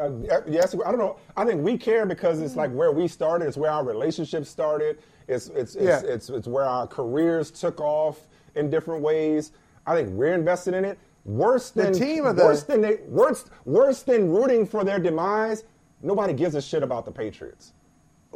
Uh, 0.00 0.10
yes, 0.46 0.74
I 0.86 0.90
don't 0.90 0.98
know. 0.98 1.16
I 1.36 1.44
think 1.44 1.62
we 1.62 1.76
care 1.76 2.06
because 2.06 2.40
it's 2.40 2.54
like 2.54 2.70
where 2.70 2.92
we 2.92 3.08
started. 3.08 3.46
It's 3.48 3.56
where 3.56 3.70
our 3.72 3.84
relationship 3.84 4.46
started. 4.46 4.98
It's 5.26 5.48
it's 5.48 5.74
it's, 5.74 5.84
Yeah. 5.84 6.00
it's 6.14 6.30
it's 6.30 6.46
where 6.46 6.64
our 6.64 6.86
careers 6.86 7.50
took 7.50 7.80
off 7.80 8.20
in 8.54 8.70
different 8.70 9.02
ways. 9.02 9.50
I 9.84 9.96
think 9.96 10.10
we're 10.10 10.34
invested 10.34 10.74
in 10.74 10.84
it. 10.84 10.98
Worse 11.24 11.70
than 11.70 11.92
The 11.92 11.98
team 11.98 12.26
of 12.26 12.36
the- 12.36 12.44
worse 12.44 12.62
than 12.62 12.80
they 12.80 13.00
worse 13.08 13.44
worse 13.64 14.02
than 14.02 14.30
rooting 14.30 14.66
for 14.66 14.84
their 14.84 15.00
demise. 15.00 15.64
Nobody 16.00 16.32
gives 16.32 16.54
a 16.54 16.62
shit 16.62 16.84
about 16.84 17.04
the 17.04 17.12
Patriots. 17.12 17.72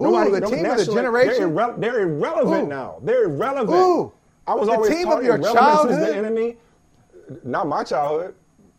Ooh, 0.01 0.31
the 0.31 0.41
team 0.47 0.65
of 0.67 0.77
the 0.79 0.85
generation? 0.85 1.55
They're, 1.55 1.67
irre- 1.69 1.81
they're 1.81 2.01
irrelevant 2.01 2.65
Ooh. 2.65 2.69
now. 2.69 2.99
They're 3.03 3.25
irrelevant. 3.25 3.71
Ooh. 3.77 4.13
I 4.47 4.55
was 4.55 4.69
The 4.69 4.75
always 4.75 4.91
team 4.95 5.09
of 5.09 5.23
your 5.25 5.37
irrelevance 5.37 5.91
is 5.93 5.99
the 5.99 6.17
enemy. 6.17 6.57
Not 7.45 7.67
my 7.67 7.83
childhood. 7.83 8.35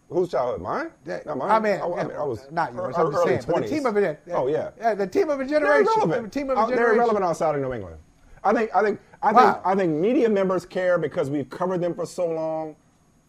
Whose 0.09 0.29
childhood? 0.29 0.61
Mine? 0.61 0.89
Yeah, 1.05 1.19
Not 1.25 1.37
mine. 1.37 1.51
I 1.51 1.59
mean, 1.59 1.73
I, 1.81 1.85
I 1.85 2.03
mean, 2.05 2.15
I 2.15 2.23
was 2.23 2.47
not 2.49 2.73
yours. 2.73 2.95
I'm 2.97 3.11
just 3.11 3.23
saying. 3.25 3.41
But 3.45 3.63
the 3.63 3.67
team 3.67 3.85
of 3.85 3.97
it. 3.97 4.21
Oh 4.31 4.47
yeah. 4.47 4.69
yeah, 4.77 4.93
the 4.95 5.05
team 5.07 5.29
of 5.29 5.41
a 5.41 5.45
generation. 5.45 5.83
They're 5.85 5.95
irrelevant. 5.95 6.31
The 6.31 6.39
team 6.39 6.49
of 6.49 6.57
Uh, 6.57 6.61
a 6.61 6.67
They're 6.67 6.75
generation. 6.77 6.95
irrelevant 6.97 7.25
outside 7.25 7.55
of 7.55 7.61
New 7.61 7.73
England. 7.73 7.97
I 8.43 8.53
think. 8.53 8.73
I 8.73 8.81
think. 8.83 8.99
I 9.21 9.33
Wow. 9.33 9.53
think. 9.53 9.65
I 9.65 9.75
think 9.75 9.93
media 9.95 10.29
members 10.29 10.65
care 10.65 10.97
because 10.97 11.29
we've 11.29 11.49
covered 11.49 11.81
them 11.81 11.93
for 11.93 12.05
so 12.05 12.25
long. 12.27 12.77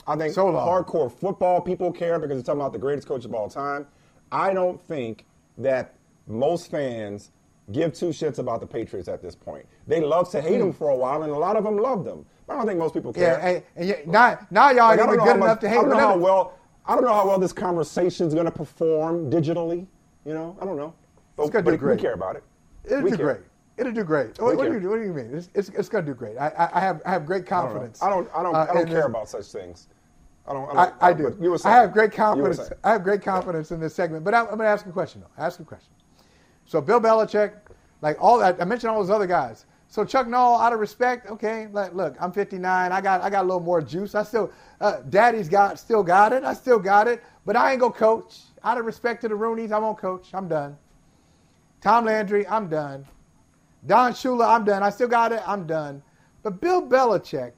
I 0.07 0.15
think 0.17 0.35
So 0.35 0.47
long. 0.49 0.85
hardcore 0.85 1.11
football 1.11 1.61
people 1.61 1.91
care 1.91 2.21
because 2.21 2.37
they're 2.37 2.45
talking 2.45 2.61
about 2.61 2.73
the 2.73 2.79
greatest 2.79 3.09
coach 3.09 3.25
of 3.25 3.35
all 3.35 3.49
time. 3.49 3.87
I 4.31 4.55
don't 4.55 4.81
think 4.81 5.25
that 5.59 5.95
most 6.29 6.71
fans 6.71 7.33
give 7.73 7.93
two 7.93 8.09
shits 8.09 8.39
about 8.39 8.61
the 8.61 8.67
Patriots 8.67 9.09
at 9.09 9.23
this 9.23 9.35
point. 9.35 9.67
They 9.87 10.01
love 10.01 10.31
to 10.31 10.41
hate 10.41 10.59
them 10.59 10.73
for 10.73 10.89
a 10.91 10.97
while, 10.97 11.23
and 11.23 11.33
a 11.33 11.37
lot 11.39 11.57
of 11.57 11.65
them 11.65 11.77
love 11.79 12.05
them. 12.05 12.25
But 12.47 12.55
I 12.55 12.57
don't 12.59 12.67
think 12.67 12.79
most 12.79 12.95
people 12.95 13.13
Hmm. 13.13 13.21
Yeah, 13.21 13.39
care. 13.41 13.57
and, 13.57 13.63
and 13.77 13.89
yet- 13.89 14.09
now, 14.09 14.39
now 14.51 14.71
y'all 14.71 14.89
Like, 14.89 15.01
I 15.01 15.03
even 15.05 15.17
know 15.19 15.25
good 15.25 15.31
how 15.33 15.37
much- 15.37 15.45
enough 15.47 15.61
to 15.61 15.71
I 15.71 15.75
don't 15.75 15.89
know 15.91 15.97
how 15.99 16.17
well. 16.17 16.53
I 16.87 16.95
don't 16.95 17.05
know 17.05 17.13
how 17.13 17.27
well 17.27 17.39
this 17.39 17.53
conversation 17.53 18.27
is 18.27 18.33
going 18.33 18.47
to 18.47 18.51
perform 18.53 19.31
digitally. 19.31 19.87
You 20.25 20.33
know, 20.35 20.57
I 20.61 20.65
don't 20.65 20.77
know. 20.77 20.95
But, 21.37 21.43
It's 21.45 21.53
gonna 21.53 21.71
do 21.71 21.77
great. 21.77 21.97
we 21.97 22.03
care 22.03 22.15
about 22.15 22.37
it. 22.37 22.45
It'll 22.85 23.03
We 23.03 23.11
do 23.11 23.17
care. 23.19 23.27
great. 23.27 23.41
It'll 23.77 23.93
do 23.93 24.03
great. 24.05 24.41
What, 24.41 24.57
what 24.57 24.67
do 24.73 24.81
you, 24.81 24.89
what 24.91 24.97
do 24.97 25.03
you 25.05 25.13
mean? 25.13 25.31
It's, 25.35 25.49
it's, 25.55 25.69
it's 25.69 25.89
going 25.89 26.05
to 26.05 26.11
do 26.11 26.15
great. 26.17 26.37
I, 26.37 26.49
I, 26.49 26.79
I 26.79 26.81
have 26.81 27.01
I 27.07 27.11
have 27.11 27.27
great 27.27 27.43
I 27.53 27.61
don't 27.61 27.65
confidence. 27.71 28.03
I 28.03 28.09
don't. 28.11 28.29
I 28.35 28.43
don't. 28.43 28.55
uh, 28.57 28.67
I 28.71 28.75
don't 28.75 28.89
care 28.89 29.07
about 29.07 29.29
such 29.29 29.45
things. 29.47 29.87
I 30.49 30.53
don't. 30.55 30.69
I, 30.71 30.73
I, 30.83 30.87
don't, 30.87 30.97
I 31.03 31.13
do. 31.13 31.37
You 31.41 31.51
were 31.51 31.59
I 31.65 31.71
have 31.71 31.93
great 31.93 32.11
confidence. 32.11 32.59
I 32.83 32.91
have 32.93 33.05
great 33.05 33.23
confidence 33.23 33.71
in 33.71 33.79
this 33.79 33.95
segment. 33.95 34.25
But 34.25 34.35
I'm, 34.35 34.45
I'm 34.47 34.57
going 34.57 34.61
to 34.61 34.67
ask 34.67 34.85
a 34.87 34.91
question 34.91 35.21
though. 35.21 35.43
Ask 35.45 35.61
a 35.61 35.65
question. 35.65 35.93
So 36.69 36.83
Bill 36.83 37.01
Belichick, 37.01 37.55
like 38.03 38.19
all 38.21 38.39
that, 38.39 38.61
I 38.61 38.65
mentioned 38.67 38.91
all 38.91 39.01
those 39.01 39.11
other 39.11 39.27
guys. 39.27 39.65
So 39.89 40.05
Chuck 40.05 40.29
Noll, 40.29 40.59
out 40.59 40.75
of 40.75 40.81
respect, 40.81 41.31
okay. 41.31 41.67
Like, 41.73 41.95
look, 41.95 42.15
I'm 42.21 42.31
59. 42.31 42.93
I 42.93 43.01
got 43.01 43.23
I 43.23 43.31
got 43.31 43.41
a 43.41 43.47
little 43.49 43.59
more 43.59 43.81
juice. 43.81 44.15
I 44.15 44.23
still, 44.23 44.53
uh, 44.83 45.01
Daddy's 45.09 45.49
got 45.49 45.79
still 45.79 46.03
got 46.03 46.35
it. 46.35 46.45
I 46.45 46.53
still 46.53 46.79
got 46.79 47.09
it. 47.09 47.25
But 47.47 47.57
I 47.57 47.73
ain't 47.73 47.81
go 47.81 47.91
coach. 47.91 48.41
Out 48.65 48.77
of 48.77 48.85
respect 48.85 49.23
to 49.23 49.29
the 49.29 49.35
Rooneys, 49.35 49.73
I 49.73 49.79
won't 49.79 49.97
coach. 49.97 50.29
I'm 50.35 50.47
done. 50.47 50.77
Tom 51.81 52.05
Landry, 52.05 52.47
I'm 52.47 52.69
done. 52.69 53.07
Don 53.87 54.13
Shula, 54.13 54.47
I'm 54.55 54.65
done. 54.65 54.83
I 54.83 54.91
still 54.91 55.09
got 55.09 55.33
it. 55.33 55.43
I'm 55.47 55.67
done. 55.67 56.03
But 56.43 56.61
Bill 56.61 56.87
Belichick 56.87 57.53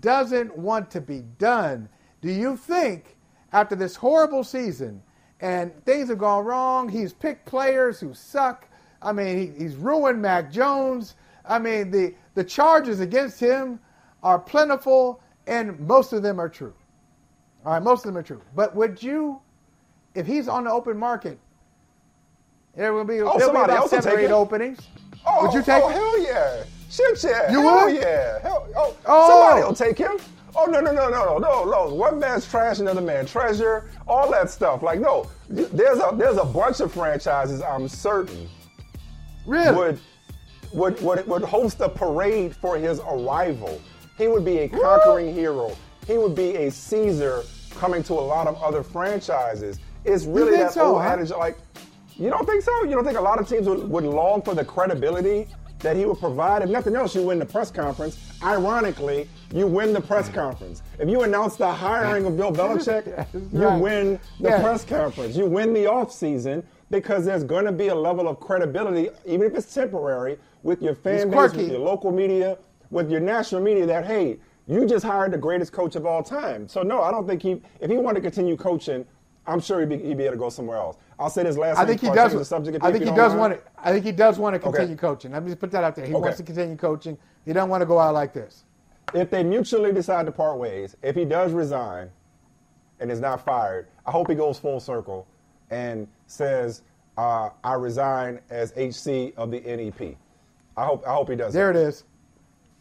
doesn't 0.00 0.56
want 0.56 0.90
to 0.92 1.02
be 1.02 1.24
done. 1.38 1.90
Do 2.22 2.32
you 2.32 2.56
think 2.56 3.18
after 3.52 3.76
this 3.76 3.96
horrible 3.96 4.44
season 4.44 5.02
and 5.40 5.72
things 5.84 6.08
have 6.08 6.18
gone 6.18 6.44
wrong. 6.44 6.88
He's 6.88 7.12
picked 7.12 7.46
players 7.46 7.98
who 8.00 8.12
suck. 8.14 8.66
I 9.02 9.12
mean, 9.12 9.38
he, 9.38 9.46
he's 9.64 9.76
ruined 9.76 10.20
Mac 10.20 10.50
Jones. 10.52 11.14
I 11.48 11.58
mean, 11.58 11.90
the, 11.90 12.14
the 12.34 12.44
charges 12.44 13.00
against 13.00 13.40
him 13.40 13.80
are 14.22 14.38
plentiful, 14.38 15.22
and 15.46 15.78
most 15.80 16.12
of 16.12 16.22
them 16.22 16.38
are 16.38 16.48
true. 16.48 16.74
All 17.64 17.72
right, 17.72 17.82
most 17.82 18.00
of 18.04 18.12
them 18.12 18.18
are 18.18 18.22
true. 18.22 18.42
But 18.54 18.74
would 18.76 19.02
you, 19.02 19.40
if 20.14 20.26
he's 20.26 20.48
on 20.48 20.64
the 20.64 20.70
open 20.70 20.96
market, 20.98 21.38
there 22.76 22.92
will 22.92 23.04
be, 23.04 23.20
Oh, 23.20 23.36
there'll 23.38 23.52
be 23.52 23.58
about 23.58 23.70
else 23.70 23.90
seven 23.90 24.12
or 24.12 24.18
eight 24.18 24.24
it. 24.26 24.30
openings. 24.30 24.78
Oh, 25.26 25.44
Would 25.46 25.54
you 25.54 25.62
take 25.62 25.82
oh, 25.82 25.88
it? 25.90 25.92
hell 25.94 26.22
yeah. 26.22 26.64
Shit, 26.90 27.22
yeah. 27.24 27.50
You 27.52 27.60
hell 27.62 27.86
would? 27.86 27.94
yeah. 27.96 28.38
Hell, 28.40 28.66
oh, 28.76 28.96
Oh. 29.06 29.28
Somebody 29.28 29.66
will 29.66 29.74
take 29.74 29.98
him. 29.98 30.18
Oh, 30.56 30.66
no, 30.66 30.80
no, 30.80 30.92
no, 30.92 31.08
no, 31.08 31.38
no, 31.38 31.38
no, 31.38 31.64
no. 31.64 31.94
One 31.94 32.18
man's 32.18 32.48
trash, 32.48 32.80
another 32.80 33.00
man's 33.00 33.30
treasure, 33.30 33.90
all 34.06 34.30
that 34.32 34.50
stuff. 34.50 34.82
Like, 34.82 35.00
no, 35.00 35.28
there's 35.48 35.98
a 35.98 36.14
there's 36.16 36.38
a 36.38 36.44
bunch 36.44 36.80
of 36.80 36.92
franchises 36.92 37.62
I'm 37.62 37.88
certain 37.88 38.48
Really? 39.46 39.76
would 39.76 40.00
would 40.72 41.00
would 41.02 41.26
would 41.26 41.42
host 41.42 41.80
a 41.80 41.88
parade 41.88 42.54
for 42.54 42.76
his 42.76 43.00
arrival. 43.00 43.80
He 44.18 44.28
would 44.28 44.44
be 44.44 44.58
a 44.58 44.68
conquering 44.68 45.34
hero. 45.34 45.76
He 46.06 46.18
would 46.18 46.34
be 46.34 46.56
a 46.56 46.70
Caesar 46.70 47.42
coming 47.70 48.02
to 48.04 48.14
a 48.14 48.20
lot 48.20 48.46
of 48.46 48.60
other 48.62 48.82
franchises. 48.82 49.78
It's 50.04 50.24
really 50.24 50.56
that 50.56 50.72
so, 50.72 50.94
old 50.94 51.02
huh? 51.02 51.08
adage 51.08 51.30
like 51.30 51.58
you 52.16 52.28
don't 52.28 52.46
think 52.46 52.62
so? 52.62 52.84
You 52.84 52.90
don't 52.90 53.04
think 53.04 53.18
a 53.18 53.22
lot 53.22 53.40
of 53.40 53.48
teams 53.48 53.66
would, 53.66 53.88
would 53.88 54.04
long 54.04 54.42
for 54.42 54.54
the 54.54 54.64
credibility 54.64 55.48
that 55.80 55.96
he 55.96 56.04
would 56.04 56.18
provide? 56.18 56.62
If 56.62 56.70
nothing 56.70 56.94
else, 56.96 57.14
you 57.14 57.22
win 57.22 57.38
the 57.38 57.46
press 57.46 57.70
conference. 57.70 58.18
Ironically, 58.42 59.28
you 59.52 59.66
win 59.66 59.92
the 59.92 60.00
press 60.00 60.28
conference. 60.28 60.82
If 60.98 61.08
you 61.08 61.22
announce 61.22 61.56
the 61.56 61.70
hiring 61.70 62.24
of 62.26 62.36
Bill 62.36 62.52
Belichick, 62.60 63.26
you 63.52 63.66
Right. 63.66 63.80
win 63.80 64.20
the 64.40 64.48
Yeah. 64.50 64.62
press 64.62 64.84
conference. 64.84 65.36
You 65.36 65.46
win 65.46 65.72
the 65.72 65.84
offseason 65.84 66.62
because 66.90 67.24
there's 67.24 67.44
going 67.44 67.64
to 67.64 67.72
be 67.72 67.88
a 67.88 67.94
level 67.94 68.28
of 68.28 68.40
credibility, 68.40 69.08
even 69.24 69.46
if 69.46 69.54
it's 69.56 69.72
temporary, 69.72 70.38
with 70.62 70.82
your 70.82 70.94
fan 70.94 71.30
base, 71.30 71.54
with 71.54 71.68
your 71.70 71.78
local 71.80 72.10
media, 72.12 72.58
with 72.90 73.10
your 73.10 73.20
national 73.20 73.62
media 73.62 73.86
that, 73.86 74.04
hey, 74.04 74.38
you 74.66 74.86
just 74.86 75.04
hired 75.04 75.32
the 75.32 75.38
greatest 75.38 75.72
coach 75.72 75.96
of 75.96 76.04
all 76.06 76.22
time. 76.22 76.68
So, 76.68 76.82
no, 76.82 77.00
I 77.02 77.10
don't 77.10 77.26
think 77.26 77.42
he, 77.42 77.62
if 77.80 77.90
he 77.90 77.96
wanted 77.96 78.22
to 78.22 78.30
continue 78.30 78.56
coaching, 78.56 79.04
I'm 79.50 79.60
sure 79.60 79.80
he'd 79.80 79.88
be, 79.88 79.98
he'd 79.98 80.16
be 80.16 80.24
able 80.24 80.34
to 80.34 80.38
go 80.38 80.48
somewhere 80.48 80.76
else. 80.78 80.96
I'll 81.18 81.28
say 81.28 81.42
this 81.42 81.56
last 81.56 81.76
I 81.78 81.84
think 81.84 82.00
he 82.00 82.08
does. 82.10 82.32
the 82.32 82.44
subject. 82.44 82.78
I 82.82 82.92
think 82.92 83.04
he 83.04 83.10
does 83.10 83.34
want 83.34 83.54
to. 83.54 83.60
I 83.78 83.92
think 83.92 84.04
he 84.04 84.12
does 84.12 84.38
want 84.38 84.54
to 84.54 84.60
Okay. 84.60 84.70
continue 84.78 84.96
coaching. 84.96 85.32
Let 85.32 85.42
me 85.42 85.48
just 85.50 85.60
put 85.60 85.72
that 85.72 85.82
out 85.82 85.96
there. 85.96 86.06
He 86.06 86.14
Okay. 86.14 86.20
wants 86.22 86.36
to 86.38 86.44
continue 86.44 86.76
coaching. 86.76 87.18
He 87.44 87.52
doesn't 87.52 87.68
want 87.68 87.80
to 87.82 87.86
go 87.86 87.98
out 87.98 88.14
like 88.14 88.32
this. 88.32 88.64
If 89.12 89.28
they 89.30 89.42
mutually 89.42 89.92
decide 89.92 90.26
to 90.26 90.32
part 90.32 90.58
ways, 90.58 90.96
if 91.02 91.16
he 91.16 91.24
does 91.24 91.52
resign 91.52 92.10
and 93.00 93.10
is 93.10 93.20
not 93.20 93.44
fired, 93.44 93.88
I 94.06 94.12
hope 94.12 94.28
he 94.30 94.36
goes 94.36 94.58
full 94.58 94.78
circle 94.78 95.26
and 95.70 96.06
says, 96.26 96.82
uh, 97.18 97.50
"I 97.64 97.74
resign 97.74 98.38
as 98.50 98.72
HC 98.76 99.32
of 99.36 99.50
the 99.50 99.60
NEP." 99.66 100.16
I 100.76 100.84
hope 100.86 101.06
I 101.06 101.12
hope 101.12 101.28
he 101.28 101.34
does. 101.34 101.52
There 101.52 101.72
that. 101.72 101.78
it 101.78 101.88
is. 101.88 102.04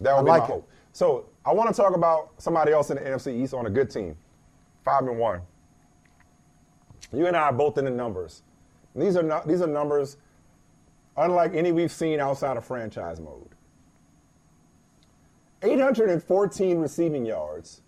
That 0.02 0.14
would 0.14 0.20
I 0.22 0.24
be 0.24 0.30
like 0.30 0.42
my 0.44 0.46
it. 0.50 0.52
hope. 0.52 0.70
So 0.92 1.26
I 1.46 1.52
want 1.52 1.74
to 1.74 1.82
talk 1.82 1.96
about 1.96 2.30
somebody 2.38 2.72
else 2.74 2.92
in 2.92 2.98
the 2.98 3.04
NFC 3.10 3.42
East 3.42 3.54
on 3.56 3.66
a 3.66 3.70
good 3.72 3.90
team, 3.90 4.16
five 4.86 5.02
and 5.08 5.18
one. 5.18 5.42
You 7.14 7.28
and 7.28 7.36
I 7.36 7.42
are 7.44 7.54
both 7.54 7.78
in 7.78 7.86
the 7.86 7.92
numbers. 7.92 8.44
These 8.96 9.16
are 9.18 9.24
not, 9.24 9.48
these 9.48 9.62
are 9.62 9.68
numbers 9.68 10.18
unlike 11.18 11.54
any 11.54 11.72
we've 11.72 11.92
seen 11.92 12.20
outside 12.20 12.58
of 12.58 12.66
franchise 12.66 13.20
mode. 13.20 13.50
814 15.62 16.78
receiving 16.78 17.26
yards 17.26 17.82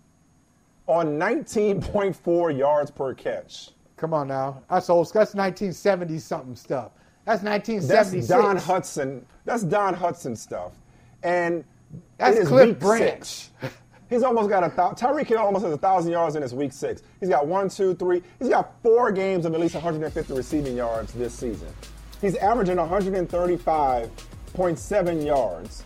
on 0.86 1.18
19.4 1.18 2.58
yards 2.58 2.90
per 2.90 3.14
catch. 3.14 3.70
Come 3.96 4.12
on 4.12 4.28
now. 4.28 4.62
That's 4.68 4.90
old. 4.90 5.06
That's 5.06 5.34
1970 5.34 6.18
something 6.18 6.56
stuff. 6.56 6.92
That's 7.24 7.42
That's 7.42 8.12
1976. 8.12 8.26
Don 8.28 8.58
Hutson. 8.58 9.22
That's 9.44 9.62
Don 9.62 9.94
Hutson 9.94 10.36
stuff. 10.36 10.72
And 11.22 11.64
That's 12.18 12.48
Cliff 12.48 12.78
Branch. 12.78 13.48
He's 14.12 14.22
almost 14.22 14.48
got 14.50 14.62
a 14.62 14.68
thousand. 14.68 15.08
Tyreek 15.08 15.26
Hill 15.26 15.38
almost 15.38 15.64
has 15.64 15.72
a 15.72 15.78
thousand 15.78 16.12
yards 16.12 16.36
in 16.36 16.42
his 16.42 16.52
week 16.52 16.74
six. 16.74 17.02
He's 17.18 17.30
got 17.30 17.46
one, 17.46 17.70
two, 17.70 17.94
three. 17.94 18.22
He's 18.38 18.50
got 18.50 18.74
four 18.82 19.10
games 19.10 19.46
of 19.46 19.54
at 19.54 19.60
least 19.60 19.72
150 19.72 20.34
receiving 20.34 20.76
yards 20.76 21.14
this 21.14 21.32
season. 21.32 21.68
He's 22.20 22.36
averaging 22.36 22.76
135.7 22.76 25.24
yards. 25.24 25.84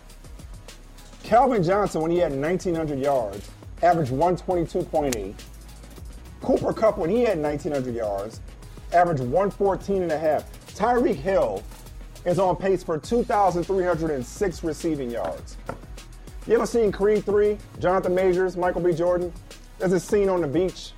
Calvin 1.23 1.63
Johnson, 1.63 2.01
when 2.01 2.11
he 2.11 2.17
had 2.17 2.33
1,900 2.33 2.99
yards, 2.99 3.49
averaged 3.81 4.11
122.8. 4.11 5.33
Cooper 6.41 6.73
Kupp, 6.73 6.97
when 6.97 7.09
he 7.09 7.21
had 7.21 7.39
1,900 7.39 7.95
yards, 7.95 8.41
averaged 8.91 9.21
114 9.21 10.03
and 10.03 10.11
a 10.11 10.19
half. 10.19 10.43
Tyreek 10.75 11.15
Hill 11.15 11.63
is 12.25 12.39
on 12.39 12.57
pace 12.57 12.83
for 12.83 12.97
2,306 12.97 14.63
receiving 14.65 15.11
yards. 15.11 15.55
You 16.47 16.55
ever 16.55 16.65
seen 16.65 16.93
Creed 16.93 17.25
3, 17.25 17.57
Jonathan 17.79 18.15
Majors, 18.15 18.55
Michael 18.55 18.79
B. 18.79 18.93
Jordan? 18.93 19.33
There's 19.79 19.91
a 19.91 19.99
scene 19.99 20.29
on 20.29 20.39
the 20.41 20.47
beach 20.47 20.93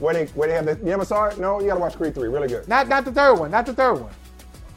where 0.00 0.12
they 0.14 0.26
where 0.26 0.48
they 0.48 0.54
have 0.54 0.66
the 0.66 0.84
you 0.84 0.92
ever 0.92 1.04
saw 1.04 1.26
it? 1.26 1.38
No, 1.38 1.60
you 1.60 1.68
gotta 1.68 1.78
watch 1.80 1.94
Creed 1.96 2.14
3, 2.14 2.28
really 2.28 2.48
good. 2.48 2.66
Not 2.66 2.88
not 2.88 3.04
the 3.04 3.12
third 3.12 3.34
one. 3.34 3.52
Not 3.52 3.66
the 3.66 3.72
third 3.72 3.94
one. 3.94 4.12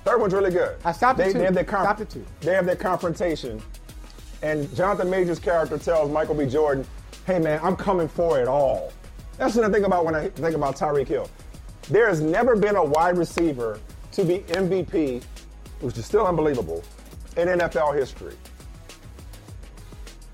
Third 0.05 0.21
one's 0.21 0.33
really 0.33 0.51
good. 0.51 0.77
I 0.85 0.91
stopped 0.91 1.19
at 1.19 1.25
they, 1.27 1.33
two. 1.33 1.39
They 1.39 1.45
have 1.45 1.55
their 1.55 1.63
conf- 1.63 1.83
Stopped 1.83 2.01
at 2.01 2.09
two. 2.11 2.25
They 2.41 2.53
have 2.53 2.65
their 2.67 2.75
confrontation, 2.75 3.61
and 4.43 4.73
Jonathan 4.75 5.09
Majors' 5.09 5.39
character 5.39 5.79
tells 5.79 6.11
Michael 6.11 6.35
B. 6.35 6.45
Jordan, 6.45 6.85
"Hey 7.25 7.39
man, 7.39 7.59
I'm 7.63 7.75
coming 7.75 8.07
for 8.07 8.39
it 8.39 8.47
all." 8.47 8.93
That's 9.39 9.55
what 9.55 9.65
I 9.65 9.71
think 9.71 9.85
about 9.85 10.05
when 10.05 10.13
I 10.13 10.29
think 10.29 10.55
about 10.55 10.75
Tyreek 10.77 11.07
Hill. 11.07 11.27
There 11.89 12.07
has 12.07 12.21
never 12.21 12.55
been 12.55 12.75
a 12.75 12.83
wide 12.83 13.17
receiver 13.17 13.79
to 14.11 14.23
be 14.23 14.39
MVP, 14.49 15.23
which 15.81 15.97
is 15.97 16.05
still 16.05 16.27
unbelievable, 16.27 16.83
in 17.35 17.47
NFL 17.47 17.93
history. 17.97 18.35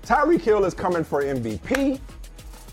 Tyreek 0.04 0.42
Hill 0.42 0.66
is 0.66 0.74
coming 0.74 1.02
for 1.02 1.22
MVP. 1.22 1.98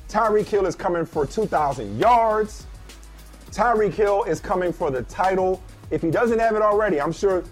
Tyreek 0.10 0.48
Hill 0.48 0.66
is 0.66 0.76
coming 0.76 1.06
for 1.06 1.26
2,000 1.26 1.98
yards. 1.98 2.68
Tyreek 3.52 3.94
Hill 3.94 4.24
is 4.24 4.42
coming 4.42 4.74
for 4.74 4.92
the 4.92 5.04
title. 5.04 5.64
If 5.92 6.02
he 6.02 6.12
doesn't 6.12 6.40
have 6.40 6.56
it 6.56 6.62
already, 6.62 7.00
I'm 7.00 7.14
sure 7.14 7.46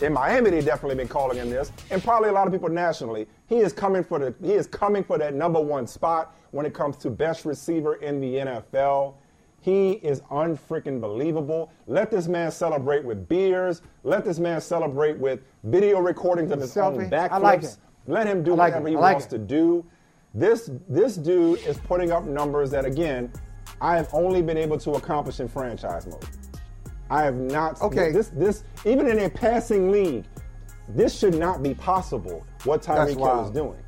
in 0.00 0.12
Miami 0.12 0.50
they've 0.50 0.64
definitely 0.64 0.96
been 0.96 1.08
calling 1.08 1.36
him 1.36 1.48
this, 1.48 1.70
and 1.90 2.02
probably 2.02 2.28
a 2.28 2.32
lot 2.32 2.48
of 2.48 2.52
people 2.52 2.68
nationally. 2.68 3.28
He 3.46 3.58
is 3.58 3.72
coming 3.72 4.02
for 4.02 4.18
the 4.18 4.34
he 4.42 4.52
is 4.52 4.66
coming 4.66 5.04
for 5.04 5.16
that 5.18 5.32
number 5.32 5.60
one 5.60 5.86
spot 5.86 6.34
when 6.50 6.66
it 6.66 6.74
comes 6.74 6.96
to 6.98 7.10
best 7.10 7.44
receiver 7.44 7.94
in 7.96 8.20
the 8.20 8.34
NFL. 8.34 9.14
He 9.60 9.92
is 9.92 10.20
unfreaking 10.30 11.00
believable. 11.00 11.72
Let 11.86 12.10
this 12.10 12.26
man 12.28 12.50
celebrate 12.50 13.04
with 13.04 13.28
beers. 13.28 13.80
Let 14.02 14.24
this 14.24 14.38
man 14.38 14.60
celebrate 14.60 15.16
with 15.16 15.40
video 15.62 16.00
recordings 16.00 16.50
of 16.50 16.60
his 16.60 16.76
own 16.76 17.08
backflips. 17.08 17.30
I 17.30 17.38
like 17.38 17.62
it. 17.62 17.76
Let 18.06 18.26
him 18.26 18.42
do 18.42 18.54
like 18.54 18.72
whatever 18.72 18.88
it. 18.88 18.90
he 18.90 18.96
like 18.96 19.14
wants 19.14 19.26
it. 19.26 19.30
to 19.30 19.38
do. 19.38 19.84
This 20.34 20.70
this 20.88 21.16
dude 21.16 21.60
is 21.60 21.78
putting 21.78 22.10
up 22.10 22.24
numbers 22.24 22.70
that 22.70 22.84
again, 22.84 23.32
I 23.80 23.96
have 23.96 24.08
only 24.12 24.42
been 24.42 24.56
able 24.56 24.78
to 24.78 24.92
accomplish 24.92 25.40
in 25.40 25.48
franchise 25.48 26.06
mode. 26.06 26.24
I 27.10 27.22
have 27.22 27.36
not. 27.36 27.80
Okay. 27.80 28.12
This 28.12 28.28
this 28.28 28.64
even 28.84 29.06
in 29.06 29.20
a 29.20 29.30
passing 29.30 29.90
league, 29.90 30.24
this 30.88 31.16
should 31.18 31.34
not 31.34 31.62
be 31.62 31.74
possible. 31.74 32.44
What 32.64 32.82
Tyreek 32.82 33.16
Hill 33.16 33.44
is 33.44 33.50
doing. 33.50 33.78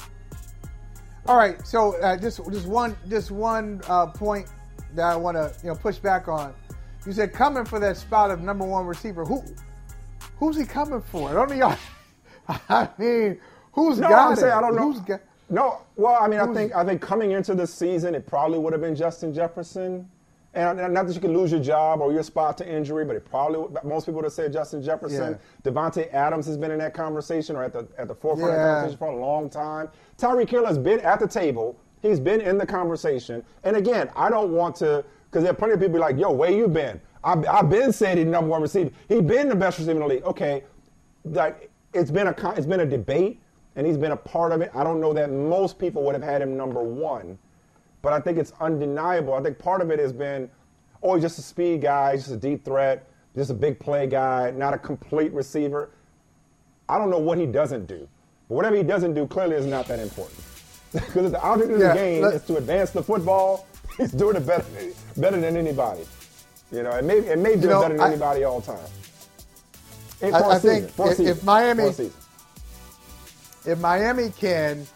All 1.27 1.37
right, 1.37 1.67
so 1.67 2.01
uh, 2.01 2.17
just 2.17 2.41
just 2.53 2.67
one 2.67 2.97
just 3.09 3.33
one 3.33 3.81
uh, 3.89 4.07
point 4.07 4.47
that 4.95 5.07
I 5.07 5.17
want 5.17 5.37
to 5.37 5.53
you 5.63 5.71
know 5.71 5.75
push 5.75 5.97
back 5.97 6.29
on. 6.29 6.55
You 7.05 7.13
said 7.13 7.33
coming 7.33 7.65
for 7.65 7.81
that 7.81 7.97
spot 7.97 8.31
of 8.31 8.41
number 8.41 8.65
one 8.65 8.87
receiver. 8.87 9.25
Who 9.25 9.43
who's 10.39 10.57
he 10.57 10.65
coming 10.65 11.03
for? 11.03 11.33
Don't 11.33 11.57
y'all? 11.57 11.77
I 12.69 12.89
mean, 12.97 13.41
who's 13.77 14.01
No, 14.01 14.09
got 14.09 14.27
I'm 14.27 14.33
it? 14.33 14.37
saying 14.39 14.53
I 14.53 14.61
don't 14.61 14.75
know. 14.75 14.91
Who's 14.91 15.01
got? 15.01 15.21
No, 15.49 15.79
well, 15.95 16.19
I 16.21 16.27
mean, 16.27 16.41
I 16.41 16.53
think 16.53 16.75
I 16.75 16.85
think 16.85 17.01
coming 17.01 17.31
into 17.31 17.55
the 17.55 17.67
season, 17.69 18.17
it 18.17 18.27
probably 18.27 18.59
would 18.59 18.73
have 18.73 18.83
been 18.83 18.97
Justin 18.97 19.33
Jefferson. 19.33 20.09
And 20.55 20.81
and 20.81 20.93
not 20.95 21.07
that 21.07 21.15
you 21.15 21.21
could 21.21 21.31
lose 21.31 21.53
your 21.53 21.61
job 21.61 22.01
or 22.01 22.13
your 22.13 22.23
spot 22.25 22.57
to 22.59 22.69
injury, 22.69 23.05
but 23.05 23.15
it 23.15 23.25
probably 23.27 23.59
would- 23.59 23.85
most 23.85 24.07
people 24.07 24.17
would 24.17 24.25
have 24.25 24.33
said 24.33 24.53
Justin 24.53 24.83
Jefferson. 24.83 25.39
Davante 25.63 26.13
Adams 26.13 26.47
has 26.47 26.57
been 26.57 26.71
in 26.73 26.79
that 26.79 26.95
conversation 26.95 27.55
or 27.55 27.63
at 27.63 27.73
the 27.73 27.87
at 27.99 28.09
the 28.09 28.15
forefront 28.15 28.51
of 28.53 28.57
that 28.59 28.65
conversation 28.75 28.99
for 28.99 29.09
a 29.09 29.17
long 29.17 29.49
time. 29.51 29.89
Tyreek 30.19 30.49
Hill 30.49 30.65
has 30.67 30.79
been 30.79 30.99
at 31.01 31.21
the 31.21 31.29
table. 31.29 31.77
He's 32.03 32.19
been 32.19 32.41
in 32.41 32.57
the 32.59 32.67
conversation. 32.67 33.45
And 33.65 33.77
again, 33.77 34.11
I 34.17 34.31
don't 34.31 34.51
want 34.53 34.75
to 34.77 35.05
because 35.31 35.43
there 35.43 35.53
are 35.53 35.57
plenty 35.57 35.75
of 35.75 35.81
people 35.81 36.01
like, 36.01 36.17
"Yo, 36.19 36.33
where 36.33 36.51
you 36.51 36.67
been?" 36.69 37.01
I've, 37.23 37.47
I've 37.49 37.69
been 37.69 37.93
saying 37.93 38.17
he's 38.19 38.27
number 38.27 38.49
one 38.51 38.63
receiver. 38.63 38.91
He's 39.09 39.23
been 39.23 39.49
the 39.49 39.57
best 39.57 39.79
receiver 39.79 39.93
in 40.01 40.01
the 40.01 40.07
league. 40.07 40.23
Okay, 40.25 40.65
like 41.25 41.71
it's 41.93 42.11
been 42.11 42.29
a 42.29 42.35
it's 42.57 42.67
been 42.67 42.81
a 42.81 42.87
debate, 42.87 43.41
and 43.77 43.87
he's 43.87 43.97
been 43.99 44.13
a 44.13 44.17
part 44.17 44.53
of 44.53 44.61
it. 44.63 44.71
I 44.75 44.83
don't 44.85 45.01
know 45.01 45.13
that 45.13 45.31
most 45.31 45.79
people 45.79 46.03
would 46.05 46.15
have 46.15 46.23
had 46.25 46.43
him 46.43 46.57
number 46.57 46.83
one, 46.83 47.39
but 48.03 48.13
I 48.13 48.21
think 48.21 48.39
it's 48.39 48.53
undeniable. 48.61 49.35
I 49.35 49.43
think 49.43 49.59
part 49.59 49.81
of 49.83 49.91
it 49.91 49.99
has 49.99 50.13
been, 50.13 50.51
oh, 51.03 51.15
he's 51.15 51.23
just 51.23 51.39
a 51.39 51.43
speed 51.43 51.83
guy, 51.83 52.13
he's 52.13 52.23
just 52.23 52.35
a 52.35 52.39
deep 52.39 52.65
threat, 52.65 53.07
just 53.35 53.51
a 53.51 53.55
big 53.55 53.79
play 53.79 54.07
guy, 54.07 54.51
not 54.51 54.75
a 54.75 54.79
complete 54.79 55.33
receiver. 55.33 55.91
I 56.89 56.99
don't 56.99 57.11
know 57.11 57.19
what 57.19 57.37
he 57.39 57.47
doesn't 57.47 57.87
do, 57.87 58.09
but 58.49 58.55
whatever 58.55 58.77
he 58.77 58.83
doesn't 58.83 59.15
do 59.15 59.27
clearly 59.27 59.57
is 59.57 59.67
not 59.67 59.87
that 59.89 60.01
important. 60.01 60.39
Because 60.93 61.31
the 61.33 61.41
object 61.43 61.73
of 61.73 61.81
Yeah, 61.81 61.89
the 61.89 61.95
game 61.95 62.25
is 62.25 62.43
to 62.45 62.57
advance 62.57 62.91
the 62.93 63.03
football. 63.03 63.67
He's 63.99 64.13
doing 64.13 64.37
it 64.37 64.47
better, 64.47 64.65
better 65.17 65.39
than 65.41 65.57
anybody. 65.57 66.05
You 66.73 66.83
know, 66.85 66.91
it 66.93 67.05
may 67.05 67.19
it 67.19 67.39
may 67.39 67.55
do 67.57 67.63
You 67.63 67.69
know, 67.69 67.81
better 67.83 67.95
than 67.95 68.03
I- 68.03 68.09
anybody 68.09 68.45
all 68.45 68.61
time. 68.63 68.79
I- 70.23 70.29
I 70.43 70.59
think 70.59 70.85
if- 70.99 71.21
if 71.21 71.45
Miami- 71.45 71.83
for 71.83 71.89
a 71.91 71.93
season. 71.93 72.13
If 73.67 73.79
Miami 73.79 74.31
can 74.31 74.87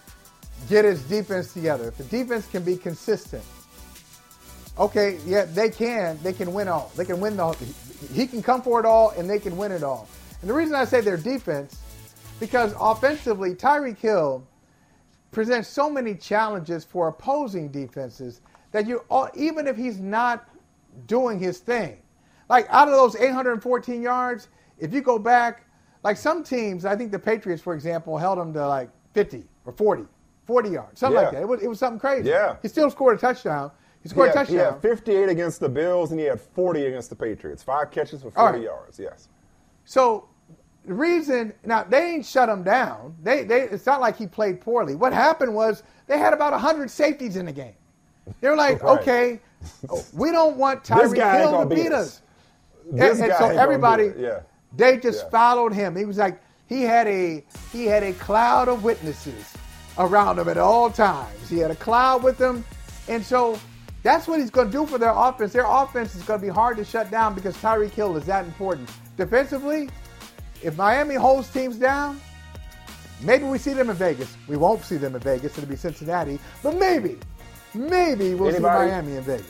get 0.69 0.85
its 0.85 1.03
defense 1.03 1.53
together, 1.53 1.89
if 1.89 1.97
the 1.97 2.05
defense 2.05 2.47
can 2.47 2.63
be 2.63 2.77
consistent, 2.77 3.45
okay, 4.79 5.19
yeah, 5.27 5.45
they 5.45 5.71
can. 5.71 6.19
They 6.23 6.33
can 6.33 6.53
win 6.53 6.69
all. 6.69 6.93
They 6.97 7.05
can 7.05 7.21
win 7.21 7.37
the. 7.37 7.53
He 8.13 8.27
can 8.27 8.43
come 8.43 8.63
for 8.63 8.81
it 8.81 8.87
all, 8.87 9.11
and 9.11 9.29
they 9.29 9.39
can 9.39 9.57
win 9.57 9.73
it 9.73 9.83
all. 9.83 10.09
And 10.41 10.49
the 10.49 10.55
reason 10.55 10.75
I 10.75 10.85
say 10.85 11.01
their 11.01 11.17
defense, 11.17 11.79
because 12.39 12.75
offensively, 12.81 13.55
Tyreek 13.55 13.99
Hill 13.99 14.47
presents 15.31 15.69
so 15.69 15.91
many 15.91 16.15
challenges 16.15 16.85
for 16.85 17.09
opposing 17.09 17.69
defenses 17.69 18.41
that 18.73 18.87
you, 18.87 19.05
even 19.37 19.67
if 19.67 19.77
he's 19.77 20.01
not 20.01 20.49
doing 21.07 21.39
his 21.39 21.59
thing, 21.59 21.99
like 22.49 22.67
out 22.71 22.89
of 22.89 22.95
those 22.95 23.17
814 23.17 24.03
yards, 24.03 24.49
if 24.79 24.93
you 24.95 25.03
go 25.03 25.19
back, 25.19 25.65
like 26.03 26.17
some 26.17 26.43
teams, 26.43 26.85
I 26.85 26.97
think 26.97 27.13
the 27.13 27.19
Patriots, 27.19 27.63
for 27.63 27.75
example, 27.75 28.17
held 28.19 28.39
him 28.39 28.53
to 28.55 28.67
like 28.67 28.91
50 29.15 29.45
or 29.67 29.73
40, 29.73 30.05
40 30.47 30.69
yards, 30.71 31.01
something 31.01 31.23
like 31.23 31.33
that. 31.33 31.43
It 31.43 31.49
was, 31.49 31.63
it 31.63 31.69
was 31.69 31.79
something 31.79 31.99
crazy. 32.01 32.29
Yeah. 32.29 32.57
He 32.63 32.69
still 32.69 32.91
scored 32.91 33.17
a 33.19 33.21
touchdown. 33.21 33.71
He 34.03 34.09
He 34.09 34.09
scored 34.09 34.31
a 34.31 34.39
had, 34.39 34.47
he 34.49 34.55
touchdown. 34.57 34.73
had 34.75 34.83
58 34.83 35.29
against 35.29 35.61
the 35.61 35.69
Bills 35.69 36.11
and 36.11 36.19
he 36.21 36.27
had 36.27 36.41
40 36.41 36.87
against 36.87 37.11
the 37.11 37.17
Patriots. 37.17 37.63
Five 37.63 37.91
catches 37.91 38.23
for 38.23 38.31
40 38.31 38.37
All 38.39 38.53
right. 38.53 38.63
yards. 38.63 38.99
Yes. 38.99 39.29
So 39.85 40.27
the 40.87 40.95
reason 40.95 41.53
now 41.65 41.85
they 41.85 42.13
ain't 42.13 42.25
shut 42.25 42.49
him 42.49 42.63
down. 42.63 43.15
They 43.23 43.45
they 43.45 43.63
it's 43.63 43.85
not 43.85 44.01
like 44.01 44.17
he 44.17 44.27
played 44.27 44.61
poorly. 44.63 44.95
What 44.95 45.13
happened 45.13 45.55
was 45.55 45.83
they 46.07 46.17
had 46.19 46.33
about 46.33 46.59
hundred 46.59 46.91
safeties 46.91 47.37
in 47.37 47.45
the 47.45 47.53
game. 47.53 47.75
They 48.41 48.49
were 48.49 48.57
like, 48.57 48.83
Right. 48.83 48.99
okay, 49.01 49.41
we 50.15 50.31
don't 50.33 50.57
want 50.57 50.83
Tyreek 50.85 51.39
Hill 51.39 51.61
to 51.61 51.67
beat 51.67 51.83
beat 51.85 51.93
us. 51.93 52.07
us. 52.07 52.23
And, 52.93 53.01
and 53.01 53.19
so 53.35 53.47
everybody. 53.49 54.13
Yeah. 54.17 54.41
They 54.77 54.97
just 54.99 55.25
Yeah. 55.25 55.31
followed 55.31 55.73
him. 55.73 55.97
He 55.97 56.05
was 56.05 56.19
like 56.19 56.41
he 56.67 56.83
had 56.83 57.07
a 57.07 57.45
he 57.73 57.87
had 57.87 58.03
a 58.03 58.13
cloud 58.15 58.69
of 58.69 58.85
witnesses 58.85 59.45
around 59.99 60.39
him 60.39 60.49
at 60.49 60.57
all 60.59 60.91
times. 60.91 61.49
He 61.49 61.59
had 61.59 61.71
a 61.71 61.77
cloud 61.77 62.23
with 62.23 62.39
him, 62.39 62.65
and 63.09 63.25
so 63.25 63.59
that's 64.03 64.27
what 64.29 64.41
he's 64.41 64.51
going 64.51 64.69
to 64.69 64.73
do 64.73 64.87
for 64.87 64.97
their 64.99 65.13
offense. 65.15 65.53
Their 65.53 65.67
offense 65.67 66.15
is 66.15 66.23
going 66.23 66.41
to 66.41 66.47
be 66.47 66.53
hard 66.53 66.77
to 66.79 66.85
shut 66.85 67.11
down 67.11 67.35
because 67.35 67.57
Tyreek 67.59 67.91
Hill 67.91 68.17
is 68.17 68.25
that 68.27 68.45
important 68.47 68.89
defensively. 69.17 69.91
If 70.63 70.77
Miami 70.77 71.17
holds 71.17 71.49
teams 71.51 71.77
down, 71.77 72.21
maybe 73.23 73.45
we 73.45 73.59
see 73.59 73.73
them 73.75 73.91
in 73.91 73.97
Vegas. 73.97 74.37
We 74.49 74.57
won't 74.57 74.83
see 74.85 74.97
them 74.97 75.15
in 75.15 75.21
Vegas. 75.21 75.57
It'll 75.59 75.69
be 75.69 75.77
Cincinnati, 75.77 76.39
but 76.63 76.77
maybe, 76.77 77.19
maybe 77.75 78.35
we'll 78.35 78.51
Anybody? 78.55 78.89
see 78.89 78.93
Miami 78.93 79.17
in 79.17 79.23
Vegas. 79.23 79.47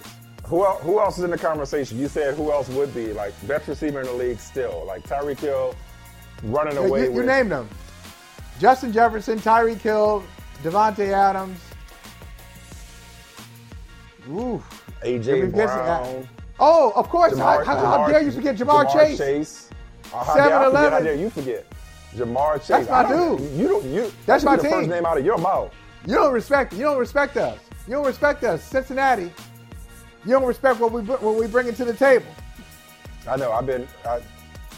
Who 0.51 0.65
else, 0.65 0.83
who 0.83 0.99
else 0.99 1.17
is 1.17 1.23
in 1.23 1.31
the 1.31 1.39
conversation? 1.39 1.97
You 1.97 2.09
said 2.09 2.35
who 2.35 2.51
else 2.51 2.69
would 2.71 2.93
be 2.93 3.13
like 3.13 3.33
best 3.47 3.69
receiver 3.69 4.01
in 4.01 4.07
the 4.07 4.13
league 4.13 4.41
still, 4.41 4.83
like 4.85 5.05
Tyreek 5.05 5.39
Hill 5.39 5.77
running 6.43 6.77
away 6.77 7.05
you, 7.05 7.11
you 7.11 7.13
with. 7.13 7.27
named 7.27 7.53
them: 7.53 7.69
Justin 8.59 8.93
Jefferson, 8.93 9.39
Tyreek 9.39 9.81
Hill, 9.81 10.25
Davante 10.65 11.13
Adams. 11.13 11.61
Ooh, 14.29 14.61
AJ 15.05 15.53
Brown. 15.53 16.29
Oh, 16.59 16.93
of 16.97 17.09
course. 17.09 17.35
Ja'Marr- 17.35 17.65
how, 17.65 17.77
how, 17.77 17.99
how 17.99 18.09
dare 18.09 18.21
you 18.21 18.33
forget 18.33 18.57
Ja'Marr, 18.57 18.93
Chase? 18.93 19.71
Oh, 20.13 20.19
how, 20.19 20.35
dare 20.35 20.51
7-Eleven. 20.51 20.93
how 20.93 21.01
dare 21.01 21.15
you 21.15 21.31
forget? 21.31 21.65
Ja'Marr 22.17 22.57
Chase. 22.57 22.89
That's 22.89 22.91
my 22.91 23.09
dude. 23.09 23.41
You 23.53 23.69
don't. 23.69 23.85
You. 23.85 24.13
That's 24.27 24.43
my 24.43 24.57
the 24.57 24.65
first 24.65 24.89
name 24.89 25.07
out 25.07 25.17
of 25.17 25.25
your 25.25 25.39
mouth. 25.39 25.73
You 26.09 26.17
don't 26.17 26.33
respect. 26.33 26.73
You 26.73 26.83
don't 26.83 26.99
respect 26.99 27.37
us. 27.37 27.57
You 27.87 27.95
don't 27.95 28.07
respect 28.07 28.43
us, 28.43 28.65
Cincinnati. 28.65 29.33
You 30.25 30.33
don't 30.33 30.45
respect 30.45 30.81
what 30.81 30.93
we 30.93 31.03
what 31.03 31.35
we 31.35 31.47
bring 31.47 31.67
it 31.67 31.77
to 31.77 31.85
the 31.85 31.95
table. 31.95 32.27
I 33.29 33.37
know. 33.37 33.53
I've 33.53 33.67
been. 33.67 33.87
I, 34.05 34.21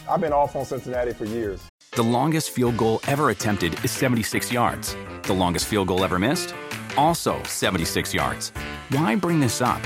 I've 0.09 0.20
been 0.20 0.32
off 0.32 0.57
on 0.57 0.64
Cincinnati 0.64 1.12
for 1.12 1.24
years. 1.24 1.62
The 1.93 2.03
longest 2.03 2.51
field 2.51 2.76
goal 2.76 3.01
ever 3.07 3.30
attempted 3.30 3.82
is 3.84 3.90
76 3.90 4.51
yards. 4.51 4.97
The 5.24 5.32
longest 5.32 5.66
field 5.66 5.88
goal 5.88 6.05
ever 6.05 6.18
missed? 6.18 6.55
Also 6.97 7.43
76 7.45 8.14
yards. 8.14 8.51
Why 8.90 9.14
bring 9.14 9.40
this 9.40 9.61
up? 9.61 9.80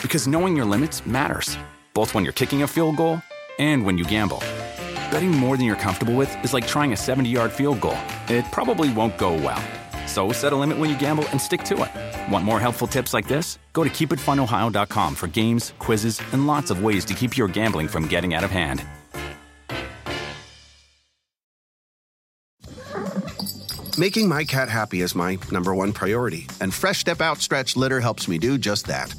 Because 0.00 0.26
knowing 0.26 0.56
your 0.56 0.64
limits 0.64 1.04
matters, 1.06 1.56
both 1.94 2.14
when 2.14 2.24
you're 2.24 2.32
kicking 2.32 2.62
a 2.62 2.66
field 2.66 2.96
goal 2.96 3.20
and 3.58 3.84
when 3.84 3.98
you 3.98 4.04
gamble. 4.04 4.38
Betting 5.10 5.30
more 5.30 5.56
than 5.56 5.66
you're 5.66 5.76
comfortable 5.76 6.14
with 6.14 6.34
is 6.44 6.54
like 6.54 6.66
trying 6.66 6.92
a 6.92 6.96
70 6.96 7.28
yard 7.28 7.52
field 7.52 7.80
goal. 7.80 7.98
It 8.28 8.44
probably 8.50 8.92
won't 8.92 9.18
go 9.18 9.34
well. 9.34 9.62
So 10.06 10.32
set 10.32 10.52
a 10.52 10.56
limit 10.56 10.78
when 10.78 10.90
you 10.90 10.98
gamble 10.98 11.28
and 11.28 11.40
stick 11.40 11.62
to 11.64 11.82
it. 11.84 12.30
Want 12.32 12.44
more 12.44 12.60
helpful 12.60 12.88
tips 12.88 13.12
like 13.12 13.28
this? 13.28 13.58
Go 13.72 13.84
to 13.84 13.90
keepitfunohio.com 13.90 15.14
for 15.14 15.26
games, 15.26 15.72
quizzes, 15.78 16.20
and 16.32 16.46
lots 16.46 16.70
of 16.70 16.82
ways 16.82 17.04
to 17.06 17.14
keep 17.14 17.36
your 17.36 17.48
gambling 17.48 17.88
from 17.88 18.06
getting 18.06 18.34
out 18.34 18.44
of 18.44 18.50
hand. 18.50 18.84
Making 23.98 24.26
my 24.26 24.44
cat 24.44 24.70
happy 24.70 25.02
is 25.02 25.14
my 25.14 25.38
number 25.50 25.74
one 25.74 25.92
priority, 25.92 26.46
and 26.62 26.72
Fresh 26.72 26.98
Step 26.98 27.20
Outstretch 27.20 27.76
Litter 27.76 28.00
helps 28.00 28.26
me 28.26 28.38
do 28.38 28.56
just 28.56 28.86
that. 28.86 29.14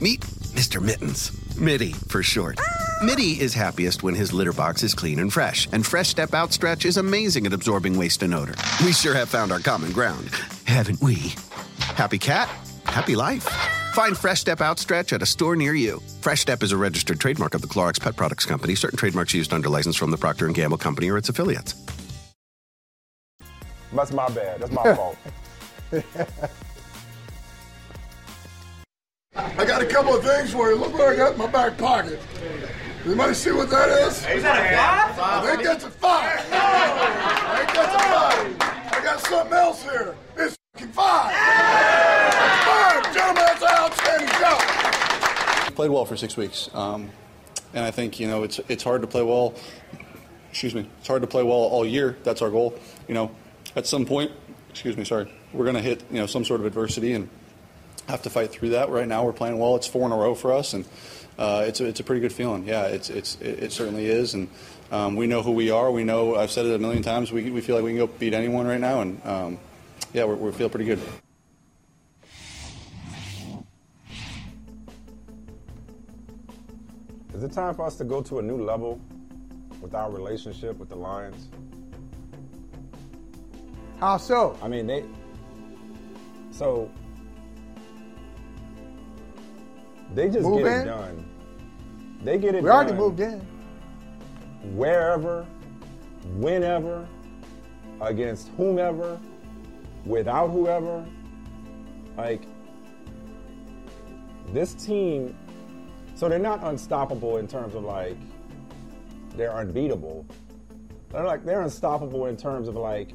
Meet 0.00 0.20
Mr. 0.54 0.80
Mittens. 0.80 1.32
Mitty, 1.58 1.92
for 1.92 2.22
short. 2.22 2.60
Mitty 3.02 3.40
is 3.40 3.52
happiest 3.52 4.04
when 4.04 4.14
his 4.14 4.32
litter 4.32 4.52
box 4.52 4.84
is 4.84 4.94
clean 4.94 5.18
and 5.18 5.32
fresh, 5.32 5.68
and 5.72 5.84
Fresh 5.84 6.08
Step 6.08 6.34
Outstretch 6.34 6.84
is 6.84 6.98
amazing 6.98 7.46
at 7.46 7.52
absorbing 7.52 7.98
waste 7.98 8.22
and 8.22 8.32
odor. 8.32 8.54
We 8.84 8.92
sure 8.92 9.14
have 9.14 9.28
found 9.28 9.50
our 9.50 9.58
common 9.58 9.90
ground, 9.90 10.28
haven't 10.66 11.02
we? 11.02 11.34
Happy 11.96 12.18
cat, 12.18 12.48
happy 12.84 13.16
life. 13.16 13.71
Find 13.92 14.16
Fresh 14.16 14.40
Step 14.40 14.62
Outstretch 14.62 15.12
at 15.12 15.20
a 15.20 15.26
store 15.26 15.54
near 15.54 15.74
you. 15.74 16.00
Fresh 16.22 16.40
Step 16.40 16.62
is 16.62 16.72
a 16.72 16.78
registered 16.78 17.20
trademark 17.20 17.52
of 17.52 17.60
the 17.60 17.66
Clorox 17.66 18.00
Pet 18.00 18.16
Products 18.16 18.46
Company. 18.46 18.74
Certain 18.74 18.96
trademarks 18.96 19.34
used 19.34 19.52
under 19.52 19.68
license 19.68 19.96
from 19.96 20.10
the 20.10 20.16
Procter 20.16 20.48
& 20.48 20.52
Gamble 20.52 20.78
Company 20.78 21.10
or 21.10 21.18
its 21.18 21.28
affiliates. 21.28 21.74
That's 23.92 24.10
my 24.12 24.30
bad. 24.30 24.60
That's 24.60 24.72
my 24.72 24.94
fault. 24.96 25.18
I 29.36 29.64
got 29.66 29.82
a 29.82 29.86
couple 29.86 30.16
of 30.16 30.24
things 30.24 30.52
for 30.52 30.70
you. 30.70 30.76
Look 30.76 30.94
what 30.94 31.08
I 31.12 31.16
got 31.16 31.32
in 31.32 31.38
my 31.38 31.46
back 31.48 31.76
pocket. 31.76 32.18
Anybody 33.04 33.34
see 33.34 33.50
what 33.52 33.68
that 33.70 33.90
is? 34.06 34.24
Is 34.26 34.42
that 34.42 34.72
a 34.72 35.14
five? 35.14 35.44
I 35.44 35.50
think 35.50 35.64
that's 35.64 35.84
a 35.84 35.90
five. 35.90 36.40
I 36.50 37.56
think 37.58 37.74
that's 37.74 37.94
a 37.94 37.98
five. 37.98 38.56
I 38.92 39.04
got 39.04 39.20
something 39.20 39.52
else 39.52 39.82
here. 39.82 40.14
It's 40.38 40.56
fucking 40.72 40.92
five. 40.92 41.34
Five, 42.64 43.14
gentlemen. 43.14 43.42
That's 43.44 43.62
an 43.62 43.68
outstanding 43.72 44.28
job. 44.38 44.60
Played 45.82 45.90
well 45.90 46.04
for 46.04 46.16
six 46.16 46.36
weeks, 46.36 46.70
um, 46.74 47.10
and 47.74 47.84
I 47.84 47.90
think 47.90 48.20
you 48.20 48.28
know 48.28 48.44
it's 48.44 48.60
it's 48.68 48.84
hard 48.84 49.00
to 49.00 49.08
play 49.08 49.24
well. 49.24 49.52
Excuse 50.48 50.76
me, 50.76 50.88
it's 51.00 51.08
hard 51.08 51.22
to 51.22 51.26
play 51.26 51.42
well 51.42 51.56
all 51.56 51.84
year. 51.84 52.16
That's 52.22 52.40
our 52.40 52.50
goal. 52.50 52.78
You 53.08 53.14
know, 53.14 53.32
at 53.74 53.88
some 53.88 54.06
point, 54.06 54.30
excuse 54.70 54.96
me, 54.96 55.02
sorry, 55.02 55.28
we're 55.52 55.64
going 55.64 55.74
to 55.74 55.82
hit 55.82 56.04
you 56.08 56.18
know 56.18 56.26
some 56.26 56.44
sort 56.44 56.60
of 56.60 56.66
adversity 56.66 57.14
and 57.14 57.28
have 58.06 58.22
to 58.22 58.30
fight 58.30 58.52
through 58.52 58.68
that. 58.70 58.90
Right 58.90 59.08
now, 59.08 59.24
we're 59.24 59.32
playing 59.32 59.58
well. 59.58 59.74
It's 59.74 59.88
four 59.88 60.06
in 60.06 60.12
a 60.12 60.16
row 60.16 60.36
for 60.36 60.52
us, 60.52 60.72
and 60.72 60.84
uh, 61.36 61.64
it's 61.66 61.80
a, 61.80 61.86
it's 61.86 61.98
a 61.98 62.04
pretty 62.04 62.20
good 62.20 62.32
feeling. 62.32 62.64
Yeah, 62.64 62.84
it's 62.84 63.10
it's 63.10 63.34
it, 63.40 63.64
it 63.64 63.72
certainly 63.72 64.06
is, 64.06 64.34
and 64.34 64.48
um, 64.92 65.16
we 65.16 65.26
know 65.26 65.42
who 65.42 65.50
we 65.50 65.72
are. 65.72 65.90
We 65.90 66.04
know 66.04 66.36
I've 66.36 66.52
said 66.52 66.64
it 66.64 66.76
a 66.76 66.78
million 66.78 67.02
times. 67.02 67.32
We 67.32 67.50
we 67.50 67.60
feel 67.60 67.74
like 67.74 67.84
we 67.84 67.90
can 67.90 67.98
go 67.98 68.06
beat 68.06 68.34
anyone 68.34 68.68
right 68.68 68.80
now, 68.80 69.00
and 69.00 69.20
um, 69.26 69.58
yeah, 70.12 70.26
we 70.26 70.52
feel 70.52 70.68
pretty 70.68 70.86
good. 70.86 71.00
Is 77.42 77.50
it 77.50 77.54
time 77.54 77.74
for 77.74 77.84
us 77.84 77.96
to 77.96 78.04
go 78.04 78.22
to 78.22 78.38
a 78.38 78.42
new 78.42 78.62
level 78.62 79.00
with 79.80 79.96
our 79.96 80.12
relationship 80.12 80.78
with 80.78 80.88
the 80.88 80.94
Lions? 80.94 81.48
How 83.98 84.16
so? 84.16 84.56
I 84.62 84.68
mean, 84.68 84.86
they. 84.86 85.02
So. 86.52 86.88
They 90.14 90.28
just 90.28 90.46
Move 90.46 90.58
get 90.62 90.66
in? 90.68 90.80
it 90.82 90.84
done. 90.84 91.26
They 92.22 92.38
get 92.38 92.54
it 92.54 92.62
We 92.62 92.68
done. 92.68 92.76
already 92.76 92.92
moved 92.92 93.18
in. 93.18 93.40
Wherever, 94.76 95.44
whenever, 96.36 97.08
against 98.00 98.50
whomever, 98.56 99.18
without 100.04 100.50
whoever. 100.50 101.04
Like, 102.16 102.42
this 104.52 104.74
team. 104.74 105.36
So 106.22 106.28
they're 106.28 106.38
not 106.38 106.62
unstoppable 106.62 107.38
in 107.38 107.48
terms 107.48 107.74
of 107.74 107.82
like, 107.82 108.16
they're 109.34 109.56
unbeatable. 109.56 110.24
They're 111.10 111.24
like, 111.24 111.44
they're 111.44 111.62
unstoppable 111.62 112.26
in 112.26 112.36
terms 112.36 112.68
of 112.68 112.76
like, 112.76 113.08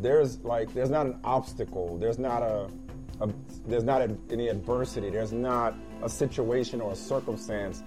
there's 0.00 0.38
like 0.38 0.72
there's 0.72 0.88
not 0.88 1.04
an 1.04 1.20
obstacle. 1.22 1.98
There's 1.98 2.18
not 2.18 2.40
a, 2.40 2.70
a 3.20 3.28
there's 3.66 3.84
not 3.84 4.00
a, 4.00 4.16
any 4.30 4.48
adversity. 4.48 5.10
There's 5.10 5.34
not 5.34 5.74
a 6.02 6.08
situation 6.08 6.80
or 6.80 6.92
a 6.92 6.96
circumstance 6.96 7.82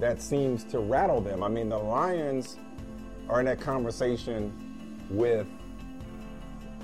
that 0.00 0.20
seems 0.20 0.62
to 0.64 0.78
rattle 0.78 1.22
them. 1.22 1.42
I 1.42 1.48
mean 1.48 1.70
the 1.70 1.78
lions 1.78 2.58
are 3.30 3.40
in 3.40 3.46
that 3.46 3.58
conversation 3.58 4.52
with 5.08 5.46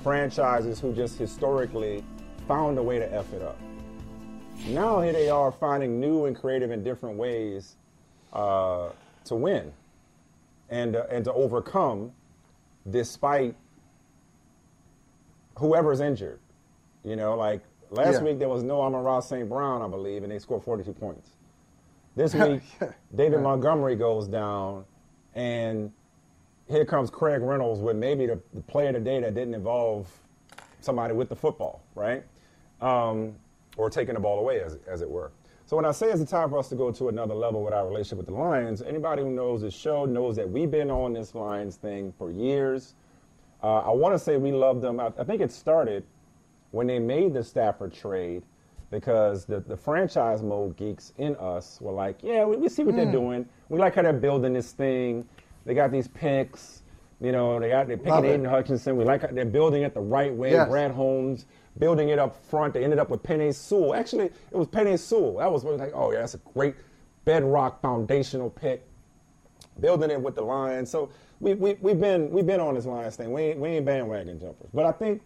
franchises 0.03 0.81
who 0.81 0.95
just 0.95 1.19
historically 1.19 2.03
found 2.49 2.79
a 2.79 2.83
way 2.83 2.99
to 2.99 3.13
f 3.13 3.31
it 3.35 3.43
up 3.43 3.59
Now 4.65 5.01
here 5.01 5.13
they 5.13 5.29
are 5.29 5.53
finding 5.53 6.01
new 6.01 6.25
and 6.25 6.37
creative 6.37 6.71
and 6.71 6.85
different 6.85 7.17
ways 7.17 7.77
uh, 8.33 8.89
to 9.25 9.35
win 9.35 9.73
and 10.69 10.97
uh, 10.97 11.05
and 11.11 11.25
to 11.25 11.33
overcome, 11.33 12.13
despite 12.89 13.55
whoever's 15.59 16.01
injured. 16.01 16.41
You 17.05 17.17
know, 17.17 17.37
like 17.37 17.63
last 17.91 18.15
Yeah. 18.15 18.23
week 18.23 18.39
there 18.39 18.49
was 18.49 18.63
no 18.63 18.81
Amon-Ra 18.81 19.21
St. 19.21 19.49
Brown, 19.49 19.83
I 19.83 19.89
believe, 19.89 20.23
and 20.23 20.33
they 20.33 20.39
scored 20.39 20.63
42 20.65 20.93
points. 20.93 21.31
This 22.17 22.35
week, 22.35 22.63
David 23.15 23.41
Montgomery 23.43 23.95
goes 23.95 24.27
down, 24.27 24.85
and 25.35 25.93
here 26.69 26.85
comes 26.85 27.11
Craig 27.11 27.43
Reynolds 27.43 27.81
with 27.81 27.97
maybe 27.97 28.27
the, 28.27 28.41
the 28.55 28.63
play 28.63 28.89
of 28.89 28.95
the 28.95 29.01
day 29.01 29.21
that 29.21 29.35
didn't 29.35 29.55
involve 29.55 30.09
somebody 30.81 31.15
with 31.15 31.29
the 31.29 31.37
football, 31.37 31.83
right? 31.95 32.25
Um, 32.81 33.37
or 33.77 33.91
taking 33.91 34.15
the 34.15 34.21
ball 34.21 34.39
away, 34.39 34.61
as, 34.61 34.79
as 34.87 35.03
it 35.03 35.11
were. 35.11 35.31
So 35.67 35.77
when 35.77 35.85
I 35.85 35.91
say 35.93 36.09
it's 36.11 36.21
the 36.21 36.27
time 36.27 36.49
for 36.51 36.59
us 36.59 36.69
to 36.69 36.77
go 36.77 36.93
to 36.93 37.09
another 37.09 37.35
level 37.35 37.63
with 37.65 37.75
our 37.75 37.87
relationship 37.87 38.19
with 38.19 38.27
the 38.27 38.33
Lions, 38.35 38.83
anybody 38.83 39.23
who 39.23 39.31
knows 39.31 39.63
this 39.63 39.75
show 39.75 40.05
knows 40.05 40.37
that 40.37 40.49
we've 40.49 40.71
been 40.71 40.91
on 40.91 41.13
this 41.13 41.35
Lions 41.35 41.77
thing 41.77 42.13
for 42.17 42.31
years. 42.31 42.95
Uh, 43.63 43.79
I 43.79 43.91
want 43.91 44.15
to 44.15 44.19
say 44.19 44.37
we 44.37 44.53
love 44.53 44.81
them. 44.81 45.01
I, 45.01 45.07
I 45.19 45.25
think 45.25 45.41
it 45.41 45.51
started 45.51 46.05
when 46.71 46.87
they 46.87 46.99
made 47.01 47.35
the 47.35 47.43
Stafford 47.43 47.93
trade 47.93 48.45
because 48.91 49.45
the, 49.45 49.59
the 49.59 49.77
franchise 49.77 50.43
mode 50.43 50.77
geeks 50.77 51.13
in 51.19 51.35
us 51.37 51.81
were 51.81 51.93
like, 51.93 52.19
yeah, 52.23 52.45
we, 52.45 52.57
we 52.57 52.69
see 52.69 52.85
what 52.85 52.95
they're 52.95 53.07
Mm. 53.07 53.13
doing. 53.13 53.49
We 53.69 53.79
like 53.81 53.97
how 53.97 54.03
they're 54.03 54.13
building 54.13 54.53
this 54.53 54.71
thing. 54.73 55.27
They 55.65 55.75
got 55.75 55.91
these 55.91 56.07
picks. 56.07 56.83
You 57.21 57.33
know, 57.33 57.59
they 57.59 57.71
got 57.71 57.89
they're 57.89 57.97
picking. 57.97 58.25
Aidan 58.27 58.45
Hutchinson. 58.45 58.97
We 58.97 59.05
like 59.05 59.23
how 59.23 59.29
they're 59.33 59.45
building 59.45 59.83
it 59.83 59.95
the 59.95 60.01
right 60.01 60.33
way. 60.33 60.53
Yes. 60.53 60.69
Brad 60.69 60.93
Holmes 60.93 61.47
building 61.79 62.09
it 62.09 62.19
up 62.19 62.37
front. 62.49 62.75
They 62.75 62.85
ended 62.85 62.99
up 62.99 63.11
with 63.11 63.23
Penei 63.23 63.55
Sewell. 63.55 63.95
Actually, 63.95 64.27
it 64.27 64.53
was 64.53 64.67
Penei 64.69 64.99
Sewell. 64.99 65.39
That 65.39 65.51
was 65.51 65.65
like, 65.65 65.93
oh 65.95 66.13
yeah, 66.13 66.21
that's 66.21 66.35
a 66.35 66.41
great 66.55 66.75
bedrock 67.25 67.81
foundational 67.83 68.51
pick. 68.51 68.87
Building 69.81 70.11
it 70.11 70.21
with 70.21 70.35
the 70.35 70.43
Lions. 70.43 70.91
So 70.91 71.11
we, 71.41 71.55
we, 71.55 71.75
we've 71.81 72.01
been 72.01 72.31
we've 72.31 72.47
been 72.47 72.61
on 72.61 72.75
this 72.75 72.87
Lions 72.87 73.17
thing. 73.17 73.33
We 73.33 73.43
ain't, 73.43 73.59
we 73.59 73.69
ain't 73.71 73.85
bandwagon 73.85 74.41
jumpers. 74.41 74.71
But 74.73 74.87
I 74.87 74.93
think 74.93 75.21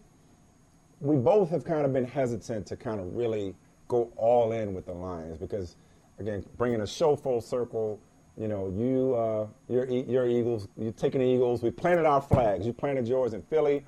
we 0.99 1.15
both 1.15 1.49
have 1.49 1.63
kind 1.63 1.85
of 1.85 1.93
been 1.93 2.05
hesitant 2.05 2.67
to 2.67 2.75
kind 2.75 2.99
of 2.99 3.15
really 3.15 3.55
go 3.87 4.11
all 4.15 4.51
in 4.51 4.73
with 4.73 4.85
the 4.85 4.93
Lions 4.93 5.37
because, 5.37 5.75
again, 6.19 6.45
bringing 6.57 6.81
a 6.81 6.87
show 6.87 7.15
full 7.15 7.41
circle, 7.41 7.99
you 8.37 8.47
know, 8.47 8.71
you, 8.77 9.15
uh, 9.15 9.47
you're, 9.67 9.89
E- 9.89 10.05
you're 10.07 10.27
Eagles, 10.27 10.67
you're 10.77 10.91
taking 10.91 11.19
the 11.19 11.27
Eagles. 11.27 11.63
We 11.63 11.71
planted 11.71 12.05
our 12.05 12.21
flags. 12.21 12.65
You 12.65 12.71
planted 12.71 13.07
yours 13.07 13.33
in 13.33 13.41
Philly. 13.41 13.83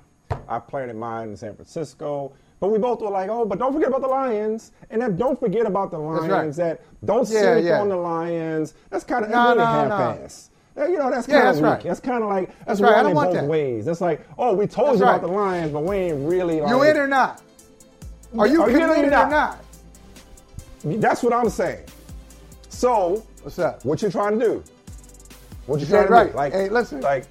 I 0.48 0.58
planted 0.58 0.96
mine 0.96 1.30
in 1.30 1.36
San 1.36 1.54
Francisco. 1.54 2.32
But 2.60 2.68
we 2.68 2.78
both 2.78 3.00
were 3.00 3.10
like, 3.10 3.28
oh, 3.28 3.44
but 3.44 3.58
don't 3.58 3.72
forget 3.72 3.88
about 3.88 4.00
the 4.02 4.08
Lions. 4.08 4.72
And 4.90 5.02
then 5.02 5.16
don't 5.16 5.38
forget 5.38 5.66
about 5.66 5.90
the 5.90 5.98
Lions. 5.98 6.30
right. 6.30 6.52
That 6.54 6.80
don't 7.04 7.28
Yeah, 7.28 7.54
sleep 7.54 7.66
yeah. 7.66 7.80
on 7.80 7.88
the 7.88 7.96
Lions. 7.96 8.74
That's 8.90 9.04
kind 9.04 9.24
of 9.24 9.30
No, 9.30 9.46
really 9.48 9.58
no, 9.58 9.64
no. 9.88 9.96
half-ass. 9.96 10.50
Uh, 10.76 10.86
You 10.86 10.98
know, 10.98 11.10
that's 11.10 11.26
kind 11.26 11.48
of 11.48 11.56
weak. 11.56 11.64
right. 11.64 11.82
That's 11.82 12.00
kind 12.00 12.22
of 12.24 12.30
like 12.30 12.46
that's, 12.66 12.66
That's 12.66 12.80
right. 12.80 12.94
I 12.96 13.02
don't 13.02 13.14
want 13.14 13.30
both 13.30 13.40
that. 13.40 13.44
ways. 13.48 13.84
That's 13.84 14.00
like, 14.00 14.26
oh, 14.38 14.54
we 14.54 14.66
told 14.66 14.88
That's 14.88 15.00
you 15.00 15.04
right. 15.04 15.16
about 15.16 15.26
the 15.28 15.32
Lions, 15.32 15.72
but 15.72 15.82
we 15.84 15.96
ain't 15.96 16.28
really 16.28 16.60
like. 16.60 16.70
You 16.70 16.82
in 16.84 16.96
or 16.96 17.06
not? 17.06 17.42
Are 18.38 18.46
you 18.46 18.62
Are 18.62 18.70
you 18.70 18.92
in 18.94 19.04
or 19.04 19.10
not? 19.10 19.30
not? 19.30 19.64
That's 20.84 21.22
what 21.22 21.32
I'm 21.32 21.48
saying. 21.50 21.84
So, 22.68 23.22
what's 23.42 23.58
up? 23.58 23.84
What 23.84 24.02
you 24.02 24.10
trying 24.10 24.38
to 24.38 24.44
do? 24.44 24.64
What 25.66 25.80
you 25.80 25.86
You 25.86 25.92
trying 25.92 26.06
to 26.06 26.12
right. 26.12 26.30
do? 26.32 26.36
Like, 26.36 26.52
Hey, 26.52 26.68
listen. 26.68 27.00
Like, 27.00 27.26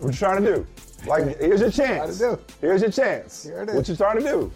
what 0.00 0.12
you 0.12 0.18
trying 0.18 0.42
to 0.44 0.54
do? 0.56 0.66
Like, 1.06 1.38
here's 1.38 1.60
your 1.60 1.70
chance. 1.70 2.18
To 2.18 2.36
do. 2.36 2.42
Here's 2.60 2.82
your 2.82 2.90
chance. 2.90 3.44
Here 3.44 3.62
it 3.62 3.68
is. 3.70 3.74
What 3.74 3.88
you 3.88 3.96
trying 3.96 4.18
to 4.18 4.22
do? 4.24 4.52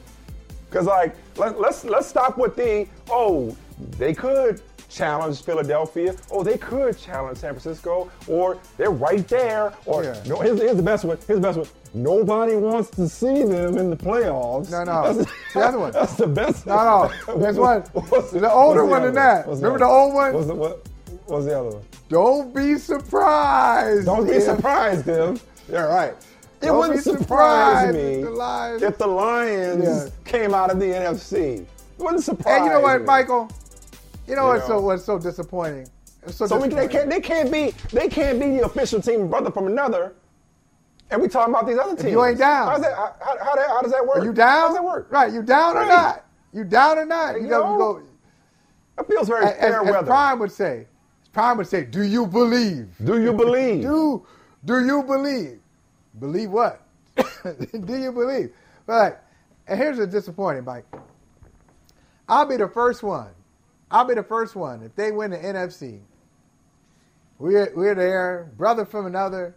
Because 0.68 0.86
like, 0.86 1.14
let, 1.36 1.61
let's 1.61 1.84
let's 1.84 2.07
stop 2.07 2.38
with 2.38 2.57
the 2.57 2.86
oh, 3.11 3.55
they 3.99 4.14
could 4.14 4.62
challenge 4.88 5.43
Philadelphia. 5.43 6.14
Oh, 6.30 6.43
they 6.43 6.59
could 6.59 6.99
challenge 6.99 7.38
San 7.38 7.51
Francisco, 7.53 8.11
or 8.26 8.59
they're 8.76 8.90
right 8.90 9.26
there. 9.28 9.72
Or 9.86 10.05
Yeah. 10.05 10.22
no, 10.26 10.40
here's, 10.40 10.61
here's 10.61 10.76
the 10.76 10.82
best 10.82 11.05
one. 11.05 11.18
Here's 11.26 11.40
the 11.40 11.47
best 11.47 11.59
one. 11.59 11.68
Nobody 11.95 12.57
wants 12.57 12.90
to 12.93 13.09
see 13.09 13.43
them 13.45 13.76
in 13.78 13.90
the 13.90 13.97
playoffs. 13.97 14.70
No, 14.70 14.84
no. 14.84 15.12
That's, 15.12 15.30
The 15.53 15.61
other 15.61 15.78
one. 15.78 15.93
That's 15.93 16.14
the 16.14 16.26
best. 16.26 16.66
No, 16.66 17.11
no. 17.28 17.38
There's 17.38 17.57
one. 17.59 17.82
An 17.95 18.45
older 18.47 18.84
what's 18.84 18.90
one 18.90 19.03
than 19.03 19.14
that. 19.14 19.47
What's 19.47 19.61
Remember 19.61 19.84
other 19.84 19.93
the 19.93 19.99
old 19.99 20.14
one? 20.14 20.32
What's 20.34 20.47
the, 20.47 20.55
what, 20.55 20.88
what's 21.26 21.45
the 21.47 21.59
other 21.59 21.70
one? 21.70 21.84
Don't 22.09 22.55
be 22.55 22.76
surprised. 22.78 24.07
Don't 24.07 24.26
be 24.28 24.40
surprised, 24.40 25.05
Tim. 25.05 25.38
You're 25.70 25.88
right. 25.88 26.14
It 26.62 26.66
Don't 26.66 26.78
wouldn't 26.78 27.02
surprise 27.02 27.94
me 27.94 28.00
if 28.00 28.24
the 28.24 28.30
Lions- 28.30 28.82
if 28.82 28.98
the 28.98 29.06
Lions 29.06 29.84
Yeah. 29.84 30.08
came 30.24 30.54
out 30.54 30.70
of 30.70 30.78
the 30.78 30.86
NFC. 30.86 31.60
It 31.60 31.66
wouldn't 31.98 32.22
surprise 32.22 32.56
And 32.56 32.64
you 32.66 32.70
know 32.70 32.80
what, 32.80 33.00
me. 33.00 33.06
Michael? 33.06 33.48
You 34.26 34.36
know 34.36 34.42
You 34.42 34.54
what's 34.54 34.66
so 34.66 34.80
what's 34.80 35.04
so 35.04 35.18
disappointing? 35.18 35.88
It's 36.24 36.36
so, 36.36 36.46
So 36.46 36.58
we, 36.60 36.68
they 36.68 36.86
can't 36.88 37.10
they 37.10 37.20
can't 37.20 37.50
be 37.50 37.72
they 37.92 38.08
can't 38.08 38.38
be 38.38 38.58
the 38.58 38.64
official 38.64 39.00
team 39.02 39.28
brother 39.28 39.50
from 39.50 39.66
another. 39.66 40.14
And 41.10 41.20
we 41.20 41.28
talking 41.28 41.52
about 41.52 41.66
these 41.66 41.78
other 41.78 41.96
teams. 41.96 42.12
you 42.12 42.24
ain't 42.24 42.38
down. 42.38 42.68
How's 42.68 42.80
that, 42.80 42.94
how, 42.94 43.14
how, 43.20 43.36
how, 43.44 43.68
how 43.68 43.80
does 43.82 43.92
that 43.92 44.06
work? 44.06 44.18
Are 44.20 44.24
you 44.24 44.32
down? 44.32 44.48
How 44.60 44.66
does 44.68 44.76
that 44.76 44.84
work? 44.84 45.08
Right, 45.10 45.32
you 45.32 45.42
down 45.42 45.76
or 45.76 45.84
not? 45.84 46.24
You 46.54 46.64
down 46.64 46.98
or 46.98 47.04
not? 47.04 47.34
You, 47.36 47.42
You 47.42 47.48
know, 47.48 47.76
go. 47.76 48.02
That 48.96 49.06
feels 49.08 49.28
very 49.28 49.44
As, 49.46 49.56
fair 49.58 49.80
as 49.82 49.90
weather. 49.90 50.06
Prime 50.06 50.38
would 50.38 50.52
say, 50.52 50.86
Prime 51.32 51.56
would 51.58 51.66
say, 51.66 51.84
"Do 51.84 52.02
you 52.02 52.26
believe? 52.26 52.88
Do 53.04 53.20
you 53.22 53.32
believe? 53.32 53.82
Do 53.82 54.24
do 54.64 54.84
you 54.86 55.02
believe? 55.02 55.58
Believe 56.20 56.50
what? 56.50 56.82
do 57.16 57.96
you 57.98 58.12
believe?" 58.12 58.52
But 58.86 58.94
like, 58.98 59.20
and 59.68 59.78
here's 59.80 59.98
the 59.98 60.06
disappointing, 60.06 60.64
Mike. 60.64 60.86
I'll 62.28 62.46
be 62.46 62.56
the 62.56 62.68
first 62.68 63.02
one. 63.02 63.30
I'll 63.90 64.04
be 64.06 64.14
the 64.14 64.22
first 64.24 64.56
one 64.56 64.82
if 64.82 64.94
they 64.96 65.12
win 65.12 65.30
the 65.32 65.38
NFC. 65.38 66.00
We're 67.38 67.72
we're 67.76 67.94
there, 67.94 68.52
brother 68.56 68.84
from 68.84 69.06
another. 69.06 69.56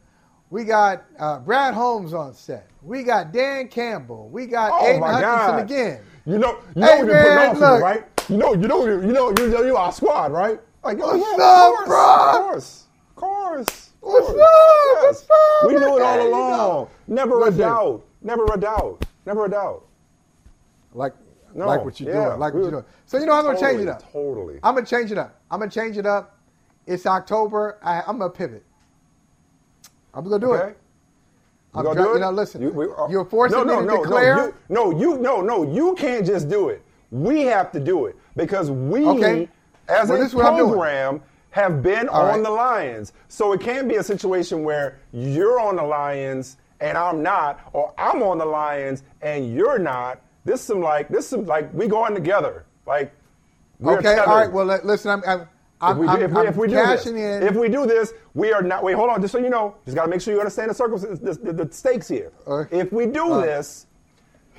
We 0.51 0.63
got 0.65 1.05
uh, 1.19 1.39
Brad 1.39 1.73
Holmes 1.73 2.13
on 2.13 2.33
set. 2.33 2.69
We 2.81 3.03
got 3.03 3.31
Dan 3.33 3.67
Campbell. 3.69 4.29
We 4.29 4.47
got 4.47 4.71
Oh 4.71 4.81
Aidan 4.81 5.09
Hutchinson 5.11 5.57
God. 5.57 5.59
again. 5.59 6.03
You 6.25 6.37
know, 6.39 6.59
you 6.75 6.81
Hey, 6.81 6.87
know 6.87 7.05
been 7.05 7.17
man, 7.17 7.51
putting 7.51 7.63
you, 7.63 7.75
right? 7.75 8.05
You 8.29 8.37
know, 8.37 8.53
you 8.53 8.67
know, 8.67 8.85
you 8.85 9.13
know, 9.13 9.29
you 9.31 9.49
know, 9.49 9.63
you 9.63 9.77
our 9.77 9.91
squad, 9.91 10.31
right? 10.31 10.59
Like, 10.83 10.99
oh 11.01 11.15
What's 11.17 11.23
yeah, 11.37 11.37
up, 11.39 11.79
of 11.79 11.85
course, 11.85 11.85
bro? 11.85 12.15
of 12.15 12.29
course, 12.29 12.84
course. 13.55 13.67
of 13.67 13.93
What's 14.01 14.27
course. 14.27 14.41
up? 14.41 15.03
What's 15.03 15.21
up? 15.23 15.67
We 15.67 15.73
knew 15.75 15.97
it 15.97 16.01
all 16.01 16.21
you 16.23 16.29
along. 16.29 16.87
Never 17.07 17.35
Listen. 17.35 17.53
a 17.55 17.57
doubt. 17.57 18.05
Never 18.21 18.45
a 18.53 18.57
doubt. 18.59 19.05
Never 19.25 19.45
a 19.45 19.49
doubt. 19.49 19.85
Like, 20.93 21.13
No, 21.53 21.67
like 21.67 21.83
what 21.85 21.99
you're 21.99 22.13
yeah, 22.13 22.25
doing. 22.25 22.39
Like 22.39 22.53
what 22.53 22.59
you're 22.61 22.71
doing. 22.71 22.85
So 23.05 23.17
you 23.17 23.25
know 23.25 23.33
I'm 23.33 23.43
gonna 23.45 23.59
change 23.59 23.81
it 23.81 23.87
up. 23.87 24.11
Totally. 24.11 24.59
I'm 24.63 24.75
gonna 24.75 24.85
change 24.85 25.11
it 25.11 25.17
up. 25.17 25.39
I'm 25.49 25.59
gonna 25.59 25.71
change 25.71 25.97
it 25.97 26.05
up. 26.05 26.37
It's 26.85 27.05
October. 27.05 27.77
I, 27.83 28.01
I'm 28.07 28.17
gonna 28.19 28.29
pivot. 28.29 28.63
I'm 30.13 30.23
gonna 30.23 30.39
do 30.39 30.53
Okay. 30.53 30.69
it. 30.71 30.77
You 31.73 31.79
I'm 31.79 31.83
gonna 31.83 31.95
try- 31.95 32.03
do 32.03 32.09
you 32.11 32.15
it? 32.15 32.19
know, 32.19 32.31
listen, 32.31 32.61
You- 32.61 32.69
we- 32.71 32.85
uh, 32.97 33.07
you're 33.09 33.25
forcing 33.25 33.57
no, 33.57 33.63
no, 33.63 33.81
me 33.81 33.87
to 33.87 33.93
no, 33.95 34.03
declare. 34.03 34.35
No, 34.35 34.45
you, 34.45 34.53
no, 34.69 34.99
you, 34.99 35.17
no, 35.17 35.41
no, 35.41 35.63
you 35.63 35.93
can't 35.95 36.25
just 36.25 36.47
do 36.47 36.69
it. 36.69 36.81
We 37.11 37.41
have 37.43 37.71
to 37.73 37.79
do 37.79 38.05
it 38.05 38.15
because 38.35 38.71
we, 38.71 39.05
Okay. 39.05 39.49
as 39.89 40.07
Well, 40.09 40.17
a 40.17 40.21
this 40.21 40.29
is 40.29 40.35
what 40.35 40.45
I'm 40.45 40.55
doing. 40.57 40.71
program, 40.71 41.21
have 41.55 41.81
been 41.81 42.09
All 42.09 42.23
on 42.23 42.27
right. 42.27 42.43
the 42.43 42.49
Lions. 42.49 43.13
So 43.29 43.53
it 43.53 43.61
can't 43.61 43.87
be 43.87 43.95
a 43.95 44.03
situation 44.03 44.65
where 44.65 44.99
you're 45.13 45.57
on 45.57 45.77
the 45.77 45.83
Lions 45.83 46.57
and 46.81 46.97
I'm 46.97 47.23
not, 47.23 47.69
or 47.71 47.93
I'm 47.97 48.21
on 48.23 48.37
the 48.39 48.45
Lions 48.45 49.03
and 49.21 49.55
you're 49.55 49.79
not. 49.79 50.19
This 50.43 50.59
some 50.59 50.81
like 50.81 51.07
this 51.07 51.29
some 51.29 51.45
like 51.45 51.73
we 51.73 51.87
going 51.87 52.13
together. 52.13 52.65
Like 52.85 53.13
we're 53.79 53.93
okay. 53.99 54.03
tethered. 54.03 54.27
All 54.27 54.35
right. 54.35 54.51
Well, 54.51 54.65
listen. 54.65 55.11
I'm. 55.11 55.23
I'm, 55.25 55.47
I'm, 55.79 55.95
if 55.95 55.97
we, 55.97 56.07
I'm, 56.07 56.21
if, 56.21 56.31
we, 56.31 56.39
I'm 56.39 56.47
if 56.47 56.55
we 56.57 56.67
do 56.67 56.75
this, 56.75 57.05
in. 57.05 57.17
if 57.17 57.55
we 57.55 57.69
do 57.69 57.85
this, 57.85 58.13
we 58.33 58.51
are 58.51 58.61
not. 58.61 58.83
Wait, 58.83 58.95
hold 58.95 59.09
on. 59.09 59.21
Just 59.21 59.31
so 59.31 59.39
you 59.39 59.49
know, 59.49 59.75
just 59.85 59.95
got 59.95 60.03
to 60.03 60.09
make 60.09 60.19
sure 60.19 60.33
you 60.33 60.39
understand 60.41 60.69
the 60.69 60.75
circumstances, 60.75 61.19
the, 61.39 61.53
the, 61.53 61.65
the 61.65 61.73
stakes 61.73 62.09
here. 62.09 62.33
If 62.69 62.91
we 62.91 63.05
do 63.05 63.33
right. 63.33 63.45
this, 63.45 63.87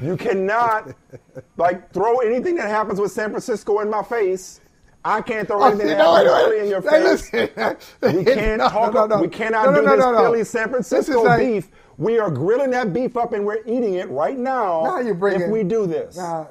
you 0.00 0.16
cannot 0.16 0.94
like 1.58 1.92
throw 1.92 2.20
anything 2.20 2.54
that 2.56 2.68
happens 2.70 2.98
with 2.98 3.12
San 3.12 3.28
Francisco 3.30 3.80
in 3.80 3.90
my 3.90 4.02
face. 4.02 4.62
I 5.08 5.20
can't 5.22 5.46
throw 5.46 5.62
Oh, 5.62 5.66
anything 5.68 5.86
that 5.86 5.98
no, 5.98 6.22
no, 6.24 6.44
Philly 6.48 6.60
in 6.60 6.68
your 6.68 6.82
face. 6.82 7.30
We 7.32 8.24
can't 8.24 8.58
No, 8.58 8.68
talk. 8.68 8.92
no, 8.94 9.06
no. 9.06 9.20
We 9.20 9.28
cannot 9.28 9.66
No, 9.66 9.70
no, 9.70 9.80
do 9.80 9.86
no, 9.86 9.90
this 9.96 10.00
no, 10.04 10.12
no. 10.12 10.22
Philly 10.24 10.44
San 10.44 10.68
Francisco 10.70 11.22
like- 11.22 11.38
beef. 11.40 11.70
We 11.98 12.18
are 12.18 12.30
grilling 12.30 12.70
that 12.72 12.92
beef 12.92 13.16
up 13.16 13.32
and 13.32 13.46
we're 13.46 13.62
eating 13.64 13.94
it 13.94 14.10
right 14.10 14.36
now. 14.38 14.82
Now 14.84 14.98
you're 15.00 15.14
bringing. 15.14 15.42
If 15.42 15.50
we 15.50 15.62
do 15.62 15.86
this, 15.86 16.16
Now, 16.18 16.50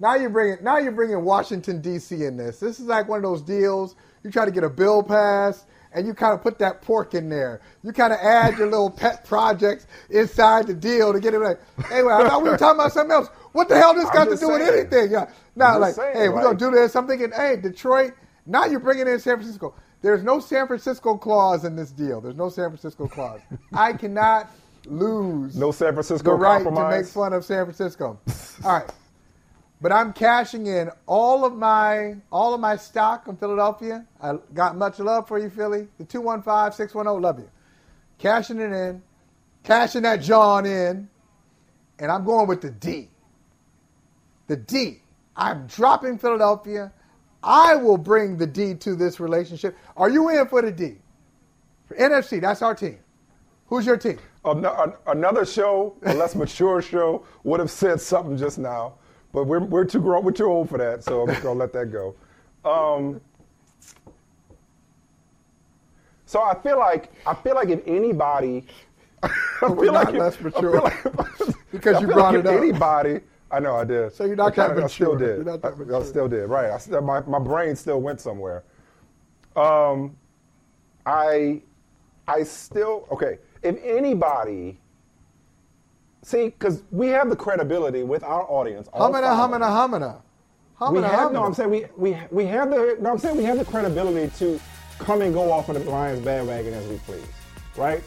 now 0.00 0.14
you're 0.14 0.30
bringing. 0.30 0.62
Now 0.64 0.78
you're 0.78 0.92
bringing 0.92 1.22
Washington 1.24 1.82
D.C. 1.82 2.24
in 2.24 2.36
this. 2.38 2.58
This 2.58 2.80
is 2.80 2.86
like 2.86 3.06
one 3.08 3.18
of 3.18 3.22
those 3.22 3.42
deals. 3.42 3.96
You 4.22 4.30
try 4.30 4.44
to 4.46 4.50
get 4.50 4.64
a 4.64 4.70
bill 4.70 5.02
passed, 5.02 5.66
and 5.94 6.06
you 6.06 6.14
kind 6.14 6.34
of 6.34 6.42
put 6.42 6.58
that 6.58 6.82
pork 6.82 7.14
in 7.14 7.28
there. 7.28 7.60
You 7.82 7.92
kind 7.92 8.12
of 8.12 8.18
add 8.20 8.58
your 8.58 8.68
little 8.68 8.90
pet 8.90 9.24
projects 9.24 9.86
inside 10.10 10.66
the 10.66 10.74
deal 10.74 11.12
to 11.12 11.20
get 11.20 11.34
it. 11.34 11.38
Like, 11.38 11.60
anyway, 11.90 12.12
I 12.14 12.28
thought 12.28 12.42
we 12.42 12.50
were 12.50 12.56
talking 12.56 12.80
about 12.80 12.92
something 12.92 13.12
else. 13.12 13.28
What 13.52 13.68
the 13.68 13.76
hell 13.76 13.94
this 13.94 14.06
I'm 14.06 14.12
got 14.12 14.24
to 14.28 14.36
do 14.36 14.48
with 14.48 14.62
anything? 14.62 15.10
Yeah. 15.10 15.30
Now, 15.56 15.78
like, 15.78 15.94
saying, 15.94 16.16
hey, 16.16 16.28
we're 16.28 16.42
gonna 16.42 16.58
do 16.58 16.70
this. 16.70 16.96
I'm 16.96 17.06
thinking, 17.06 17.30
hey, 17.32 17.56
Detroit. 17.56 18.14
Now 18.46 18.64
you're 18.64 18.80
bringing 18.80 19.06
in 19.06 19.20
San 19.20 19.36
Francisco. 19.36 19.74
There's 20.00 20.24
no 20.24 20.40
San 20.40 20.66
Francisco 20.66 21.16
clause 21.16 21.64
in 21.64 21.76
this 21.76 21.92
deal. 21.92 22.20
There's 22.20 22.36
no 22.36 22.48
San 22.48 22.70
Francisco 22.70 23.06
clause. 23.06 23.40
I 23.72 23.92
cannot 23.92 24.50
lose 24.86 25.56
no 25.56 25.70
San 25.70 25.92
Francisco 25.92 26.32
the 26.32 26.36
right 26.36 26.64
compromise. 26.64 26.92
to 26.92 27.02
make 27.02 27.06
fun 27.06 27.32
of 27.32 27.44
San 27.44 27.64
Francisco. 27.64 28.18
All 28.64 28.72
right. 28.72 28.90
But 29.82 29.92
I'm 29.92 30.12
cashing 30.12 30.66
in 30.66 30.90
all 31.06 31.44
of 31.44 31.54
my 31.56 32.16
all 32.30 32.54
of 32.54 32.60
my 32.60 32.76
stock 32.76 33.26
in 33.26 33.36
Philadelphia. 33.36 34.06
I 34.20 34.34
got 34.54 34.76
much 34.76 35.00
love 35.00 35.26
for 35.26 35.38
you, 35.38 35.50
Philly. 35.50 35.88
The 35.98 36.04
215-610, 36.04 37.20
love 37.20 37.40
you. 37.40 37.50
Cashing 38.18 38.60
it 38.60 38.72
in, 38.72 39.02
cashing 39.64 40.02
that 40.02 40.22
John 40.22 40.64
in, 40.64 41.08
and 41.98 42.10
I'm 42.12 42.24
going 42.24 42.46
with 42.46 42.62
the 42.62 42.70
D. 42.70 43.08
The 44.46 44.56
D. 44.56 45.02
I'm 45.36 45.66
dropping 45.66 46.18
Philadelphia. 46.18 46.92
I 47.42 47.74
will 47.74 47.98
bring 47.98 48.36
the 48.36 48.46
D 48.46 48.74
to 48.74 48.94
this 48.94 49.18
relationship. 49.18 49.76
Are 49.96 50.08
you 50.08 50.28
in 50.28 50.46
for 50.46 50.62
the 50.62 50.70
D? 50.70 50.98
For 51.86 51.96
NFC, 51.96 52.40
that's 52.40 52.62
our 52.62 52.74
team. 52.74 52.98
Who's 53.66 53.84
your 53.84 53.96
team? 53.96 54.18
Another 54.44 55.44
show, 55.44 55.96
a 56.02 56.14
less 56.14 56.36
mature 56.36 56.82
show, 56.82 57.24
would 57.42 57.58
have 57.58 57.70
said 57.70 58.00
something 58.00 58.36
just 58.36 58.58
now, 58.58 58.94
but 59.32 59.44
we're, 59.44 59.60
we're 59.60 59.84
too 59.84 60.00
grown, 60.00 60.24
we're 60.24 60.32
too 60.32 60.46
old 60.46 60.68
for 60.68 60.78
that, 60.78 61.02
so 61.04 61.22
I'm 61.22 61.28
just 61.28 61.42
gonna 61.42 61.58
let 61.58 61.72
that 61.72 61.86
go. 61.92 62.14
Um, 62.64 63.20
so 66.26 66.42
I 66.42 66.54
feel 66.62 66.78
like 66.78 67.12
I 67.26 67.34
feel 67.34 67.54
like 67.54 67.68
if 67.68 67.80
anybody, 67.86 68.64
I 69.22 69.28
feel 69.60 69.74
We're 69.74 69.92
like 69.92 70.12
not 70.12 70.14
if- 70.14 70.20
less 70.20 70.40
mature. 70.40 70.80
like- 70.80 71.04
Because 71.72 72.02
you 72.02 72.06
brought 72.06 72.34
like 72.34 72.44
it 72.44 72.46
if 72.46 72.52
up. 72.52 72.58
Anybody, 72.62 73.20
I 73.50 73.58
know 73.58 73.76
I 73.76 73.84
did. 73.84 74.12
So 74.12 74.24
you're 74.24 74.36
not 74.36 74.54
that 74.56 74.68
kinda- 74.68 74.84
I 74.84 74.88
still 74.88 75.16
did. 75.16 75.36
You're 75.46 75.58
not 75.58 75.64
I- 75.64 75.98
I, 75.98 76.02
still 76.02 76.28
did. 76.28 76.46
Right. 76.50 76.70
I 76.70 76.76
still, 76.78 77.00
my 77.00 77.20
my 77.22 77.38
brain 77.38 77.74
still 77.76 78.00
went 78.02 78.20
somewhere. 78.20 78.62
Um, 79.56 80.14
I 81.06 81.62
I 82.28 82.42
still 82.42 83.08
okay. 83.10 83.38
If 83.62 83.76
anybody, 83.82 84.78
see, 86.22 86.46
because 86.46 86.82
we 86.90 87.08
have 87.08 87.28
the 87.30 87.36
credibility 87.36 88.02
with 88.02 88.22
our 88.22 88.42
audience. 88.50 88.88
Humana, 88.94 89.34
humana, 89.34 89.66
humana. 89.70 90.22
We 90.90 91.00
have 91.00 91.32
no. 91.32 91.44
I'm 91.44 91.54
saying 91.54 91.70
we 91.70 91.86
we 91.96 92.16
we 92.30 92.46
have 92.46 92.70
the. 92.70 92.96
No, 93.00 93.12
I'm 93.12 93.18
saying 93.18 93.36
we 93.36 93.44
have 93.44 93.58
the 93.58 93.64
credibility 93.64 94.32
to 94.38 94.60
come 94.98 95.22
and 95.22 95.32
go 95.32 95.50
off 95.52 95.68
of 95.68 95.82
the 95.82 95.90
Lions 95.90 96.24
bandwagon 96.24 96.74
as 96.74 96.86
we 96.88 96.96
please, 96.98 97.24
right? 97.76 98.02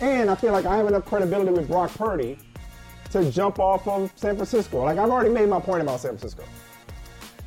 And 0.00 0.30
I 0.30 0.34
feel 0.34 0.52
like 0.52 0.64
I 0.64 0.76
have 0.76 0.86
enough 0.86 1.04
credibility 1.06 1.50
with 1.50 1.66
Brock 1.66 1.92
Purdy 1.94 2.38
to 3.10 3.30
jump 3.30 3.58
off 3.58 3.86
of 3.88 4.12
San 4.16 4.36
Francisco. 4.36 4.84
Like 4.84 4.98
I've 4.98 5.10
already 5.10 5.30
made 5.30 5.48
my 5.48 5.60
point 5.60 5.82
about 5.82 6.00
San 6.00 6.10
Francisco. 6.16 6.44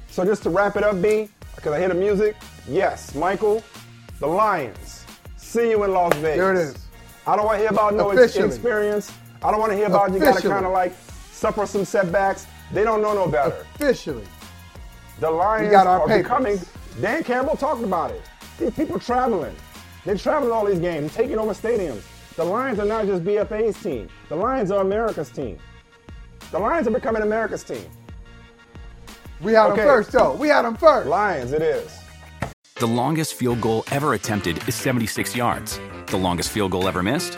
So 0.09 0.25
just 0.25 0.43
to 0.43 0.49
wrap 0.49 0.75
it 0.75 0.83
up, 0.83 1.01
B, 1.01 1.29
because 1.55 1.73
I 1.73 1.79
hear 1.79 1.89
the 1.89 1.93
music. 1.95 2.35
Yes, 2.67 3.15
Michael, 3.15 3.63
the 4.19 4.27
Lions. 4.27 5.05
See 5.37 5.69
you 5.69 5.83
in 5.83 5.91
Las 5.91 6.13
Vegas. 6.15 6.37
There 6.37 6.53
it 6.53 6.57
is. 6.57 6.85
I 7.25 7.35
don't 7.35 7.45
want 7.45 7.57
to 7.57 7.59
hear 7.59 7.69
about 7.69 7.93
no 7.93 8.11
Officially. 8.11 8.47
experience. 8.47 9.11
I 9.43 9.51
don't 9.51 9.59
want 9.59 9.71
to 9.71 9.77
hear 9.77 9.87
about 9.87 10.11
you 10.13 10.19
got 10.19 10.37
to 10.41 10.47
kind 10.47 10.65
of 10.65 10.71
like 10.71 10.93
suffer 11.31 11.65
some 11.65 11.85
setbacks. 11.85 12.47
They 12.71 12.83
don't 12.83 13.01
know 13.01 13.13
no 13.13 13.27
better. 13.27 13.65
Officially. 13.75 14.25
The 15.19 15.29
Lions 15.31 15.71
got 15.71 15.87
are 15.87 16.05
papers. 16.07 16.23
becoming. 16.23 16.59
Dan 17.01 17.23
Campbell 17.23 17.55
talked 17.55 17.83
about 17.83 18.11
it. 18.11 18.21
These 18.59 18.71
people 18.73 18.99
traveling. 18.99 19.55
They're 20.05 20.17
traveling 20.17 20.51
all 20.51 20.65
these 20.65 20.79
games, 20.79 21.13
taking 21.13 21.37
over 21.37 21.53
stadiums. 21.53 22.01
The 22.35 22.43
Lions 22.43 22.79
are 22.79 22.85
not 22.85 23.05
just 23.05 23.23
BFA's 23.23 23.81
team. 23.81 24.09
The 24.29 24.35
Lions 24.35 24.71
are 24.71 24.81
America's 24.81 25.29
team. 25.29 25.57
The 26.51 26.59
Lions 26.59 26.87
are 26.87 26.91
becoming 26.91 27.21
America's 27.23 27.63
team. 27.63 27.85
We 29.41 29.53
had 29.53 29.67
Okay. 29.71 29.81
them 29.81 29.87
first, 29.89 30.11
though. 30.11 30.33
We 30.33 30.47
had 30.47 30.63
them 30.65 30.75
first. 30.75 31.07
Lions, 31.07 31.51
it 31.53 31.61
is. 31.61 31.91
The 32.75 32.87
longest 32.87 33.33
field 33.35 33.59
goal 33.61 33.83
ever 33.91 34.13
attempted 34.13 34.67
is 34.67 34.75
76 34.75 35.35
yards. 35.35 35.79
The 36.07 36.17
longest 36.17 36.49
field 36.51 36.71
goal 36.71 36.87
ever 36.87 37.01
missed? 37.03 37.37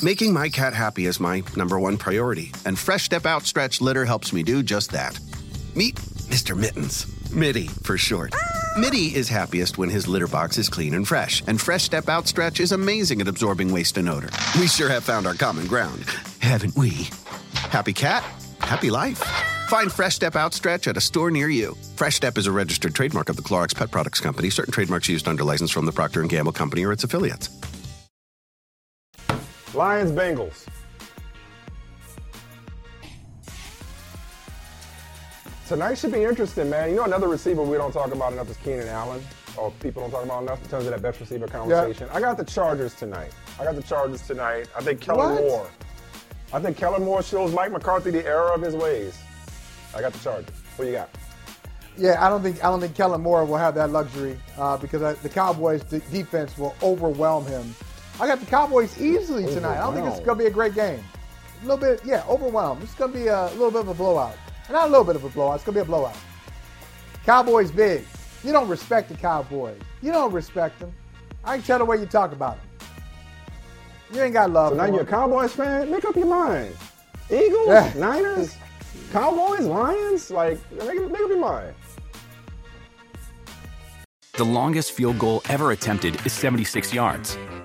Making 0.00 0.32
my 0.32 0.48
cat 0.48 0.74
happy 0.74 1.06
is 1.06 1.18
my 1.18 1.42
number 1.56 1.80
one 1.80 1.96
priority, 1.96 2.52
and 2.64 2.78
Fresh 2.78 3.02
Step 3.02 3.26
Outstretch 3.26 3.80
Litter 3.80 4.04
helps 4.04 4.32
me 4.32 4.44
do 4.44 4.62
just 4.62 4.92
that. 4.92 5.18
Meet 5.74 5.96
Mr. 6.30 6.56
Mittens. 6.56 7.04
Mitty, 7.32 7.66
for 7.66 7.98
short. 7.98 8.32
Mitty 8.76 9.12
is 9.16 9.28
happiest 9.28 9.76
when 9.76 9.90
his 9.90 10.06
litter 10.06 10.28
box 10.28 10.56
is 10.56 10.68
clean 10.68 10.94
and 10.94 11.06
fresh, 11.06 11.42
and 11.48 11.60
Fresh 11.60 11.82
Step 11.82 12.08
Outstretch 12.08 12.60
is 12.60 12.70
amazing 12.70 13.20
at 13.20 13.26
absorbing 13.26 13.72
waste 13.72 13.98
and 13.98 14.08
odor. 14.08 14.28
We 14.60 14.68
sure 14.68 14.88
have 14.88 15.02
found 15.02 15.26
our 15.26 15.34
common 15.34 15.66
ground, 15.66 16.04
haven't 16.38 16.76
we? 16.76 17.08
Happy 17.54 17.92
cat, 17.92 18.22
happy 18.60 18.90
life. 18.90 19.18
Find 19.68 19.90
Fresh 19.90 20.14
Step 20.14 20.36
Outstretch 20.36 20.86
at 20.86 20.96
a 20.96 21.00
store 21.00 21.32
near 21.32 21.48
you. 21.48 21.76
Fresh 21.96 22.14
Step 22.14 22.38
is 22.38 22.46
a 22.46 22.52
registered 22.52 22.94
trademark 22.94 23.30
of 23.30 23.34
the 23.34 23.42
Clorox 23.42 23.74
Pet 23.74 23.90
Products 23.90 24.20
Company. 24.20 24.48
Certain 24.48 24.72
trademarks 24.72 25.08
used 25.08 25.26
under 25.26 25.42
license 25.42 25.72
from 25.72 25.86
the 25.86 25.92
Procter 25.92 26.22
& 26.22 26.28
Gamble 26.28 26.52
Company 26.52 26.84
or 26.84 26.92
its 26.92 27.02
affiliates. 27.02 27.48
Lions, 29.74 30.10
Bengals. 30.12 30.66
Tonight 35.66 35.98
should 35.98 36.12
be 36.12 36.24
interesting, 36.24 36.70
man. 36.70 36.90
You 36.90 36.96
know 36.96 37.04
another 37.04 37.28
receiver 37.28 37.62
we 37.62 37.76
don't 37.76 37.92
talk 37.92 38.12
about 38.12 38.32
enough 38.32 38.50
is 38.50 38.56
Keenan 38.58 38.88
Allen, 38.88 39.22
or 39.58 39.70
people 39.80 40.00
don't 40.00 40.10
talk 40.10 40.24
about 40.24 40.42
enough 40.42 40.62
in 40.62 40.70
terms 40.70 40.86
of 40.86 40.92
that 40.92 41.02
best 41.02 41.20
receiver 41.20 41.46
conversation. 41.46 42.08
I 42.10 42.20
got 42.20 42.38
the 42.38 42.44
Chargers 42.44 42.94
tonight. 42.94 43.32
I 43.60 43.64
got 43.64 43.74
the 43.76 43.82
Chargers 43.82 44.26
tonight. 44.26 44.68
I 44.74 44.80
think 44.80 45.02
Kellen 45.02 45.34
What? 45.34 45.42
Moore. 45.42 45.70
I 46.54 46.60
think 46.60 46.78
Kellen 46.78 47.04
Moore 47.04 47.22
shows 47.22 47.52
Mike 47.52 47.70
McCarthy 47.70 48.10
the 48.10 48.24
error 48.24 48.50
of 48.54 48.62
his 48.62 48.74
ways. 48.74 49.18
I 49.94 50.00
got 50.00 50.14
the 50.14 50.18
Chargers. 50.20 50.54
What 50.76 50.86
you 50.86 50.92
got? 50.92 51.10
Yeah, 51.98 52.24
I 52.24 52.30
don't 52.30 52.42
think 52.42 52.64
I 52.64 52.70
don't 52.70 52.80
think 52.80 52.94
Kellen 52.94 53.20
Moore 53.20 53.44
will 53.44 53.58
have 53.58 53.74
that 53.74 53.90
luxury 53.90 54.40
uh, 54.56 54.78
because 54.78 55.02
I, 55.02 55.12
the 55.14 55.28
Cowboys' 55.28 55.82
de- 55.82 55.98
defense 55.98 56.56
will 56.56 56.74
overwhelm 56.82 57.44
him. 57.44 57.74
I 58.20 58.26
got 58.26 58.40
the 58.40 58.46
Cowboys 58.46 59.00
easily 59.00 59.44
oh, 59.44 59.54
tonight. 59.54 59.78
I 59.78 59.80
don't 59.80 59.94
think 59.94 60.06
it's 60.06 60.16
going 60.20 60.38
to 60.38 60.44
be 60.44 60.46
a 60.46 60.50
great 60.50 60.74
game. 60.74 61.02
A 61.62 61.66
little 61.66 61.76
bit, 61.76 62.00
yeah, 62.04 62.24
overwhelmed. 62.28 62.82
It's 62.82 62.94
going 62.94 63.12
to 63.12 63.18
be 63.18 63.26
a 63.28 63.46
little 63.50 63.70
bit 63.70 63.80
of 63.80 63.88
a 63.88 63.94
blowout. 63.94 64.36
Not 64.70 64.88
a 64.88 64.90
little 64.90 65.04
bit 65.04 65.16
of 65.16 65.24
a 65.24 65.28
blowout. 65.28 65.56
It's 65.56 65.64
going 65.64 65.74
to 65.74 65.80
be 65.80 65.82
a 65.82 65.84
blowout. 65.84 66.16
Cowboys 67.24 67.70
big. 67.70 68.04
You 68.42 68.52
don't 68.52 68.68
respect 68.68 69.08
the 69.08 69.14
Cowboys. 69.14 69.80
You 70.02 70.12
don't 70.12 70.32
respect 70.32 70.78
them. 70.80 70.92
I 71.44 71.56
can 71.56 71.66
tell 71.66 71.78
the 71.78 71.84
way 71.84 71.98
you 71.98 72.06
talk 72.06 72.32
about 72.32 72.56
them. 72.56 72.88
You 74.12 74.22
ain't 74.22 74.32
got 74.32 74.50
love 74.50 74.70
So 74.72 74.76
now 74.76 74.86
you're 74.86 75.02
a. 75.02 75.06
Cowboys 75.06 75.52
fan? 75.52 75.90
Make 75.90 76.04
up 76.04 76.16
your 76.16 76.26
mind. 76.26 76.74
Eagles, 77.30 77.68
Yeah. 77.68 77.92
Niners, 77.96 78.56
Cowboys, 79.12 79.66
Lions? 79.66 80.30
Like, 80.30 80.58
make, 80.72 80.98
up- 80.98 81.10
make 81.10 81.20
up 81.20 81.28
your 81.28 81.38
mind. 81.38 81.74
The 84.34 84.44
longest 84.44 84.92
field 84.92 85.18
goal 85.18 85.42
ever 85.48 85.72
attempted 85.72 86.24
is 86.24 86.32
76 86.32 86.94
yards. 86.94 87.36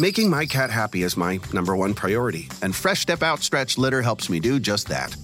Making 0.00 0.30
my 0.30 0.46
cat 0.46 0.70
happy 0.70 1.02
is 1.02 1.16
my 1.16 1.40
number 1.52 1.74
one 1.74 1.92
priority, 1.92 2.48
and 2.62 2.72
Fresh 2.74 3.00
Step 3.00 3.20
Outstretch 3.20 3.78
Litter 3.78 4.00
helps 4.00 4.30
me 4.30 4.38
do 4.38 4.60
just 4.60 4.86
that. 4.86 5.16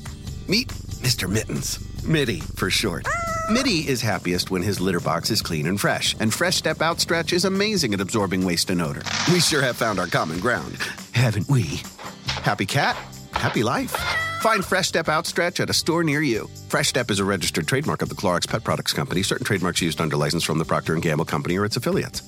Meet 0.49 0.66
Mr. 1.01 1.31
Mittens. 1.31 1.79
Mitty, 2.05 2.41
for 2.41 2.70
short. 2.70 3.07
Mitty 3.49 3.87
is 3.87 4.03
happiest 4.03 4.51
when 4.51 4.62
his 4.62 4.81
litter 4.81 4.99
box 4.99 5.31
is 5.31 5.41
clean 5.43 5.68
and 5.68 5.81
fresh, 5.81 6.16
and 6.18 6.35
Fresh 6.35 6.57
Step 6.57 6.83
Outstretch 6.83 7.33
is 7.33 7.45
amazing 7.45 7.95
at 7.95 8.01
absorbing 8.01 8.45
waste 8.45 8.68
and 8.68 8.83
odor. 8.83 9.03
We 9.33 9.39
sure 9.39 9.62
have 9.62 9.77
found 9.77 10.01
our 10.01 10.09
common 10.09 10.41
ground, 10.41 10.77
haven't 11.12 11.49
we? 11.49 11.81
Happy 12.27 12.66
cat, 12.66 12.97
happy 13.31 13.62
life. 13.62 13.93
Find 14.41 14.64
Fresh 14.64 14.89
Step 14.89 15.09
Outstretch 15.09 15.61
at 15.61 15.70
a 15.70 15.75
store 15.75 16.03
near 16.03 16.20
you. 16.20 16.51
Fresh 16.68 16.89
Step 16.89 17.12
is 17.12 17.20
a 17.20 17.25
registered 17.25 17.68
trademark 17.68 18.03
of 18.03 18.09
the 18.09 18.16
Clorox 18.16 18.49
Pet 18.49 18.64
Products 18.64 18.93
Company. 18.93 19.22
Certain 19.22 19.47
trademarks 19.47 19.81
used 19.81 20.01
under 20.01 20.16
license 20.16 20.43
from 20.43 20.59
the 20.59 20.64
Procter 20.64 20.97
& 20.97 20.97
Gamble 20.97 21.27
Company 21.27 21.57
or 21.59 21.64
its 21.64 21.77
affiliates. 21.77 22.22